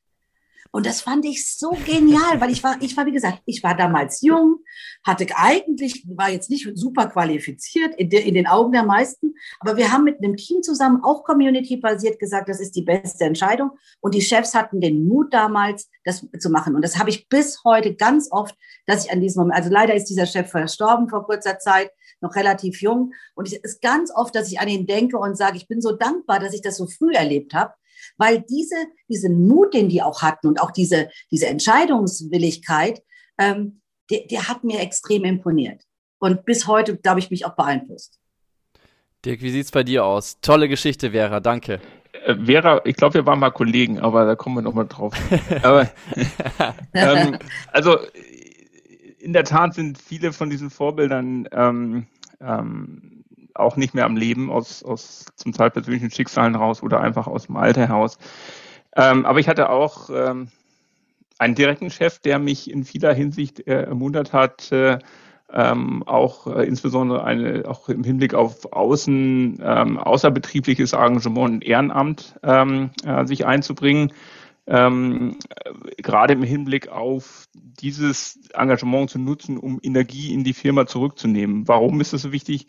Und 0.70 0.86
das 0.86 1.00
fand 1.00 1.24
ich 1.24 1.56
so 1.56 1.76
genial, 1.86 2.40
weil 2.40 2.50
ich 2.50 2.62
war, 2.62 2.76
ich 2.80 2.96
war, 2.96 3.06
wie 3.06 3.12
gesagt, 3.12 3.42
ich 3.46 3.62
war 3.62 3.76
damals 3.76 4.22
jung, 4.22 4.58
hatte 5.04 5.26
eigentlich, 5.34 6.04
war 6.08 6.30
jetzt 6.30 6.50
nicht 6.50 6.68
super 6.74 7.06
qualifiziert 7.06 7.94
in, 7.96 8.10
de, 8.10 8.20
in 8.26 8.34
den 8.34 8.46
Augen 8.46 8.72
der 8.72 8.82
meisten, 8.82 9.34
aber 9.60 9.76
wir 9.76 9.92
haben 9.92 10.04
mit 10.04 10.18
einem 10.18 10.36
Team 10.36 10.62
zusammen 10.62 11.02
auch 11.02 11.24
community-basiert 11.24 12.18
gesagt, 12.18 12.48
das 12.48 12.60
ist 12.60 12.76
die 12.76 12.82
beste 12.82 13.24
Entscheidung. 13.24 13.70
Und 14.00 14.14
die 14.14 14.22
Chefs 14.22 14.54
hatten 14.54 14.80
den 14.80 15.06
Mut 15.06 15.32
damals, 15.32 15.90
das 16.04 16.26
zu 16.38 16.50
machen. 16.50 16.74
Und 16.74 16.82
das 16.82 16.98
habe 16.98 17.10
ich 17.10 17.28
bis 17.28 17.62
heute 17.64 17.94
ganz 17.94 18.28
oft, 18.30 18.54
dass 18.86 19.04
ich 19.04 19.12
an 19.12 19.20
diesem 19.20 19.40
Moment, 19.40 19.56
also 19.56 19.70
leider 19.70 19.94
ist 19.94 20.06
dieser 20.06 20.26
Chef 20.26 20.50
verstorben 20.50 21.08
vor 21.08 21.24
kurzer 21.24 21.58
Zeit, 21.58 21.90
noch 22.20 22.34
relativ 22.34 22.80
jung. 22.80 23.12
Und 23.34 23.48
es 23.48 23.54
ist 23.54 23.82
ganz 23.82 24.10
oft, 24.14 24.34
dass 24.34 24.50
ich 24.50 24.60
an 24.60 24.68
ihn 24.68 24.86
denke 24.86 25.18
und 25.18 25.36
sage, 25.36 25.56
ich 25.56 25.68
bin 25.68 25.80
so 25.80 25.92
dankbar, 25.92 26.40
dass 26.40 26.54
ich 26.54 26.62
das 26.62 26.76
so 26.76 26.86
früh 26.86 27.12
erlebt 27.12 27.54
habe, 27.54 27.74
weil 28.16 28.44
diese, 28.48 28.76
diesen 29.08 29.46
Mut, 29.46 29.74
den 29.74 29.88
die 29.88 30.02
auch 30.02 30.22
hatten 30.22 30.48
und 30.48 30.60
auch 30.60 30.70
diese, 30.70 31.08
diese 31.30 31.46
Entscheidungswilligkeit, 31.46 33.02
ähm, 33.38 33.80
der, 34.10 34.26
der 34.30 34.48
hat 34.48 34.64
mir 34.64 34.80
extrem 34.80 35.24
imponiert. 35.24 35.82
Und 36.18 36.44
bis 36.44 36.66
heute, 36.66 36.96
glaube 36.96 37.20
ich, 37.20 37.30
mich 37.30 37.44
auch 37.44 37.56
beeinflusst. 37.56 38.18
Dirk, 39.24 39.42
wie 39.42 39.50
sieht 39.50 39.64
es 39.64 39.70
bei 39.70 39.82
dir 39.82 40.04
aus? 40.04 40.38
Tolle 40.40 40.68
Geschichte, 40.68 41.10
Vera, 41.10 41.40
danke. 41.40 41.80
Äh, 42.24 42.36
Vera, 42.44 42.80
ich 42.84 42.96
glaube, 42.96 43.14
wir 43.14 43.26
waren 43.26 43.38
mal 43.38 43.50
Kollegen, 43.50 43.98
aber 43.98 44.24
da 44.24 44.36
kommen 44.36 44.56
wir 44.56 44.62
nochmal 44.62 44.86
drauf. 44.86 45.14
aber, 45.62 45.90
ähm, 46.94 47.38
also 47.72 47.98
in 49.18 49.32
der 49.32 49.44
Tat 49.44 49.74
sind 49.74 49.98
viele 49.98 50.32
von 50.32 50.50
diesen 50.50 50.70
Vorbildern 50.70 51.48
ähm, 51.50 52.06
ähm, 52.40 53.15
auch 53.58 53.76
nicht 53.76 53.94
mehr 53.94 54.04
am 54.04 54.16
Leben 54.16 54.50
aus, 54.50 54.82
aus 54.82 55.26
zum 55.36 55.52
Teil 55.52 55.70
persönlichen 55.70 56.10
Schicksalen 56.10 56.54
raus 56.54 56.82
oder 56.82 57.00
einfach 57.00 57.26
aus 57.26 57.46
dem 57.46 57.56
Alter 57.56 57.88
heraus. 57.88 58.18
Ähm, 58.94 59.26
aber 59.26 59.40
ich 59.40 59.48
hatte 59.48 59.70
auch 59.70 60.10
ähm, 60.10 60.48
einen 61.38 61.54
direkten 61.54 61.90
Chef, 61.90 62.18
der 62.18 62.38
mich 62.38 62.70
in 62.70 62.84
vieler 62.84 63.12
Hinsicht 63.12 63.66
äh, 63.66 63.82
ermuntert 63.82 64.32
hat, 64.32 64.72
äh, 64.72 64.98
ähm, 65.52 66.02
auch 66.04 66.46
äh, 66.46 66.66
insbesondere 66.66 67.24
eine, 67.24 67.64
auch 67.66 67.88
im 67.88 68.02
Hinblick 68.04 68.34
auf 68.34 68.72
außen 68.72 69.60
ähm, 69.62 69.98
außerbetriebliches 69.98 70.92
Engagement 70.92 71.54
und 71.54 71.64
Ehrenamt 71.64 72.38
ähm, 72.42 72.90
äh, 73.04 73.26
sich 73.26 73.46
einzubringen. 73.46 74.12
Ähm, 74.68 75.36
gerade 75.98 76.32
im 76.32 76.42
Hinblick 76.42 76.88
auf 76.88 77.46
dieses 77.54 78.40
Engagement 78.52 79.10
zu 79.10 79.20
nutzen, 79.20 79.58
um 79.58 79.78
Energie 79.80 80.34
in 80.34 80.42
die 80.42 80.54
Firma 80.54 80.86
zurückzunehmen. 80.86 81.68
Warum 81.68 82.00
ist 82.00 82.12
das 82.12 82.22
so 82.22 82.32
wichtig? 82.32 82.66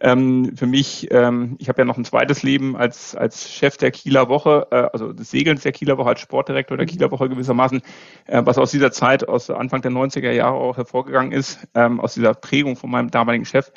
Ähm, 0.00 0.56
für 0.56 0.66
mich, 0.66 1.08
ähm, 1.10 1.56
ich 1.58 1.68
habe 1.68 1.80
ja 1.80 1.84
noch 1.84 1.96
ein 1.96 2.04
zweites 2.04 2.42
Leben 2.42 2.76
als, 2.76 3.16
als 3.16 3.50
Chef 3.50 3.76
der 3.76 3.90
Kieler 3.90 4.28
Woche, 4.28 4.68
äh, 4.70 4.88
also 4.92 5.12
des 5.12 5.30
Segelns 5.30 5.62
der 5.62 5.72
Kieler 5.72 5.98
Woche, 5.98 6.10
als 6.10 6.20
Sportdirektor 6.20 6.76
der 6.76 6.86
mhm. 6.86 6.90
Kieler 6.90 7.10
Woche 7.10 7.28
gewissermaßen, 7.28 7.82
äh, 8.26 8.42
was 8.44 8.58
aus 8.58 8.70
dieser 8.70 8.92
Zeit, 8.92 9.28
aus 9.28 9.50
Anfang 9.50 9.82
der 9.82 9.90
90er 9.90 10.30
Jahre 10.30 10.56
auch 10.56 10.76
hervorgegangen 10.76 11.32
ist, 11.32 11.66
ähm, 11.74 12.00
aus 12.00 12.14
dieser 12.14 12.34
Prägung 12.34 12.76
von 12.76 12.90
meinem 12.90 13.10
damaligen 13.10 13.44
Chef. 13.44 13.72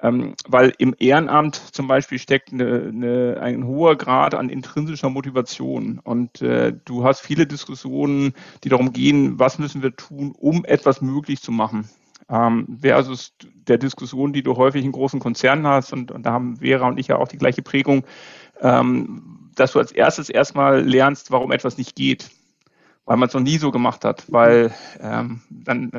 Ähm, 0.00 0.34
weil 0.46 0.72
im 0.78 0.94
Ehrenamt 0.96 1.56
zum 1.56 1.88
Beispiel 1.88 2.20
steckt 2.20 2.52
eine, 2.52 2.92
eine, 2.94 3.40
ein 3.42 3.66
hoher 3.66 3.96
Grad 3.96 4.34
an 4.34 4.48
intrinsischer 4.48 5.10
Motivation. 5.10 5.98
Und 6.02 6.40
äh, 6.40 6.72
du 6.84 7.04
hast 7.04 7.20
viele 7.20 7.48
Diskussionen, 7.48 8.32
die 8.62 8.68
darum 8.68 8.92
gehen, 8.92 9.40
was 9.40 9.58
müssen 9.58 9.82
wir 9.82 9.96
tun, 9.96 10.32
um 10.38 10.64
etwas 10.64 11.02
möglich 11.02 11.42
zu 11.42 11.50
machen 11.50 11.90
ähm, 12.30 12.78
versus 12.80 13.34
der 13.40 13.78
Diskussion, 13.78 14.32
die 14.32 14.42
du 14.42 14.56
häufig 14.56 14.84
in 14.84 14.92
großen 14.92 15.20
Konzernen 15.20 15.66
hast, 15.66 15.92
und, 15.92 16.10
und 16.10 16.24
da 16.24 16.32
haben 16.32 16.56
Vera 16.58 16.88
und 16.88 16.98
ich 16.98 17.08
ja 17.08 17.16
auch 17.16 17.28
die 17.28 17.38
gleiche 17.38 17.62
Prägung, 17.62 18.04
ähm, 18.60 19.50
dass 19.54 19.72
du 19.72 19.78
als 19.78 19.92
erstes 19.92 20.28
erstmal 20.28 20.82
lernst, 20.82 21.30
warum 21.30 21.52
etwas 21.52 21.78
nicht 21.78 21.96
geht, 21.96 22.30
weil 23.04 23.16
man 23.16 23.28
es 23.28 23.34
noch 23.34 23.40
nie 23.40 23.58
so 23.58 23.70
gemacht 23.70 24.04
hat, 24.04 24.30
weil 24.30 24.72
ähm, 25.00 25.40
dann, 25.50 25.90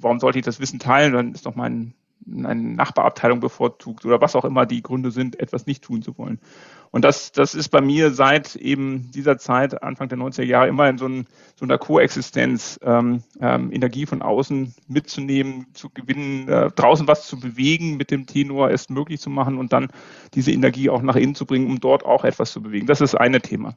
warum 0.00 0.20
sollte 0.20 0.38
ich 0.38 0.44
das 0.44 0.60
Wissen 0.60 0.78
teilen, 0.78 1.12
dann 1.12 1.32
ist 1.32 1.46
doch 1.46 1.54
mein 1.54 1.94
eine 2.30 2.54
Nachbarabteilung 2.54 3.40
bevorzugt 3.40 4.04
oder 4.04 4.20
was 4.20 4.36
auch 4.36 4.44
immer 4.44 4.66
die 4.66 4.82
Gründe 4.82 5.10
sind, 5.10 5.40
etwas 5.40 5.66
nicht 5.66 5.82
tun 5.82 6.02
zu 6.02 6.16
wollen. 6.18 6.40
Und 6.90 7.04
das, 7.04 7.32
das 7.32 7.54
ist 7.54 7.68
bei 7.68 7.80
mir 7.80 8.10
seit 8.12 8.56
eben 8.56 9.10
dieser 9.12 9.38
Zeit, 9.38 9.82
Anfang 9.82 10.08
der 10.08 10.18
90er 10.18 10.44
Jahre, 10.44 10.68
immer 10.68 10.88
in 10.88 10.98
so, 10.98 11.06
ein, 11.06 11.26
so 11.56 11.64
einer 11.64 11.78
Koexistenz, 11.78 12.80
ähm, 12.82 13.22
ähm, 13.40 13.72
Energie 13.72 14.06
von 14.06 14.22
außen 14.22 14.74
mitzunehmen, 14.86 15.66
zu 15.74 15.90
gewinnen, 15.90 16.48
äh, 16.48 16.70
draußen 16.70 17.06
was 17.06 17.26
zu 17.26 17.38
bewegen 17.38 17.96
mit 17.96 18.10
dem 18.10 18.26
Tenor, 18.26 18.70
es 18.70 18.88
möglich 18.88 19.20
zu 19.20 19.30
machen 19.30 19.58
und 19.58 19.72
dann 19.72 19.88
diese 20.34 20.52
Energie 20.52 20.90
auch 20.90 21.02
nach 21.02 21.16
innen 21.16 21.34
zu 21.34 21.46
bringen, 21.46 21.66
um 21.66 21.80
dort 21.80 22.04
auch 22.04 22.24
etwas 22.24 22.52
zu 22.52 22.62
bewegen. 22.62 22.86
Das 22.86 23.00
ist 23.00 23.14
eine 23.14 23.40
Thema. 23.40 23.76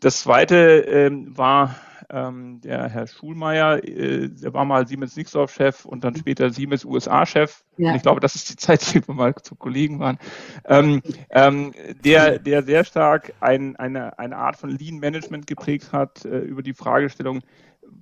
Das 0.00 0.22
zweite 0.22 0.56
ähm, 0.88 1.36
war 1.36 1.76
ähm, 2.08 2.60
der 2.62 2.88
Herr 2.88 3.06
Schulmeier, 3.06 3.84
äh, 3.84 4.28
der 4.28 4.52
war 4.52 4.64
mal 4.64 4.86
Siemens 4.86 5.16
Nixdorf-Chef 5.16 5.84
und 5.84 6.04
dann 6.04 6.16
später 6.16 6.50
Siemens 6.50 6.84
USA-Chef. 6.84 7.62
Ja. 7.76 7.94
Ich 7.94 8.02
glaube, 8.02 8.20
das 8.20 8.34
ist 8.34 8.50
die 8.50 8.56
Zeit, 8.56 8.94
die 8.94 9.06
wir 9.06 9.14
mal 9.14 9.34
zu 9.34 9.54
Kollegen 9.54 10.00
waren. 10.00 10.18
Ähm, 10.64 11.02
ähm, 11.30 11.72
der, 12.04 12.38
der 12.38 12.62
sehr 12.62 12.84
stark 12.84 13.32
ein, 13.40 13.76
eine, 13.76 14.18
eine 14.18 14.36
Art 14.36 14.56
von 14.56 14.70
Lean-Management 14.70 15.46
geprägt 15.46 15.92
hat 15.92 16.24
äh, 16.24 16.38
über 16.38 16.62
die 16.62 16.74
Fragestellung, 16.74 17.42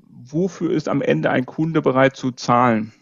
wofür 0.08 0.70
ist 0.70 0.88
am 0.88 1.02
Ende 1.02 1.30
ein 1.30 1.46
Kunde 1.46 1.82
bereit 1.82 2.16
zu 2.16 2.30
zahlen? 2.32 2.92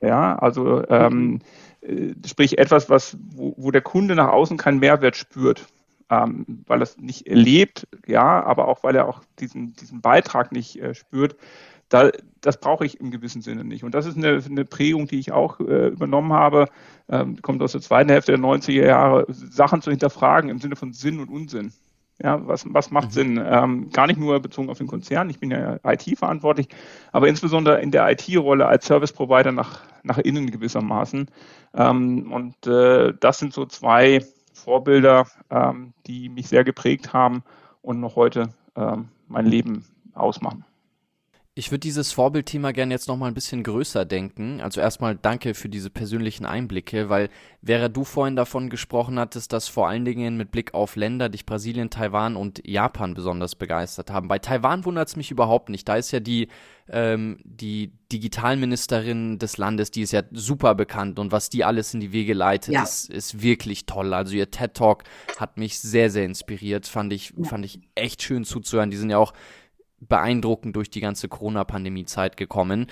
Ja, 0.00 0.36
also 0.36 0.86
ähm, 0.88 1.40
äh, 1.80 2.14
sprich 2.26 2.58
etwas, 2.58 2.88
was, 2.88 3.16
wo, 3.30 3.54
wo 3.56 3.70
der 3.70 3.82
Kunde 3.82 4.14
nach 4.14 4.28
außen 4.28 4.56
keinen 4.56 4.78
Mehrwert 4.78 5.16
spürt 5.16 5.66
ähm, 6.10 6.64
weil 6.66 6.80
er 6.80 6.84
es 6.84 6.98
nicht 6.98 7.26
erlebt, 7.26 7.86
ja, 8.06 8.44
aber 8.44 8.68
auch 8.68 8.82
weil 8.82 8.96
er 8.96 9.08
auch 9.08 9.22
diesen, 9.38 9.74
diesen 9.74 10.00
Beitrag 10.00 10.52
nicht 10.52 10.80
äh, 10.80 10.94
spürt, 10.94 11.36
da, 11.88 12.10
das 12.40 12.58
brauche 12.58 12.84
ich 12.84 13.00
im 13.00 13.10
gewissen 13.10 13.42
Sinne 13.42 13.64
nicht. 13.64 13.84
Und 13.84 13.94
das 13.94 14.06
ist 14.06 14.16
eine, 14.16 14.42
eine 14.44 14.64
Prägung, 14.64 15.06
die 15.06 15.18
ich 15.18 15.32
auch 15.32 15.60
äh, 15.60 15.88
übernommen 15.88 16.32
habe, 16.32 16.66
ähm, 17.08 17.40
kommt 17.42 17.62
aus 17.62 17.72
der 17.72 17.80
zweiten 17.80 18.10
Hälfte 18.10 18.32
der 18.32 18.40
90er 18.40 18.86
Jahre, 18.86 19.26
Sachen 19.28 19.82
zu 19.82 19.90
hinterfragen 19.90 20.50
im 20.50 20.58
Sinne 20.58 20.76
von 20.76 20.92
Sinn 20.92 21.20
und 21.20 21.28
Unsinn. 21.28 21.72
Ja, 22.22 22.46
was, 22.46 22.64
was 22.72 22.90
macht 22.90 23.08
mhm. 23.08 23.12
Sinn? 23.12 23.44
Ähm, 23.44 23.90
gar 23.90 24.06
nicht 24.06 24.18
nur 24.18 24.40
bezogen 24.40 24.70
auf 24.70 24.78
den 24.78 24.86
Konzern, 24.86 25.28
ich 25.28 25.38
bin 25.38 25.50
ja 25.50 25.78
IT 25.84 26.18
verantwortlich, 26.18 26.68
aber 27.12 27.28
insbesondere 27.28 27.82
in 27.82 27.90
der 27.90 28.10
IT-Rolle 28.10 28.66
als 28.66 28.86
Service 28.86 29.12
Provider 29.12 29.52
nach, 29.52 29.82
nach 30.02 30.16
innen 30.18 30.50
gewissermaßen. 30.50 31.30
Ähm, 31.74 32.32
und 32.32 32.66
äh, 32.66 33.12
das 33.20 33.38
sind 33.38 33.52
so 33.52 33.66
zwei 33.66 34.24
Vorbilder, 34.66 35.28
ähm, 35.48 35.94
die 36.08 36.28
mich 36.28 36.48
sehr 36.48 36.64
geprägt 36.64 37.12
haben 37.12 37.44
und 37.82 38.00
noch 38.00 38.16
heute 38.16 38.48
ähm, 38.74 39.08
mein 39.28 39.46
Leben 39.46 39.86
ausmachen. 40.12 40.64
Ich 41.58 41.70
würde 41.70 41.80
dieses 41.80 42.12
Vorbildthema 42.12 42.72
gerne 42.72 42.92
jetzt 42.92 43.08
noch 43.08 43.16
mal 43.16 43.28
ein 43.28 43.34
bisschen 43.34 43.62
größer 43.62 44.04
denken. 44.04 44.60
Also 44.60 44.82
erstmal 44.82 45.16
danke 45.16 45.54
für 45.54 45.70
diese 45.70 45.88
persönlichen 45.88 46.44
Einblicke, 46.44 47.08
weil 47.08 47.30
während 47.62 47.96
du 47.96 48.04
vorhin 48.04 48.36
davon 48.36 48.68
gesprochen 48.68 49.18
hattest, 49.18 49.54
dass 49.54 49.66
vor 49.66 49.88
allen 49.88 50.04
Dingen 50.04 50.36
mit 50.36 50.50
Blick 50.50 50.74
auf 50.74 50.96
Länder 50.96 51.30
dich 51.30 51.46
Brasilien, 51.46 51.88
Taiwan 51.88 52.36
und 52.36 52.60
Japan 52.66 53.14
besonders 53.14 53.54
begeistert 53.54 54.10
haben. 54.10 54.28
Bei 54.28 54.38
Taiwan 54.38 54.84
wundert 54.84 55.08
es 55.08 55.16
mich 55.16 55.30
überhaupt 55.30 55.70
nicht. 55.70 55.88
Da 55.88 55.96
ist 55.96 56.10
ja 56.10 56.20
die, 56.20 56.48
ähm, 56.90 57.38
die 57.42 57.90
Digitalministerin 58.12 59.38
des 59.38 59.56
Landes, 59.56 59.90
die 59.90 60.02
ist 60.02 60.12
ja 60.12 60.24
super 60.32 60.74
bekannt 60.74 61.18
und 61.18 61.32
was 61.32 61.48
die 61.48 61.64
alles 61.64 61.94
in 61.94 62.00
die 62.00 62.12
Wege 62.12 62.34
leitet, 62.34 62.74
ja. 62.74 62.82
ist, 62.82 63.08
ist 63.08 63.40
wirklich 63.40 63.86
toll. 63.86 64.12
Also 64.12 64.34
ihr 64.36 64.50
TED 64.50 64.74
Talk 64.74 65.04
hat 65.38 65.56
mich 65.56 65.80
sehr, 65.80 66.10
sehr 66.10 66.26
inspiriert. 66.26 66.86
Fand 66.86 67.14
ich, 67.14 67.32
ja. 67.34 67.44
fand 67.44 67.64
ich 67.64 67.80
echt 67.94 68.20
schön 68.20 68.44
zuzuhören. 68.44 68.90
Die 68.90 68.98
sind 68.98 69.08
ja 69.08 69.16
auch 69.16 69.32
beeindruckend 70.00 70.76
durch 70.76 70.90
die 70.90 71.00
ganze 71.00 71.28
Corona-Pandemie-Zeit 71.28 72.36
gekommen. 72.36 72.86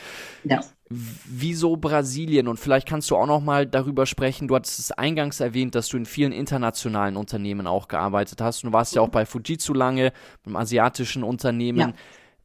Ja. 0.44 0.60
Wieso 0.88 1.76
Brasilien? 1.76 2.48
Und 2.48 2.58
vielleicht 2.58 2.88
kannst 2.88 3.10
du 3.10 3.16
auch 3.16 3.26
noch 3.26 3.40
mal 3.40 3.66
darüber 3.66 4.06
sprechen. 4.06 4.48
Du 4.48 4.54
hattest 4.54 4.78
es 4.78 4.92
eingangs 4.92 5.40
erwähnt, 5.40 5.74
dass 5.74 5.88
du 5.88 5.96
in 5.96 6.06
vielen 6.06 6.32
internationalen 6.32 7.16
Unternehmen 7.16 7.66
auch 7.66 7.88
gearbeitet 7.88 8.40
hast. 8.40 8.64
Du 8.64 8.72
warst 8.72 8.94
ja 8.94 9.02
auch 9.02 9.08
bei 9.08 9.26
Fujitsu 9.26 9.74
lange, 9.74 10.12
einem 10.44 10.56
asiatischen 10.56 11.24
Unternehmen. 11.24 11.78
Ja. 11.78 11.92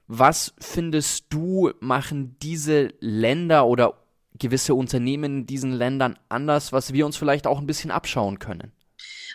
Was 0.08 0.54
findest 0.60 1.26
du, 1.30 1.72
machen 1.80 2.38
diese 2.42 2.94
Länder 3.00 3.68
oder 3.68 3.94
gewisse 4.34 4.74
Unternehmen 4.74 5.40
in 5.40 5.46
diesen 5.46 5.72
Ländern 5.72 6.18
anders, 6.30 6.74
was 6.74 6.94
wir 6.94 7.06
uns 7.06 7.18
vielleicht 7.18 7.46
auch 7.46 7.60
ein 7.60 7.68
bisschen 7.68 7.92
abschauen 7.92 8.40
können? 8.40 8.72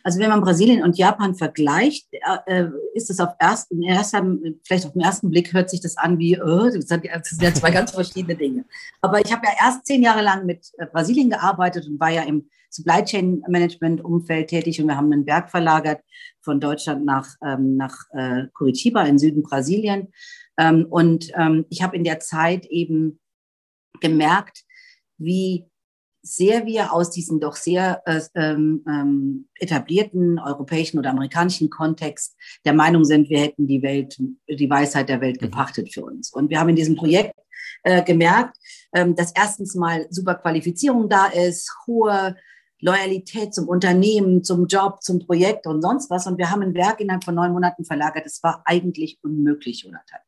Also 0.04 0.20
wenn 0.20 0.28
man 0.28 0.42
Brasilien 0.42 0.84
und 0.84 0.98
Japan 0.98 1.34
vergleicht, 1.34 2.06
äh, 2.12 2.62
äh 2.62 2.70
ist 2.94 3.10
es 3.10 3.18
auf 3.18 3.30
ersten, 3.38 3.82
erster, 3.82 4.24
vielleicht 4.62 4.86
auf 4.86 4.92
den 4.92 5.02
ersten 5.02 5.30
Blick 5.30 5.52
hört 5.52 5.70
sich 5.70 5.80
das 5.80 5.96
an 5.96 6.18
wie, 6.18 6.40
oh, 6.40 6.70
das 6.70 6.86
sind 6.86 7.04
ja 7.04 7.52
zwei 7.52 7.70
ganz 7.72 7.90
verschiedene 7.90 8.36
Dinge. 8.36 8.64
Aber 9.00 9.24
ich 9.24 9.32
habe 9.32 9.46
ja 9.46 9.52
erst 9.66 9.86
zehn 9.86 10.02
Jahre 10.02 10.22
lang 10.22 10.46
mit 10.46 10.70
Brasilien 10.92 11.30
gearbeitet 11.30 11.86
und 11.88 11.98
war 11.98 12.10
ja 12.10 12.22
im 12.22 12.48
Supply 12.74 13.04
Chain 13.04 13.42
Management 13.48 14.04
Umfeld 14.04 14.48
tätig 14.48 14.80
und 14.80 14.88
wir 14.88 14.96
haben 14.96 15.12
einen 15.12 15.24
Berg 15.24 15.50
verlagert 15.50 16.02
von 16.40 16.60
Deutschland 16.60 17.04
nach, 17.04 17.28
ähm, 17.44 17.76
nach 17.76 17.96
äh, 18.12 18.48
Curitiba 18.52 19.04
in 19.04 19.18
Süden 19.18 19.42
Brasilien. 19.42 20.12
Ähm, 20.58 20.86
und 20.90 21.30
ähm, 21.34 21.66
ich 21.70 21.82
habe 21.82 21.96
in 21.96 22.04
der 22.04 22.20
Zeit 22.20 22.66
eben 22.66 23.20
gemerkt, 24.00 24.64
wie 25.18 25.66
sehr 26.24 26.64
wir 26.64 26.92
aus 26.92 27.10
diesem 27.10 27.38
doch 27.38 27.54
sehr 27.54 28.02
äh, 28.06 28.20
ähm, 28.34 28.82
ähm, 28.88 29.48
etablierten 29.56 30.38
europäischen 30.38 30.98
oder 30.98 31.10
amerikanischen 31.10 31.68
Kontext 31.68 32.34
der 32.64 32.72
Meinung 32.72 33.04
sind, 33.04 33.28
wir 33.28 33.40
hätten 33.40 33.66
die 33.66 33.82
Welt, 33.82 34.16
die 34.48 34.70
Weisheit 34.70 35.10
der 35.10 35.20
Welt 35.20 35.40
mhm. 35.40 35.46
gepachtet 35.46 35.92
für 35.92 36.04
uns. 36.04 36.32
Und 36.32 36.48
wir 36.48 36.58
haben 36.58 36.70
in 36.70 36.76
diesem 36.76 36.96
Projekt 36.96 37.38
äh, 37.82 38.02
gemerkt, 38.02 38.56
ähm, 38.94 39.14
dass 39.14 39.32
erstens 39.36 39.74
mal 39.74 40.06
super 40.08 40.36
Qualifizierung 40.36 41.10
da 41.10 41.26
ist, 41.26 41.70
hohe 41.86 42.34
Loyalität 42.80 43.52
zum 43.54 43.68
Unternehmen, 43.68 44.42
zum 44.42 44.66
Job, 44.66 45.02
zum 45.02 45.18
Projekt 45.18 45.66
und 45.66 45.82
sonst 45.82 46.10
was. 46.10 46.26
Und 46.26 46.38
wir 46.38 46.50
haben 46.50 46.62
ein 46.62 46.74
Werk 46.74 47.00
innerhalb 47.00 47.24
von 47.24 47.34
neun 47.34 47.52
Monaten 47.52 47.84
verlagert. 47.84 48.24
Es 48.24 48.42
war 48.42 48.62
eigentlich 48.64 49.18
unmöglich, 49.22 49.82
Jonathan. 49.82 50.20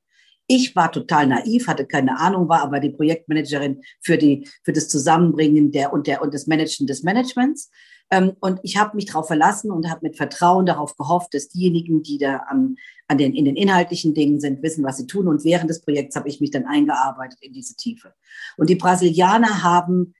Ich 0.49 0.77
war 0.77 0.93
total 0.93 1.27
naiv, 1.27 1.67
hatte 1.67 1.87
keine 1.87 2.21
Ahnung, 2.21 2.49
war 2.49 2.63
aber 2.63 2.79
die 2.79 2.91
Projektmanagerin 2.91 3.83
für, 4.01 4.17
die, 4.17 4.49
für 4.63 4.73
das 4.73 4.89
Zusammenbringen 4.89 5.73
der 5.73 5.93
und, 5.93 6.07
der, 6.07 6.23
und 6.23 6.33
das 6.33 6.47
Managen 6.47 6.87
des 6.87 7.03
Managements. 7.03 7.71
Ähm, 8.11 8.37
und 8.41 8.61
ich 8.63 8.77
habe 8.77 8.95
mich 8.95 9.07
darauf 9.07 9.27
verlassen 9.27 9.71
und 9.71 9.91
habe 9.91 10.01
mit 10.03 10.17
Vertrauen 10.17 10.67
darauf 10.67 10.97
gehofft, 10.97 11.35
dass 11.35 11.49
diejenigen, 11.49 12.03
die 12.03 12.19
da 12.19 12.45
am, 12.49 12.77
an 13.09 13.19
den, 13.19 13.35
in 13.35 13.45
den 13.45 13.57
inhaltlichen 13.57 14.15
Dingen 14.15 14.41
sind, 14.41 14.63
wissen, 14.63 14.85
was 14.85 14.99
sie 14.99 15.07
tun. 15.07 15.27
Und 15.27 15.45
während 15.45 15.69
des 15.69 15.83
Projekts 15.83 16.15
habe 16.15 16.29
ich 16.29 16.41
mich 16.41 16.51
dann 16.51 16.67
eingearbeitet 16.67 17.39
in 17.41 17.53
diese 17.53 17.75
Tiefe. 17.75 18.15
Und 18.57 18.71
die 18.71 18.77
Brasilianer 18.77 19.63
haben 19.63 20.15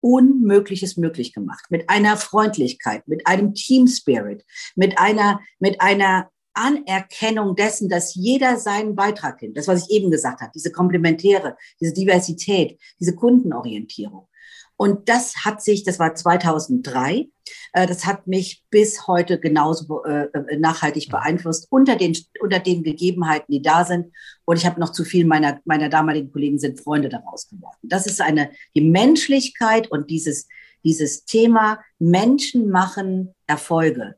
Unmögliches 0.00 0.96
möglich 0.96 1.32
gemacht. 1.32 1.64
Mit 1.70 1.90
einer 1.90 2.16
Freundlichkeit, 2.16 3.08
mit 3.08 3.26
einem 3.26 3.54
Team 3.54 3.88
Spirit, 3.88 4.44
mit 4.76 4.96
einer, 4.96 5.40
mit 5.58 5.80
einer 5.80 6.30
Anerkennung 6.58 7.56
dessen, 7.56 7.88
dass 7.88 8.14
jeder 8.14 8.58
seinen 8.58 8.94
Beitrag 8.96 9.40
nimmt. 9.40 9.56
Das, 9.56 9.68
was 9.68 9.84
ich 9.88 9.96
eben 9.96 10.10
gesagt 10.10 10.40
habe, 10.40 10.52
diese 10.54 10.72
Komplementäre, 10.72 11.56
diese 11.80 11.92
Diversität, 11.92 12.78
diese 13.00 13.14
Kundenorientierung. 13.14 14.28
Und 14.76 15.08
das 15.08 15.44
hat 15.44 15.60
sich, 15.60 15.82
das 15.82 15.98
war 15.98 16.14
2003, 16.14 17.28
äh, 17.72 17.86
das 17.86 18.06
hat 18.06 18.28
mich 18.28 18.64
bis 18.70 19.08
heute 19.08 19.40
genauso 19.40 20.04
äh, 20.04 20.26
äh, 20.26 20.56
nachhaltig 20.56 21.08
beeinflusst 21.10 21.66
unter 21.70 21.96
den, 21.96 22.16
unter 22.40 22.60
den 22.60 22.84
Gegebenheiten, 22.84 23.52
die 23.52 23.62
da 23.62 23.84
sind. 23.84 24.12
Und 24.44 24.56
ich 24.56 24.66
habe 24.66 24.78
noch 24.78 24.92
zu 24.92 25.04
viel 25.04 25.26
meiner, 25.26 25.60
meiner 25.64 25.88
damaligen 25.88 26.30
Kollegen 26.30 26.58
sind 26.58 26.80
Freunde 26.80 27.08
daraus 27.08 27.48
geworden. 27.48 27.78
Das 27.82 28.06
ist 28.06 28.20
eine, 28.20 28.50
die 28.76 28.80
Menschlichkeit 28.80 29.90
und 29.90 30.10
dieses, 30.10 30.46
dieses 30.84 31.24
Thema 31.24 31.80
Menschen 31.98 32.70
machen 32.70 33.34
Erfolge. 33.46 34.17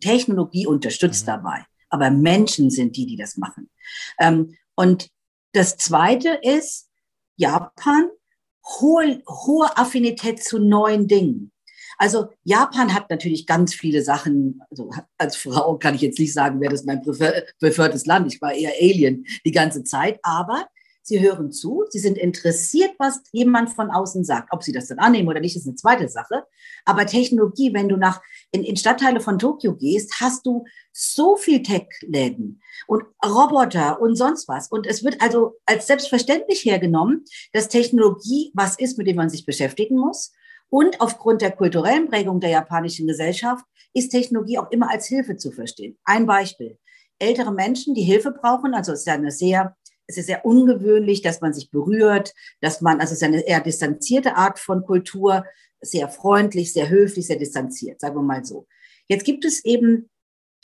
Technologie 0.00 0.66
unterstützt 0.66 1.24
mhm. 1.24 1.30
dabei, 1.32 1.64
aber 1.88 2.10
Menschen 2.10 2.70
sind 2.70 2.96
die, 2.96 3.06
die 3.06 3.16
das 3.16 3.36
machen. 3.36 3.70
Ähm, 4.18 4.56
und 4.74 5.08
das 5.52 5.76
Zweite 5.76 6.38
ist, 6.42 6.88
Japan, 7.36 8.08
hohe, 8.64 9.22
hohe 9.26 9.76
Affinität 9.76 10.42
zu 10.42 10.58
neuen 10.58 11.08
Dingen. 11.08 11.52
Also 11.98 12.28
Japan 12.44 12.94
hat 12.94 13.10
natürlich 13.10 13.46
ganz 13.46 13.74
viele 13.74 14.02
Sachen, 14.02 14.62
also 14.70 14.90
als 15.18 15.36
Frau 15.36 15.76
kann 15.76 15.94
ich 15.94 16.00
jetzt 16.00 16.18
nicht 16.18 16.32
sagen, 16.32 16.60
wer 16.60 16.70
das 16.70 16.84
mein 16.84 17.02
preferiertes 17.02 18.06
Land, 18.06 18.32
ich 18.32 18.40
war 18.40 18.54
eher 18.54 18.72
Alien 18.80 19.26
die 19.44 19.52
ganze 19.52 19.84
Zeit, 19.84 20.18
aber 20.22 20.66
Sie 21.02 21.20
hören 21.20 21.50
zu, 21.50 21.84
Sie 21.88 21.98
sind 21.98 22.18
interessiert, 22.18 22.92
was 22.98 23.20
jemand 23.32 23.70
von 23.70 23.90
außen 23.90 24.24
sagt. 24.24 24.52
Ob 24.52 24.62
Sie 24.62 24.72
das 24.72 24.88
dann 24.88 24.98
annehmen 24.98 25.28
oder 25.28 25.40
nicht, 25.40 25.56
ist 25.56 25.66
eine 25.66 25.76
zweite 25.76 26.08
Sache. 26.08 26.44
Aber 26.84 27.06
Technologie, 27.06 27.72
wenn 27.72 27.88
du 27.88 27.96
nach 27.96 28.20
in, 28.52 28.62
in 28.62 28.76
Stadtteile 28.76 29.20
von 29.20 29.38
Tokio 29.38 29.76
gehst, 29.76 30.20
hast 30.20 30.46
du 30.46 30.64
so 30.92 31.36
viel 31.36 31.62
Tech-Läden 31.62 32.60
und 32.86 33.04
Roboter 33.24 34.00
und 34.00 34.16
sonst 34.16 34.48
was. 34.48 34.68
Und 34.68 34.86
es 34.86 35.02
wird 35.02 35.20
also 35.22 35.56
als 35.66 35.86
selbstverständlich 35.86 36.64
hergenommen, 36.64 37.24
dass 37.52 37.68
Technologie 37.68 38.50
was 38.54 38.78
ist, 38.78 38.98
mit 38.98 39.06
dem 39.06 39.16
man 39.16 39.30
sich 39.30 39.46
beschäftigen 39.46 39.98
muss. 39.98 40.32
Und 40.68 41.00
aufgrund 41.00 41.42
der 41.42 41.50
kulturellen 41.50 42.08
Prägung 42.08 42.40
der 42.40 42.50
japanischen 42.50 43.06
Gesellschaft 43.06 43.64
ist 43.92 44.10
Technologie 44.10 44.58
auch 44.58 44.70
immer 44.70 44.90
als 44.90 45.06
Hilfe 45.06 45.36
zu 45.36 45.50
verstehen. 45.50 45.98
Ein 46.04 46.26
Beispiel. 46.26 46.78
Ältere 47.18 47.52
Menschen, 47.52 47.94
die 47.94 48.02
Hilfe 48.02 48.30
brauchen, 48.30 48.72
also 48.72 48.92
es 48.92 49.00
ist 49.00 49.06
ja 49.06 49.14
eine 49.14 49.30
sehr 49.30 49.76
es 50.10 50.18
ist 50.18 50.26
sehr 50.26 50.44
ungewöhnlich, 50.44 51.22
dass 51.22 51.40
man 51.40 51.52
sich 51.52 51.70
berührt, 51.70 52.34
dass 52.60 52.80
man, 52.80 53.00
also 53.00 53.12
es 53.12 53.22
ist 53.22 53.22
eine 53.22 53.46
eher 53.46 53.60
distanzierte 53.60 54.36
Art 54.36 54.58
von 54.58 54.84
Kultur, 54.84 55.44
sehr 55.80 56.08
freundlich, 56.08 56.72
sehr 56.72 56.88
höflich, 56.90 57.26
sehr 57.26 57.38
distanziert, 57.38 58.00
sagen 58.00 58.16
wir 58.16 58.22
mal 58.22 58.44
so. 58.44 58.66
Jetzt 59.08 59.24
gibt 59.24 59.44
es 59.44 59.64
eben 59.64 60.10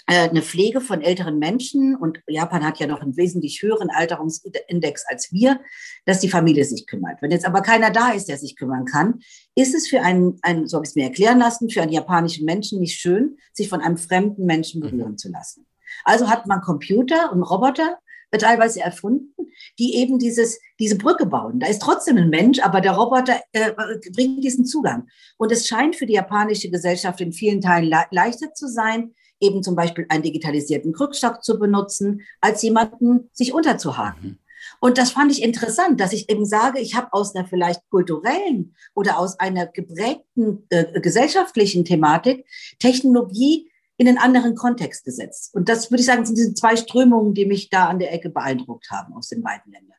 äh, 0.06 0.28
eine 0.28 0.42
Pflege 0.42 0.80
von 0.80 1.00
älteren 1.00 1.38
Menschen 1.38 1.96
und 1.96 2.20
Japan 2.26 2.64
hat 2.64 2.78
ja 2.78 2.86
noch 2.86 3.00
einen 3.00 3.16
wesentlich 3.16 3.62
höheren 3.62 3.88
Alterungsindex 3.90 5.04
als 5.08 5.32
wir, 5.32 5.60
dass 6.04 6.20
die 6.20 6.28
Familie 6.28 6.64
sich 6.64 6.86
kümmert. 6.86 7.22
Wenn 7.22 7.30
jetzt 7.30 7.46
aber 7.46 7.62
keiner 7.62 7.90
da 7.90 8.10
ist, 8.10 8.28
der 8.28 8.36
sich 8.36 8.56
kümmern 8.56 8.84
kann, 8.84 9.20
ist 9.54 9.74
es 9.74 9.88
für 9.88 10.02
einen, 10.02 10.38
einen 10.42 10.66
so 10.66 10.76
habe 10.76 10.84
ich 10.84 10.90
es 10.90 10.96
mir 10.96 11.04
erklären 11.04 11.38
lassen, 11.38 11.70
für 11.70 11.82
einen 11.82 11.92
japanischen 11.92 12.44
Menschen 12.44 12.80
nicht 12.80 13.00
schön, 13.00 13.38
sich 13.52 13.68
von 13.68 13.80
einem 13.80 13.96
fremden 13.96 14.44
Menschen 14.44 14.80
berühren 14.80 15.12
mhm. 15.12 15.18
zu 15.18 15.30
lassen. 15.30 15.66
Also 16.04 16.28
hat 16.28 16.46
man 16.46 16.60
Computer 16.60 17.32
und 17.32 17.42
Roboter, 17.42 17.98
teilweise 18.30 18.80
erfunden, 18.80 19.32
die 19.78 19.96
eben 19.96 20.18
dieses, 20.18 20.60
diese 20.78 20.96
Brücke 20.96 21.26
bauen. 21.26 21.60
Da 21.60 21.66
ist 21.66 21.80
trotzdem 21.80 22.16
ein 22.16 22.28
Mensch, 22.28 22.60
aber 22.60 22.80
der 22.80 22.92
Roboter 22.92 23.40
äh, 23.52 23.72
bringt 24.12 24.44
diesen 24.44 24.66
Zugang. 24.66 25.08
Und 25.38 25.52
es 25.52 25.66
scheint 25.66 25.96
für 25.96 26.06
die 26.06 26.14
japanische 26.14 26.70
Gesellschaft 26.70 27.20
in 27.20 27.32
vielen 27.32 27.60
Teilen 27.60 27.88
le 27.88 28.04
leichter 28.10 28.52
zu 28.52 28.68
sein, 28.68 29.14
eben 29.40 29.62
zum 29.62 29.76
Beispiel 29.76 30.06
einen 30.08 30.22
digitalisierten 30.22 30.92
Krückstock 30.92 31.42
zu 31.42 31.58
benutzen, 31.58 32.22
als 32.40 32.62
jemanden 32.62 33.30
sich 33.32 33.52
unterzuhaken. 33.52 34.30
Mhm. 34.30 34.38
Und 34.80 34.98
das 34.98 35.10
fand 35.10 35.32
ich 35.32 35.42
interessant, 35.42 36.00
dass 36.00 36.12
ich 36.12 36.28
eben 36.28 36.44
sage, 36.44 36.80
ich 36.80 36.94
habe 36.94 37.12
aus 37.12 37.34
einer 37.34 37.46
vielleicht 37.46 37.80
kulturellen 37.88 38.74
oder 38.94 39.18
aus 39.18 39.38
einer 39.38 39.66
geprägten 39.66 40.66
äh, 40.70 41.00
gesellschaftlichen 41.00 41.84
Thematik 41.84 42.46
Technologie 42.78 43.70
in 43.96 44.08
einen 44.08 44.18
anderen 44.18 44.54
Kontext 44.54 45.04
gesetzt. 45.04 45.54
Und 45.54 45.68
das 45.68 45.90
würde 45.90 46.00
ich 46.00 46.06
sagen, 46.06 46.24
sind 46.24 46.36
diese 46.36 46.54
zwei 46.54 46.76
Strömungen, 46.76 47.34
die 47.34 47.46
mich 47.46 47.70
da 47.70 47.86
an 47.86 47.98
der 47.98 48.12
Ecke 48.12 48.30
beeindruckt 48.30 48.90
haben 48.90 49.14
aus 49.14 49.28
den 49.28 49.42
beiden 49.42 49.72
Ländern. 49.72 49.96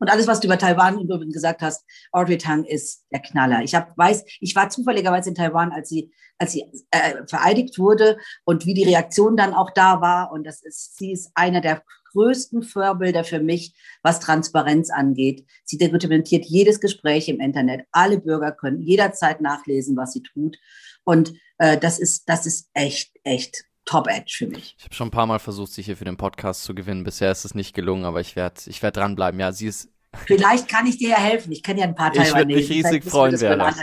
Und 0.00 0.10
alles, 0.10 0.26
was 0.26 0.40
du 0.40 0.46
über 0.46 0.56
Taiwan 0.56 0.98
übrigens 0.98 1.34
gesagt 1.34 1.60
hast, 1.60 1.84
Audrey 2.10 2.38
Tang 2.38 2.64
ist 2.64 3.04
der 3.12 3.20
Knaller. 3.20 3.62
Ich 3.62 3.74
hab, 3.74 3.96
weiß, 3.98 4.24
ich 4.40 4.56
war 4.56 4.70
zufälligerweise 4.70 5.28
in 5.28 5.34
Taiwan, 5.34 5.72
als 5.72 5.90
sie, 5.90 6.10
als 6.38 6.52
sie 6.52 6.64
äh, 6.90 7.26
vereidigt 7.28 7.78
wurde 7.78 8.16
und 8.44 8.64
wie 8.64 8.72
die 8.72 8.84
Reaktion 8.84 9.36
dann 9.36 9.52
auch 9.52 9.70
da 9.74 10.00
war. 10.00 10.32
Und 10.32 10.44
das 10.46 10.62
ist, 10.62 10.96
sie 10.96 11.12
ist 11.12 11.30
einer 11.34 11.60
der 11.60 11.82
größten 12.12 12.62
Vorbilder 12.62 13.24
für 13.24 13.40
mich, 13.40 13.74
was 14.02 14.20
Transparenz 14.20 14.90
angeht. 14.90 15.46
Sie 15.64 15.76
dokumentiert 15.76 16.46
jedes 16.46 16.80
Gespräch 16.80 17.28
im 17.28 17.38
Internet. 17.38 17.86
Alle 17.92 18.18
Bürger 18.18 18.52
können 18.52 18.80
jederzeit 18.80 19.42
nachlesen, 19.42 19.98
was 19.98 20.14
sie 20.14 20.22
tut. 20.22 20.56
Und 21.04 21.34
äh, 21.60 21.78
das 21.78 21.98
ist, 21.98 22.28
das 22.28 22.46
ist 22.46 22.70
echt, 22.74 23.12
echt 23.22 23.64
Top 23.84 24.08
Edge 24.08 24.34
für 24.38 24.46
mich. 24.46 24.76
Ich 24.78 24.84
habe 24.84 24.94
schon 24.94 25.08
ein 25.08 25.10
paar 25.10 25.26
Mal 25.26 25.38
versucht, 25.38 25.72
sie 25.72 25.82
hier 25.82 25.96
für 25.96 26.04
den 26.04 26.16
Podcast 26.16 26.64
zu 26.64 26.74
gewinnen. 26.74 27.04
Bisher 27.04 27.30
ist 27.30 27.44
es 27.44 27.54
nicht 27.54 27.74
gelungen, 27.74 28.04
aber 28.04 28.20
ich 28.20 28.34
werde 28.36 28.60
ich 28.66 28.82
werd 28.82 28.96
dranbleiben. 28.96 29.38
Ja, 29.40 29.52
sie 29.52 29.66
ist. 29.66 29.88
Vielleicht 30.26 30.68
kann 30.68 30.86
ich 30.86 30.96
dir 30.98 31.10
ja 31.10 31.18
helfen. 31.18 31.52
Ich 31.52 31.62
kenne 31.62 31.80
ja 31.80 31.86
ein 31.86 31.94
paar 31.94 32.12
Taiwanesen. 32.12 32.36
Ich 32.36 32.46
würde 32.46 32.54
mich 32.54 32.70
riesig 32.70 33.04
freuen, 33.04 33.36
Vera. 33.36 33.74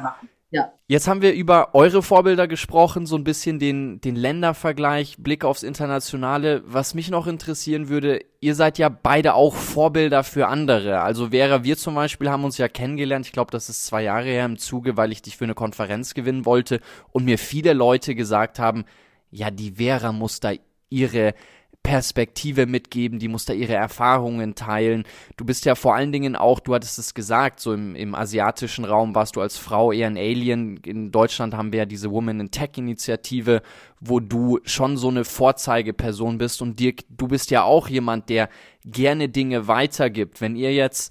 Machen. 0.00 0.28
Ja. 0.50 0.72
Jetzt 0.86 1.06
haben 1.06 1.20
wir 1.20 1.34
über 1.34 1.74
eure 1.74 2.02
Vorbilder 2.02 2.48
gesprochen, 2.48 3.04
so 3.04 3.16
ein 3.16 3.24
bisschen 3.24 3.58
den, 3.58 4.00
den 4.00 4.16
Ländervergleich, 4.16 5.16
Blick 5.18 5.44
aufs 5.44 5.62
Internationale. 5.62 6.62
Was 6.64 6.94
mich 6.94 7.10
noch 7.10 7.26
interessieren 7.26 7.90
würde, 7.90 8.20
ihr 8.40 8.54
seid 8.54 8.78
ja 8.78 8.88
beide 8.88 9.34
auch 9.34 9.54
Vorbilder 9.54 10.24
für 10.24 10.48
andere. 10.48 11.02
Also 11.02 11.30
Vera, 11.30 11.64
wir 11.64 11.76
zum 11.76 11.94
Beispiel 11.94 12.30
haben 12.30 12.44
uns 12.44 12.56
ja 12.56 12.68
kennengelernt, 12.68 13.26
ich 13.26 13.32
glaube, 13.32 13.50
das 13.50 13.68
ist 13.68 13.84
zwei 13.84 14.02
Jahre 14.04 14.24
her 14.24 14.46
im 14.46 14.56
Zuge, 14.56 14.96
weil 14.96 15.12
ich 15.12 15.20
dich 15.20 15.36
für 15.36 15.44
eine 15.44 15.54
Konferenz 15.54 16.14
gewinnen 16.14 16.46
wollte 16.46 16.80
und 17.10 17.26
mir 17.26 17.38
viele 17.38 17.74
Leute 17.74 18.14
gesagt 18.14 18.58
haben, 18.58 18.86
ja, 19.30 19.50
die 19.50 19.72
Vera 19.72 20.12
muss 20.12 20.40
da 20.40 20.52
ihre 20.88 21.34
Perspektive 21.82 22.66
mitgeben, 22.66 23.18
die 23.18 23.28
muss 23.28 23.46
da 23.46 23.54
ihre 23.54 23.72
Erfahrungen 23.72 24.54
teilen. 24.54 25.04
Du 25.38 25.46
bist 25.46 25.64
ja 25.64 25.74
vor 25.74 25.94
allen 25.94 26.12
Dingen 26.12 26.36
auch, 26.36 26.60
du 26.60 26.74
hattest 26.74 26.98
es 26.98 27.14
gesagt, 27.14 27.60
so 27.60 27.72
im, 27.72 27.94
im 27.94 28.14
asiatischen 28.14 28.84
Raum 28.84 29.14
warst 29.14 29.36
du 29.36 29.40
als 29.40 29.56
Frau 29.56 29.90
eher 29.90 30.08
ein 30.08 30.18
Alien. 30.18 30.76
In 30.84 31.10
Deutschland 31.10 31.54
haben 31.54 31.72
wir 31.72 31.78
ja 31.78 31.86
diese 31.86 32.10
Women 32.10 32.40
in 32.40 32.50
Tech 32.50 32.72
Initiative, 32.76 33.62
wo 34.00 34.20
du 34.20 34.58
schon 34.64 34.98
so 34.98 35.08
eine 35.08 35.24
Vorzeigeperson 35.24 36.36
bist 36.36 36.60
und 36.60 36.78
Dirk, 36.78 37.04
du 37.08 37.26
bist 37.26 37.50
ja 37.50 37.62
auch 37.62 37.88
jemand, 37.88 38.28
der 38.28 38.50
gerne 38.84 39.30
Dinge 39.30 39.66
weitergibt. 39.66 40.42
Wenn 40.42 40.56
ihr 40.56 40.74
jetzt 40.74 41.10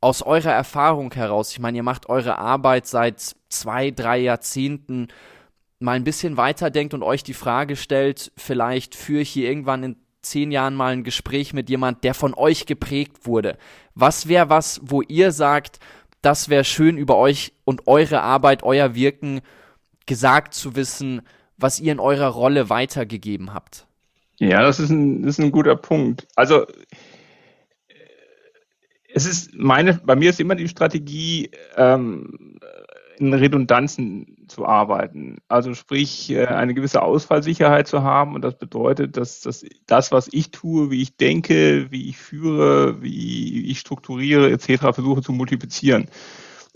aus 0.00 0.22
eurer 0.22 0.52
Erfahrung 0.52 1.12
heraus, 1.12 1.50
ich 1.50 1.58
meine, 1.58 1.78
ihr 1.78 1.82
macht 1.82 2.08
eure 2.08 2.38
Arbeit 2.38 2.86
seit 2.86 3.34
zwei, 3.48 3.90
drei 3.90 4.18
Jahrzehnten, 4.18 5.08
mal 5.80 5.96
ein 5.96 6.04
bisschen 6.04 6.36
weiterdenkt 6.36 6.94
und 6.94 7.02
euch 7.02 7.24
die 7.24 7.34
Frage 7.34 7.74
stellt, 7.74 8.32
vielleicht 8.36 8.94
führe 8.94 9.22
ich 9.22 9.30
hier 9.30 9.48
irgendwann 9.48 9.82
in 9.82 9.96
zehn 10.22 10.52
Jahren 10.52 10.74
mal 10.74 10.92
ein 10.92 11.04
Gespräch 11.04 11.54
mit 11.54 11.70
jemand, 11.70 12.04
der 12.04 12.14
von 12.14 12.34
euch 12.34 12.66
geprägt 12.66 13.26
wurde. 13.26 13.56
Was 13.94 14.28
wäre 14.28 14.50
was, 14.50 14.80
wo 14.84 15.02
ihr 15.02 15.32
sagt, 15.32 15.80
das 16.22 16.50
wäre 16.50 16.64
schön 16.64 16.98
über 16.98 17.16
euch 17.16 17.54
und 17.64 17.86
eure 17.86 18.20
Arbeit, 18.20 18.62
euer 18.62 18.94
Wirken 18.94 19.40
gesagt 20.06 20.52
zu 20.52 20.76
wissen, 20.76 21.22
was 21.56 21.80
ihr 21.80 21.92
in 21.92 22.00
eurer 22.00 22.28
Rolle 22.28 22.68
weitergegeben 22.68 23.54
habt? 23.54 23.86
Ja, 24.38 24.62
das 24.62 24.80
ist 24.80 24.90
ein, 24.90 25.22
das 25.22 25.38
ist 25.38 25.44
ein 25.44 25.50
guter 25.50 25.76
Punkt. 25.76 26.26
Also 26.36 26.66
es 29.12 29.26
ist 29.26 29.54
meine, 29.54 29.94
bei 30.04 30.16
mir 30.16 30.30
ist 30.30 30.40
immer 30.40 30.54
die 30.54 30.68
Strategie, 30.68 31.50
ähm, 31.76 32.58
in 33.20 33.34
Redundanzen 33.34 34.36
zu 34.48 34.66
arbeiten. 34.66 35.38
Also 35.48 35.74
sprich, 35.74 36.30
äh, 36.30 36.46
eine 36.46 36.74
gewisse 36.74 37.02
Ausfallsicherheit 37.02 37.86
zu 37.86 38.02
haben. 38.02 38.34
Und 38.34 38.42
das 38.42 38.56
bedeutet, 38.56 39.16
dass 39.16 39.42
das, 39.42 39.64
das, 39.86 40.10
was 40.10 40.28
ich 40.32 40.50
tue, 40.50 40.90
wie 40.90 41.02
ich 41.02 41.16
denke, 41.16 41.90
wie 41.90 42.08
ich 42.08 42.16
führe, 42.16 43.02
wie 43.02 43.70
ich 43.70 43.78
strukturiere, 43.78 44.50
etc., 44.50 44.78
versuche 44.92 45.22
zu 45.22 45.32
multiplizieren. 45.32 46.08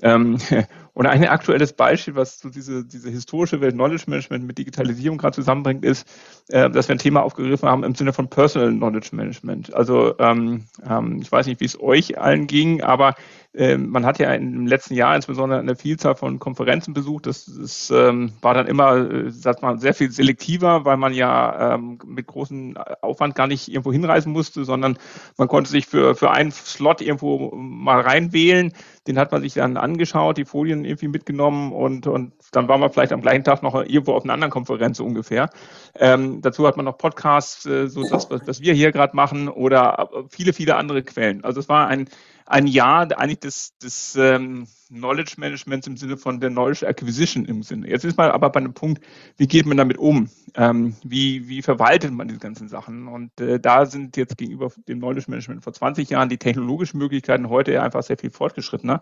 Ähm, 0.02 0.38
und 0.94 1.06
ein 1.06 1.26
aktuelles 1.26 1.72
Beispiel, 1.72 2.14
was 2.14 2.40
so 2.40 2.50
diese, 2.50 2.84
diese 2.84 3.10
historische 3.10 3.60
Welt 3.60 3.74
Knowledge 3.74 4.04
Management 4.06 4.44
mit 4.44 4.58
Digitalisierung 4.58 5.18
gerade 5.18 5.34
zusammenbringt, 5.34 5.84
ist, 5.84 6.06
äh, 6.48 6.68
dass 6.70 6.88
wir 6.88 6.94
ein 6.94 6.98
Thema 6.98 7.22
aufgegriffen 7.22 7.68
haben 7.68 7.84
im 7.84 7.94
Sinne 7.94 8.12
von 8.12 8.28
Personal 8.28 8.70
Knowledge 8.70 9.10
Management. 9.12 9.72
Also 9.74 10.18
ähm, 10.18 10.64
ähm, 10.88 11.20
ich 11.22 11.32
weiß 11.32 11.46
nicht, 11.46 11.60
wie 11.60 11.64
es 11.64 11.80
euch 11.80 12.18
allen 12.18 12.46
ging, 12.46 12.82
aber 12.82 13.14
ähm, 13.56 13.90
man 13.90 14.04
hat 14.04 14.18
ja 14.18 14.34
im 14.34 14.66
letzten 14.66 14.94
Jahr 14.94 15.14
insbesondere 15.14 15.60
eine 15.60 15.76
Vielzahl 15.76 16.16
von 16.16 16.40
Konferenzen 16.40 16.92
besucht. 16.92 17.26
Das 17.26 17.46
ist, 17.46 17.90
ähm, 17.90 18.32
war 18.40 18.52
dann 18.52 18.66
immer, 18.66 18.96
äh, 18.96 19.30
sagt 19.30 19.62
man, 19.62 19.78
sehr 19.78 19.94
viel 19.94 20.10
selektiver, 20.10 20.84
weil 20.84 20.96
man 20.96 21.14
ja 21.14 21.74
ähm, 21.74 21.98
mit 22.04 22.26
großem 22.26 22.76
Aufwand 23.00 23.36
gar 23.36 23.46
nicht 23.46 23.68
irgendwo 23.68 23.92
hinreisen 23.92 24.32
musste, 24.32 24.64
sondern 24.64 24.98
man 25.36 25.46
konnte 25.46 25.70
sich 25.70 25.86
für, 25.86 26.16
für 26.16 26.32
einen 26.32 26.50
Slot 26.50 27.00
irgendwo 27.00 27.54
mal 27.54 28.00
reinwählen. 28.00 28.72
Den 29.06 29.18
hat 29.18 29.30
man 29.30 29.42
sich 29.42 29.54
dann 29.54 29.76
angeschaut, 29.76 30.36
die 30.36 30.46
Folien 30.46 30.84
irgendwie 30.84 31.08
mitgenommen 31.08 31.72
und, 31.72 32.08
und 32.08 32.32
dann 32.50 32.66
war 32.66 32.78
man 32.78 32.90
vielleicht 32.90 33.12
am 33.12 33.20
gleichen 33.20 33.44
Tag 33.44 33.62
noch 33.62 33.74
irgendwo 33.74 34.14
auf 34.14 34.24
einer 34.24 34.32
anderen 34.32 34.50
Konferenz 34.50 34.98
ungefähr. 34.98 35.48
Ähm, 35.94 36.40
dazu 36.42 36.66
hat 36.66 36.76
man 36.76 36.86
noch 36.86 36.98
Podcasts, 36.98 37.66
äh, 37.66 37.86
so 37.86 38.02
das, 38.08 38.28
was, 38.30 38.46
was 38.46 38.60
wir 38.62 38.74
hier 38.74 38.90
gerade 38.90 39.14
machen 39.14 39.48
oder 39.48 40.08
viele, 40.28 40.52
viele 40.52 40.74
andere 40.74 41.04
Quellen. 41.04 41.44
Also 41.44 41.60
es 41.60 41.68
war 41.68 41.86
ein 41.86 42.08
ein 42.46 42.66
Jahr 42.66 43.08
eigentlich 43.18 43.40
des, 43.40 43.78
des 43.78 44.16
ähm, 44.16 44.66
Knowledge 44.88 45.34
Managements 45.38 45.86
im 45.86 45.96
Sinne 45.96 46.16
von 46.16 46.40
der 46.40 46.50
Knowledge 46.50 46.86
Acquisition 46.86 47.46
im 47.46 47.62
Sinne. 47.62 47.88
Jetzt 47.88 48.04
ist 48.04 48.18
man 48.18 48.30
aber 48.30 48.50
bei 48.50 48.60
einem 48.60 48.74
Punkt, 48.74 49.02
wie 49.38 49.46
geht 49.46 49.64
man 49.64 49.76
damit 49.76 49.96
um? 49.96 50.28
Ähm, 50.54 50.94
wie, 51.02 51.48
wie 51.48 51.62
verwaltet 51.62 52.12
man 52.12 52.28
diese 52.28 52.40
ganzen 52.40 52.68
Sachen? 52.68 53.08
Und 53.08 53.40
äh, 53.40 53.58
da 53.58 53.86
sind 53.86 54.16
jetzt 54.16 54.36
gegenüber 54.36 54.70
dem 54.86 54.98
Knowledge 54.98 55.26
Management 55.28 55.64
vor 55.64 55.72
20 55.72 56.10
Jahren 56.10 56.28
die 56.28 56.36
technologischen 56.36 56.98
Möglichkeiten 56.98 57.48
heute 57.48 57.82
einfach 57.82 58.02
sehr 58.02 58.18
viel 58.18 58.30
fortgeschrittener. 58.30 59.00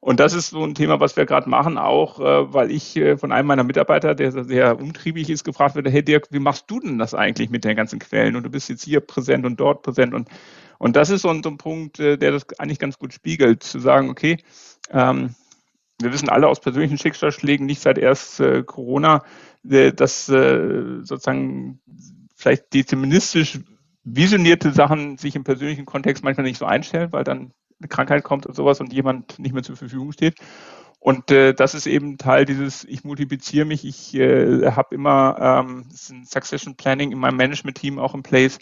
Und 0.00 0.18
das 0.18 0.32
ist 0.32 0.48
so 0.48 0.64
ein 0.64 0.74
Thema, 0.74 0.98
was 0.98 1.18
wir 1.18 1.26
gerade 1.26 1.50
machen, 1.50 1.76
auch 1.76 2.20
äh, 2.20 2.54
weil 2.54 2.70
ich 2.70 2.96
äh, 2.96 3.18
von 3.18 3.32
einem 3.32 3.46
meiner 3.46 3.64
Mitarbeiter, 3.64 4.14
der 4.14 4.32
sehr 4.32 4.80
umtriebig 4.80 5.28
ist, 5.28 5.44
gefragt 5.44 5.74
wird, 5.74 5.86
hey 5.90 6.02
Dirk, 6.02 6.28
wie 6.30 6.38
machst 6.38 6.64
du 6.68 6.80
denn 6.80 6.98
das 6.98 7.12
eigentlich 7.12 7.50
mit 7.50 7.64
den 7.64 7.76
ganzen 7.76 7.98
Quellen? 7.98 8.34
Und 8.34 8.44
du 8.44 8.50
bist 8.50 8.70
jetzt 8.70 8.84
hier 8.84 9.00
präsent 9.00 9.44
und 9.44 9.60
dort 9.60 9.82
präsent 9.82 10.14
und 10.14 10.28
und 10.80 10.96
das 10.96 11.10
ist 11.10 11.22
so 11.22 11.28
ein, 11.28 11.42
so 11.42 11.50
ein 11.50 11.58
Punkt, 11.58 12.00
äh, 12.00 12.16
der 12.16 12.32
das 12.32 12.58
eigentlich 12.58 12.78
ganz 12.78 12.98
gut 12.98 13.12
spiegelt, 13.12 13.62
zu 13.62 13.78
sagen, 13.78 14.08
okay, 14.08 14.38
ähm, 14.90 15.34
wir 16.00 16.10
wissen 16.10 16.30
alle 16.30 16.48
aus 16.48 16.58
persönlichen 16.58 16.96
Schicksalsschlägen, 16.96 17.66
nicht 17.66 17.82
seit 17.82 17.98
erst 17.98 18.40
äh, 18.40 18.62
Corona, 18.62 19.22
äh, 19.68 19.92
dass 19.92 20.30
äh, 20.30 21.02
sozusagen 21.02 21.80
vielleicht 22.34 22.72
deterministisch 22.72 23.60
visionierte 24.04 24.72
Sachen 24.72 25.18
sich 25.18 25.36
im 25.36 25.44
persönlichen 25.44 25.84
Kontext 25.84 26.24
manchmal 26.24 26.46
nicht 26.46 26.58
so 26.58 26.64
einstellen, 26.64 27.12
weil 27.12 27.24
dann 27.24 27.52
eine 27.78 27.88
Krankheit 27.88 28.24
kommt 28.24 28.46
und 28.46 28.54
sowas 28.54 28.80
und 28.80 28.90
jemand 28.90 29.38
nicht 29.38 29.52
mehr 29.52 29.62
zur 29.62 29.76
Verfügung 29.76 30.12
steht. 30.12 30.36
Und 31.02 31.30
äh, 31.30 31.54
das 31.54 31.74
ist 31.74 31.86
eben 31.86 32.18
Teil 32.18 32.44
dieses, 32.44 32.84
ich 32.84 33.04
multipliziere 33.04 33.64
mich, 33.64 33.86
ich 33.86 34.14
äh, 34.14 34.70
habe 34.72 34.94
immer 34.94 35.64
ähm, 35.64 35.86
Succession 35.90 36.76
Planning 36.76 37.10
in 37.10 37.18
meinem 37.18 37.38
Management-Team 37.38 37.98
auch 37.98 38.14
in 38.14 38.22
place, 38.22 38.58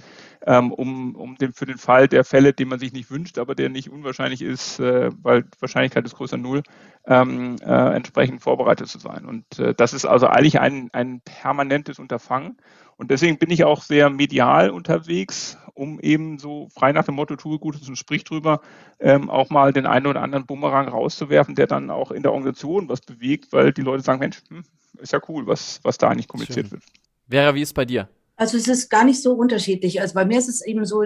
ähm, 0.46 0.72
um, 0.72 1.16
um 1.16 1.34
den, 1.34 1.52
für 1.52 1.66
den 1.66 1.78
Fall 1.78 2.06
der 2.06 2.22
Fälle, 2.22 2.52
den 2.52 2.68
man 2.68 2.78
sich 2.78 2.92
nicht 2.92 3.10
wünscht, 3.10 3.38
aber 3.38 3.56
der 3.56 3.70
nicht 3.70 3.90
unwahrscheinlich 3.90 4.40
ist, 4.40 4.78
äh, 4.78 5.10
weil 5.20 5.46
Wahrscheinlichkeit 5.58 6.04
ist 6.06 6.14
größer 6.14 6.36
Null, 6.36 6.62
ähm, 7.06 7.56
äh, 7.60 7.96
entsprechend 7.96 8.40
vorbereitet 8.40 8.86
zu 8.86 9.00
sein. 9.00 9.26
Und 9.26 9.58
äh, 9.58 9.74
das 9.74 9.92
ist 9.92 10.04
also 10.04 10.28
eigentlich 10.28 10.60
ein, 10.60 10.90
ein 10.92 11.20
permanentes 11.22 11.98
Unterfangen. 11.98 12.56
Und 12.96 13.10
deswegen 13.10 13.38
bin 13.38 13.50
ich 13.50 13.64
auch 13.64 13.82
sehr 13.82 14.10
medial 14.10 14.70
unterwegs, 14.70 15.58
um 15.78 16.00
eben 16.00 16.38
so 16.38 16.68
frei 16.74 16.92
nach 16.92 17.04
dem 17.04 17.14
Motto, 17.14 17.36
tue 17.36 17.58
Gutes 17.58 17.88
und 17.88 17.96
sprich 17.96 18.24
drüber, 18.24 18.60
ähm, 18.98 19.30
auch 19.30 19.48
mal 19.48 19.72
den 19.72 19.86
einen 19.86 20.06
oder 20.06 20.22
anderen 20.22 20.44
Bumerang 20.44 20.88
rauszuwerfen, 20.88 21.54
der 21.54 21.66
dann 21.66 21.90
auch 21.90 22.10
in 22.10 22.22
der 22.22 22.32
Organisation 22.32 22.88
was 22.88 23.00
bewegt, 23.00 23.52
weil 23.52 23.72
die 23.72 23.82
Leute 23.82 24.02
sagen, 24.02 24.18
Mensch, 24.18 24.42
hm, 24.48 24.64
ist 25.00 25.12
ja 25.12 25.20
cool, 25.28 25.46
was, 25.46 25.80
was 25.84 25.96
da 25.96 26.08
eigentlich 26.08 26.28
kommuniziert 26.28 26.66
Schön. 26.66 26.72
wird. 26.72 26.82
Vera, 27.28 27.54
wie 27.54 27.62
ist 27.62 27.74
bei 27.74 27.84
dir? 27.84 28.08
Also 28.36 28.56
es 28.56 28.68
ist 28.68 28.88
gar 28.88 29.04
nicht 29.04 29.22
so 29.22 29.34
unterschiedlich. 29.34 30.00
Also 30.00 30.14
bei 30.14 30.24
mir 30.24 30.38
ist 30.38 30.48
es 30.48 30.64
eben 30.64 30.84
so, 30.84 31.04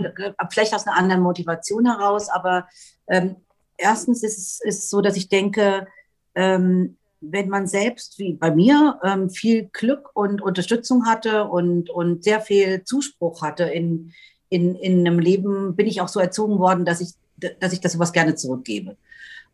vielleicht 0.51 0.75
aus 0.75 0.87
einer 0.87 0.97
anderen 0.97 1.23
Motivation 1.23 1.87
heraus, 1.87 2.29
aber 2.29 2.69
ähm, 3.09 3.37
erstens 3.77 4.23
ist 4.23 4.39
es 4.39 4.61
ist 4.63 4.91
so, 4.91 5.01
dass 5.01 5.17
ich 5.17 5.29
denke, 5.29 5.87
ähm, 6.35 6.97
wenn 7.23 7.49
man 7.49 7.67
selbst, 7.67 8.19
wie 8.19 8.35
bei 8.35 8.51
mir, 8.51 8.99
ähm, 9.03 9.31
viel 9.31 9.71
Glück 9.73 10.11
und 10.15 10.43
Unterstützung 10.43 11.07
hatte 11.07 11.45
und, 11.45 11.89
und 11.89 12.25
sehr 12.25 12.41
viel 12.41 12.85
Zuspruch 12.85 13.43
hatte 13.43 13.65
in, 13.65 14.13
in, 14.53 14.77
in 14.77 15.01
einem 15.01 15.19
Leben, 15.19 15.75
bin 15.75 15.87
ich 15.87 16.01
auch 16.01 16.09
so 16.09 16.21
erzogen 16.21 16.59
worden, 16.59 16.85
dass 16.85 17.01
ich, 17.01 17.11
dass 17.59 17.73
ich 17.73 17.81
das 17.81 17.93
sowas 17.93 18.13
gerne 18.13 18.35
zurückgebe. 18.35 18.97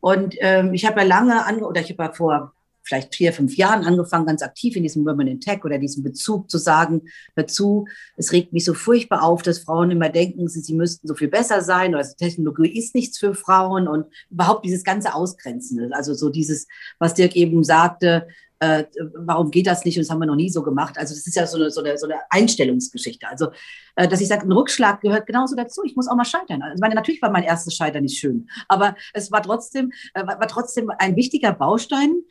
Und 0.01 0.35
ähm, 0.41 0.75
ich 0.75 0.85
habe 0.87 1.01
ja 1.01 1.07
lange, 1.07 1.45
ange 1.47 1.67
oder 1.67 1.81
ich 1.81 1.91
habe 1.91 2.05
ja 2.05 2.13
vor 2.13 2.53
vielleicht 2.83 3.15
vier, 3.15 3.35
fünf 3.35 3.57
Jahren 3.57 3.85
angefangen, 3.85 4.27
ganz 4.27 4.43
aktiv 4.43 4.75
in 4.75 4.83
diesem 4.83 5.05
Women 5.05 5.27
in 5.27 5.41
Tech 5.41 5.63
oder 5.65 5.79
diesem 5.79 6.03
Bezug 6.03 6.51
zu 6.51 6.57
sagen, 6.57 7.03
dazu, 7.37 7.87
es 8.17 8.33
regt 8.33 8.55
mich 8.55 8.65
so 8.65 8.73
furchtbar 8.73 9.23
auf, 9.23 9.43
dass 9.43 9.59
Frauen 9.59 9.91
immer 9.91 10.09
denken, 10.09 10.49
sie, 10.49 10.61
sie 10.61 10.75
müssten 10.75 11.07
so 11.07 11.15
viel 11.15 11.29
besser 11.29 11.61
sein 11.61 11.95
oder 11.95 12.03
Technologie 12.17 12.79
ist 12.79 12.95
nichts 12.95 13.19
für 13.19 13.35
Frauen 13.35 13.89
und 13.89 14.07
überhaupt 14.31 14.65
dieses 14.65 14.85
ganze 14.85 15.15
Ausgrenzen. 15.15 15.93
Also 15.93 16.15
so 16.15 16.31
dieses, 16.31 16.67
was 16.99 17.13
Dirk 17.13 17.37
eben 17.37 17.63
sagte, 17.63 18.27
äh, 18.61 18.85
warum 19.15 19.51
geht 19.51 19.67
das 19.67 19.85
nicht 19.85 19.97
und 19.97 20.03
das 20.03 20.11
haben 20.11 20.21
wir 20.21 20.27
noch 20.27 20.35
nie 20.35 20.51
so 20.51 20.63
gemacht. 20.63 20.99
Also 20.99 21.15
das 21.15 21.27
ist 21.27 21.37
ja 21.37 21.47
so 21.47 21.57
eine, 21.57 21.71
so 21.71 21.83
eine, 21.83 21.97
so 21.97 22.07
eine 22.07 22.21
Einstellungsgeschichte. 22.31 23.29
Also, 23.29 23.51
äh, 23.97 24.09
dass 24.09 24.21
ich 24.21 24.29
sage, 24.29 24.47
ein 24.47 24.53
Rückschlag 24.53 25.01
gehört 25.01 25.27
genauso 25.27 25.55
dazu. 25.55 25.83
Ich 25.85 25.97
muss 25.97 26.09
auch 26.09 26.17
mal 26.17 26.25
scheitern. 26.25 26.63
Also, 26.63 26.81
meine, 26.81 26.95
natürlich 26.95 27.23
war 27.23 27.31
mein 27.31 27.45
erstes 27.45 27.77
Scheitern 27.77 28.03
nicht 28.03 28.19
schön, 28.19 28.49
aber 28.69 28.97
es 29.13 29.31
war 29.31 29.43
trotzdem, 29.43 29.93
äh, 30.15 30.27
war 30.27 30.49
trotzdem 30.49 30.91
ein 30.99 31.17
wichtiger 31.17 31.53
Baustein 31.53 32.23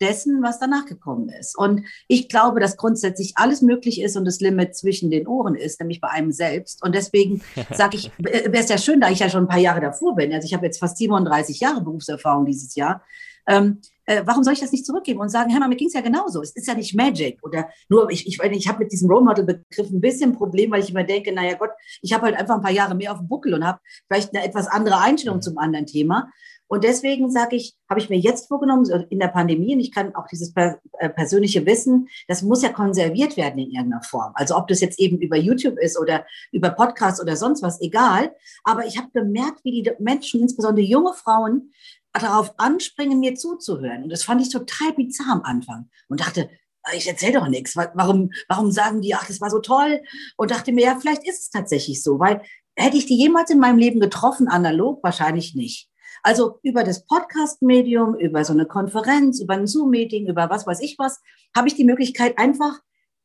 dessen, 0.00 0.42
was 0.42 0.58
danach 0.58 0.86
gekommen 0.86 1.28
ist. 1.28 1.56
Und 1.56 1.82
ich 2.08 2.28
glaube, 2.28 2.58
dass 2.60 2.76
grundsätzlich 2.76 3.32
alles 3.36 3.60
möglich 3.60 4.00
ist 4.00 4.16
und 4.16 4.24
das 4.24 4.40
Limit 4.40 4.74
zwischen 4.74 5.10
den 5.10 5.26
Ohren 5.26 5.54
ist, 5.54 5.78
nämlich 5.78 6.00
bei 6.00 6.08
einem 6.08 6.32
selbst. 6.32 6.82
Und 6.82 6.94
deswegen 6.94 7.42
sage 7.70 7.96
ich, 7.96 8.10
wäre 8.18 8.50
es 8.52 8.68
ja 8.68 8.78
schön, 8.78 9.00
da 9.00 9.10
ich 9.10 9.18
ja 9.18 9.28
schon 9.28 9.44
ein 9.44 9.48
paar 9.48 9.58
Jahre 9.58 9.80
davor 9.80 10.16
bin. 10.16 10.32
Also 10.32 10.46
ich 10.46 10.54
habe 10.54 10.64
jetzt 10.64 10.78
fast 10.78 10.96
37 10.96 11.60
Jahre 11.60 11.82
Berufserfahrung 11.82 12.46
dieses 12.46 12.74
Jahr. 12.74 13.04
Ähm, 13.46 13.80
äh, 14.10 14.22
warum 14.26 14.42
soll 14.42 14.54
ich 14.54 14.60
das 14.60 14.72
nicht 14.72 14.84
zurückgeben 14.84 15.20
und 15.20 15.28
sagen, 15.28 15.50
Herr, 15.50 15.68
mir 15.68 15.76
ging 15.76 15.86
es 15.86 15.94
ja 15.94 16.00
genauso. 16.00 16.42
Es 16.42 16.50
ist 16.50 16.66
ja 16.66 16.74
nicht 16.74 16.96
Magic. 16.96 17.38
Oder 17.42 17.68
nur, 17.88 18.10
ich, 18.10 18.26
ich, 18.26 18.42
ich 18.42 18.68
habe 18.68 18.80
mit 18.80 18.90
diesem 18.90 19.08
Role 19.08 19.24
Model-Begriff 19.24 19.88
ein 19.88 20.00
bisschen 20.00 20.32
ein 20.32 20.36
Problem, 20.36 20.72
weil 20.72 20.82
ich 20.82 20.90
immer 20.90 21.04
denke, 21.04 21.32
naja 21.32 21.54
Gott, 21.54 21.70
ich 22.02 22.12
habe 22.12 22.24
halt 22.24 22.36
einfach 22.36 22.56
ein 22.56 22.62
paar 22.62 22.72
Jahre 22.72 22.96
mehr 22.96 23.12
auf 23.12 23.18
dem 23.18 23.28
Buckel 23.28 23.54
und 23.54 23.64
habe 23.64 23.78
vielleicht 24.08 24.34
eine 24.34 24.44
etwas 24.44 24.66
andere 24.66 24.98
Einstellung 24.98 25.36
mhm. 25.36 25.42
zum 25.42 25.58
anderen 25.58 25.86
Thema. 25.86 26.28
Und 26.66 26.84
deswegen 26.84 27.30
sage 27.32 27.56
ich, 27.56 27.74
habe 27.88 27.98
ich 27.98 28.10
mir 28.10 28.18
jetzt 28.18 28.46
vorgenommen, 28.46 28.88
in 29.08 29.18
der 29.18 29.26
Pandemie, 29.28 29.74
und 29.74 29.80
ich 29.80 29.92
kann 29.92 30.14
auch 30.14 30.28
dieses 30.28 30.52
äh, 30.54 30.76
persönliche 31.08 31.66
Wissen, 31.66 32.08
das 32.28 32.42
muss 32.42 32.62
ja 32.62 32.68
konserviert 32.68 33.36
werden 33.36 33.58
in 33.58 33.72
irgendeiner 33.72 34.04
Form. 34.04 34.30
Also 34.34 34.56
ob 34.56 34.68
das 34.68 34.80
jetzt 34.80 35.00
eben 35.00 35.18
über 35.18 35.36
YouTube 35.36 35.76
ist 35.78 35.98
oder 35.98 36.24
über 36.52 36.70
Podcasts 36.70 37.20
oder 37.20 37.34
sonst 37.34 37.64
was, 37.64 37.80
egal. 37.80 38.36
Aber 38.62 38.86
ich 38.86 38.98
habe 38.98 39.08
gemerkt, 39.12 39.64
wie 39.64 39.82
die 39.82 39.90
Menschen, 39.98 40.42
insbesondere 40.42 40.86
junge 40.86 41.12
Frauen, 41.12 41.72
darauf 42.12 42.54
anspringen, 42.58 43.20
mir 43.20 43.34
zuzuhören. 43.34 44.04
Und 44.04 44.10
das 44.10 44.24
fand 44.24 44.42
ich 44.42 44.50
total 44.50 44.92
bizarr 44.92 45.32
am 45.32 45.42
Anfang 45.42 45.88
und 46.08 46.20
dachte, 46.20 46.50
ich 46.96 47.06
erzähle 47.06 47.40
doch 47.40 47.48
nichts. 47.48 47.76
Warum, 47.76 48.30
warum 48.48 48.70
sagen 48.70 49.00
die, 49.02 49.14
ach, 49.14 49.26
das 49.26 49.40
war 49.40 49.50
so 49.50 49.60
toll? 49.60 50.00
Und 50.36 50.50
dachte 50.50 50.72
mir, 50.72 50.84
ja, 50.84 50.98
vielleicht 50.98 51.26
ist 51.28 51.42
es 51.42 51.50
tatsächlich 51.50 52.02
so, 52.02 52.18
weil 52.18 52.42
hätte 52.74 52.96
ich 52.96 53.06
die 53.06 53.18
jemals 53.18 53.50
in 53.50 53.58
meinem 53.58 53.78
Leben 53.78 54.00
getroffen, 54.00 54.48
analog? 54.48 55.02
Wahrscheinlich 55.02 55.54
nicht. 55.54 55.88
Also 56.22 56.58
über 56.62 56.84
das 56.84 57.06
Podcast-Medium, 57.06 58.14
über 58.14 58.44
so 58.44 58.52
eine 58.52 58.66
Konferenz, 58.66 59.40
über 59.40 59.54
ein 59.54 59.66
Zoom-Meeting, 59.66 60.26
über 60.26 60.50
was 60.50 60.66
weiß 60.66 60.80
ich 60.80 60.98
was, 60.98 61.20
habe 61.56 61.68
ich 61.68 61.74
die 61.74 61.84
Möglichkeit 61.84 62.38
einfach 62.38 62.80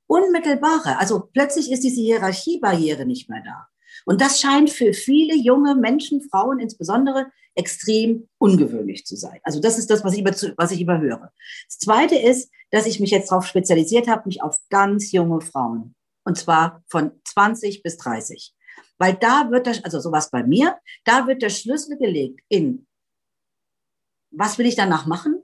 unmittelbare. 0.07 0.97
Also 0.99 1.29
plötzlich 1.33 1.71
ist 1.71 1.83
diese 1.83 2.01
Hierarchiebarriere 2.01 3.05
nicht 3.05 3.29
mehr 3.29 3.41
da. 3.43 3.67
Und 4.05 4.21
das 4.21 4.39
scheint 4.39 4.69
für 4.69 4.93
viele 4.93 5.35
junge 5.35 5.75
Menschen, 5.75 6.21
Frauen 6.29 6.59
insbesondere, 6.59 7.27
extrem 7.55 8.27
ungewöhnlich 8.37 9.05
zu 9.05 9.15
sein. 9.15 9.39
Also 9.43 9.59
das 9.59 9.77
ist 9.77 9.89
das, 9.89 10.03
was 10.03 10.13
ich, 10.13 10.19
über, 10.19 10.31
was 10.57 10.71
ich 10.71 10.81
überhöre. 10.81 11.31
Das 11.67 11.79
Zweite 11.79 12.15
ist, 12.15 12.51
dass 12.71 12.85
ich 12.85 12.99
mich 12.99 13.11
jetzt 13.11 13.31
darauf 13.31 13.45
spezialisiert 13.45 14.07
habe, 14.07 14.23
mich 14.25 14.43
auf 14.43 14.59
ganz 14.69 15.11
junge 15.11 15.41
Frauen. 15.41 15.95
Und 16.25 16.37
zwar 16.37 16.83
von 16.87 17.11
20 17.23 17.83
bis 17.83 17.97
30. 17.97 18.53
Weil 18.97 19.15
da 19.15 19.51
wird 19.51 19.67
das, 19.67 19.83
also 19.83 19.99
sowas 19.99 20.31
bei 20.31 20.43
mir, 20.43 20.77
da 21.03 21.27
wird 21.27 21.41
der 21.41 21.49
Schlüssel 21.49 21.97
gelegt 21.97 22.41
in, 22.49 22.87
was 24.31 24.57
will 24.57 24.65
ich 24.65 24.75
danach 24.75 25.05
machen? 25.05 25.41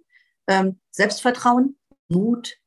Ähm, 0.47 0.79
Selbstvertrauen, 0.91 1.77
Mut, 2.09 2.57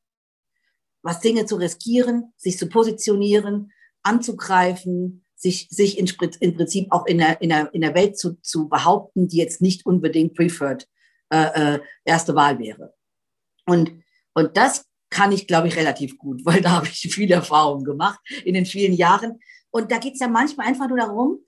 was 1.03 1.19
Dinge 1.19 1.45
zu 1.45 1.57
riskieren, 1.57 2.33
sich 2.35 2.57
zu 2.57 2.67
positionieren, 2.67 3.71
anzugreifen, 4.01 5.24
sich, 5.45 5.67
sich 5.69 5.99
in, 5.99 6.11
in 6.39 6.55
Prinzip 6.55 6.91
auch 6.91 7.05
in 7.05 7.19
der, 7.19 7.39
in 7.39 7.49
der, 7.49 7.71
in 7.73 7.81
der 7.81 7.93
Welt 7.93 8.17
zu, 8.17 8.33
zu 8.41 8.67
behaupten, 8.67 9.27
die 9.27 9.37
jetzt 9.37 9.61
nicht 9.61 9.85
unbedingt 9.85 10.33
preferred 10.33 10.87
äh, 11.31 11.75
äh, 11.75 11.79
erste 12.03 12.33
Wahl 12.33 12.57
wäre. 12.57 12.93
Und, 13.67 14.03
und 14.33 14.57
das 14.57 14.85
kann 15.11 15.31
ich, 15.31 15.45
glaube 15.45 15.67
ich, 15.67 15.75
relativ 15.75 16.17
gut, 16.17 16.41
weil 16.45 16.61
da 16.61 16.71
habe 16.71 16.87
ich 16.87 17.13
viel 17.13 17.31
Erfahrung 17.31 17.83
gemacht 17.83 18.19
in 18.43 18.55
den 18.55 18.65
vielen 18.65 18.93
Jahren. 18.93 19.39
Und 19.69 19.91
da 19.91 19.99
geht 19.99 20.15
es 20.15 20.19
ja 20.19 20.27
manchmal 20.27 20.67
einfach 20.67 20.87
nur 20.87 20.97
darum, 20.97 21.39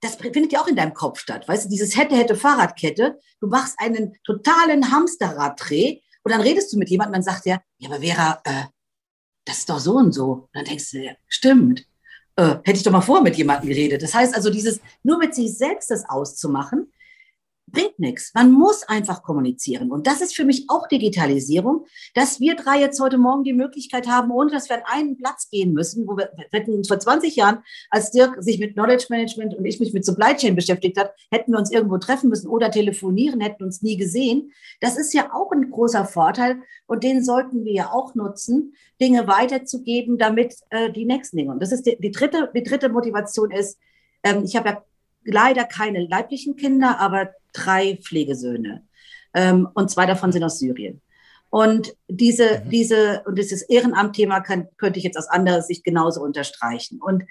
das 0.00 0.16
findet 0.16 0.52
ja 0.52 0.60
auch 0.60 0.68
in 0.68 0.76
deinem 0.76 0.94
Kopf 0.94 1.18
statt. 1.18 1.46
Weißt 1.46 1.64
du, 1.64 1.68
dieses 1.68 1.96
hätte, 1.96 2.16
hätte 2.16 2.36
Fahrradkette, 2.36 3.18
du 3.40 3.46
machst 3.46 3.76
einen 3.78 4.16
totalen 4.24 4.90
Hamsterraddreh 4.90 6.00
und 6.22 6.32
dann 6.32 6.40
redest 6.40 6.72
du 6.72 6.78
mit 6.78 6.90
jemandem, 6.90 7.14
dann 7.14 7.22
sagt 7.22 7.46
er, 7.46 7.62
ja, 7.78 7.88
aber 7.88 8.00
Vera, 8.00 8.40
äh, 8.44 8.64
das 9.44 9.58
ist 9.58 9.68
doch 9.68 9.78
so 9.78 9.94
und 9.94 10.12
so. 10.12 10.32
Und 10.32 10.48
dann 10.54 10.64
denkst 10.64 10.90
du, 10.92 10.98
ja, 11.04 11.12
stimmt. 11.28 11.86
Äh, 12.36 12.56
hätte 12.64 12.72
ich 12.72 12.82
doch 12.82 12.92
mal 12.92 13.02
vor 13.02 13.22
mit 13.22 13.36
jemandem 13.36 13.68
geredet. 13.68 14.02
Das 14.02 14.14
heißt 14.14 14.34
also, 14.34 14.50
dieses 14.50 14.80
nur 15.02 15.18
mit 15.18 15.34
sich 15.34 15.56
selbst 15.56 15.90
das 15.90 16.08
auszumachen, 16.08 16.90
bringt 17.72 17.98
nichts. 17.98 18.32
Man 18.34 18.52
muss 18.52 18.82
einfach 18.84 19.22
kommunizieren. 19.22 19.90
Und 19.90 20.06
das 20.06 20.20
ist 20.20 20.36
für 20.36 20.44
mich 20.44 20.66
auch 20.68 20.86
Digitalisierung, 20.86 21.86
dass 22.14 22.38
wir 22.38 22.54
drei 22.54 22.80
jetzt 22.80 23.00
heute 23.00 23.18
Morgen 23.18 23.44
die 23.44 23.52
Möglichkeit 23.52 24.06
haben, 24.06 24.30
ohne 24.30 24.50
dass 24.50 24.68
wir 24.68 24.76
an 24.76 24.82
einen 24.86 25.16
Platz 25.16 25.48
gehen 25.50 25.72
müssen, 25.72 26.06
wo 26.06 26.16
wir, 26.16 26.30
wir 26.36 26.46
hätten 26.60 26.74
uns 26.74 26.88
vor 26.88 26.98
20 26.98 27.34
Jahren, 27.36 27.58
als 27.90 28.10
Dirk 28.10 28.42
sich 28.42 28.58
mit 28.58 28.74
Knowledge 28.74 29.06
Management 29.08 29.54
und 29.54 29.64
ich 29.64 29.80
mich 29.80 29.92
mit 29.92 30.04
Supply 30.04 30.36
Chain 30.36 30.54
beschäftigt 30.54 30.98
hat, 30.98 31.12
hätten 31.30 31.52
wir 31.52 31.58
uns 31.58 31.72
irgendwo 31.72 31.98
treffen 31.98 32.28
müssen 32.28 32.48
oder 32.48 32.70
telefonieren, 32.70 33.40
hätten 33.40 33.64
uns 33.64 33.82
nie 33.82 33.96
gesehen. 33.96 34.52
Das 34.80 34.96
ist 34.96 35.14
ja 35.14 35.32
auch 35.32 35.50
ein 35.52 35.70
großer 35.70 36.04
Vorteil 36.04 36.62
und 36.86 37.02
den 37.02 37.24
sollten 37.24 37.64
wir 37.64 37.72
ja 37.72 37.92
auch 37.92 38.14
nutzen, 38.14 38.74
Dinge 39.00 39.26
weiterzugeben, 39.26 40.18
damit 40.18 40.54
äh, 40.70 40.92
die 40.92 41.04
nächsten 41.04 41.36
Dinge. 41.36 41.52
Und 41.52 41.60
das 41.60 41.72
ist 41.72 41.86
die, 41.86 41.96
die 41.98 42.10
dritte, 42.10 42.50
die 42.54 42.62
dritte 42.62 42.88
Motivation 42.88 43.50
ist, 43.50 43.78
ähm, 44.22 44.44
ich 44.44 44.54
habe 44.56 44.68
ja 44.68 44.84
leider 45.24 45.64
keine 45.64 46.06
leiblichen 46.06 46.56
Kinder, 46.56 46.98
aber 46.98 47.30
drei 47.52 47.98
Pflegesöhne. 48.02 48.86
Ähm, 49.34 49.68
und 49.74 49.90
zwei 49.90 50.06
davon 50.06 50.32
sind 50.32 50.44
aus 50.44 50.58
Syrien. 50.58 51.00
Und 51.50 51.94
diese, 52.08 52.62
mhm. 52.64 52.70
diese, 52.70 53.22
und 53.26 53.36
dieses 53.36 53.62
Ehrenamtthema 53.62 54.40
kann, 54.40 54.68
könnte 54.78 54.98
ich 54.98 55.04
jetzt 55.04 55.18
aus 55.18 55.28
anderer 55.28 55.60
Sicht 55.62 55.84
genauso 55.84 56.22
unterstreichen. 56.22 57.00
Und 57.00 57.24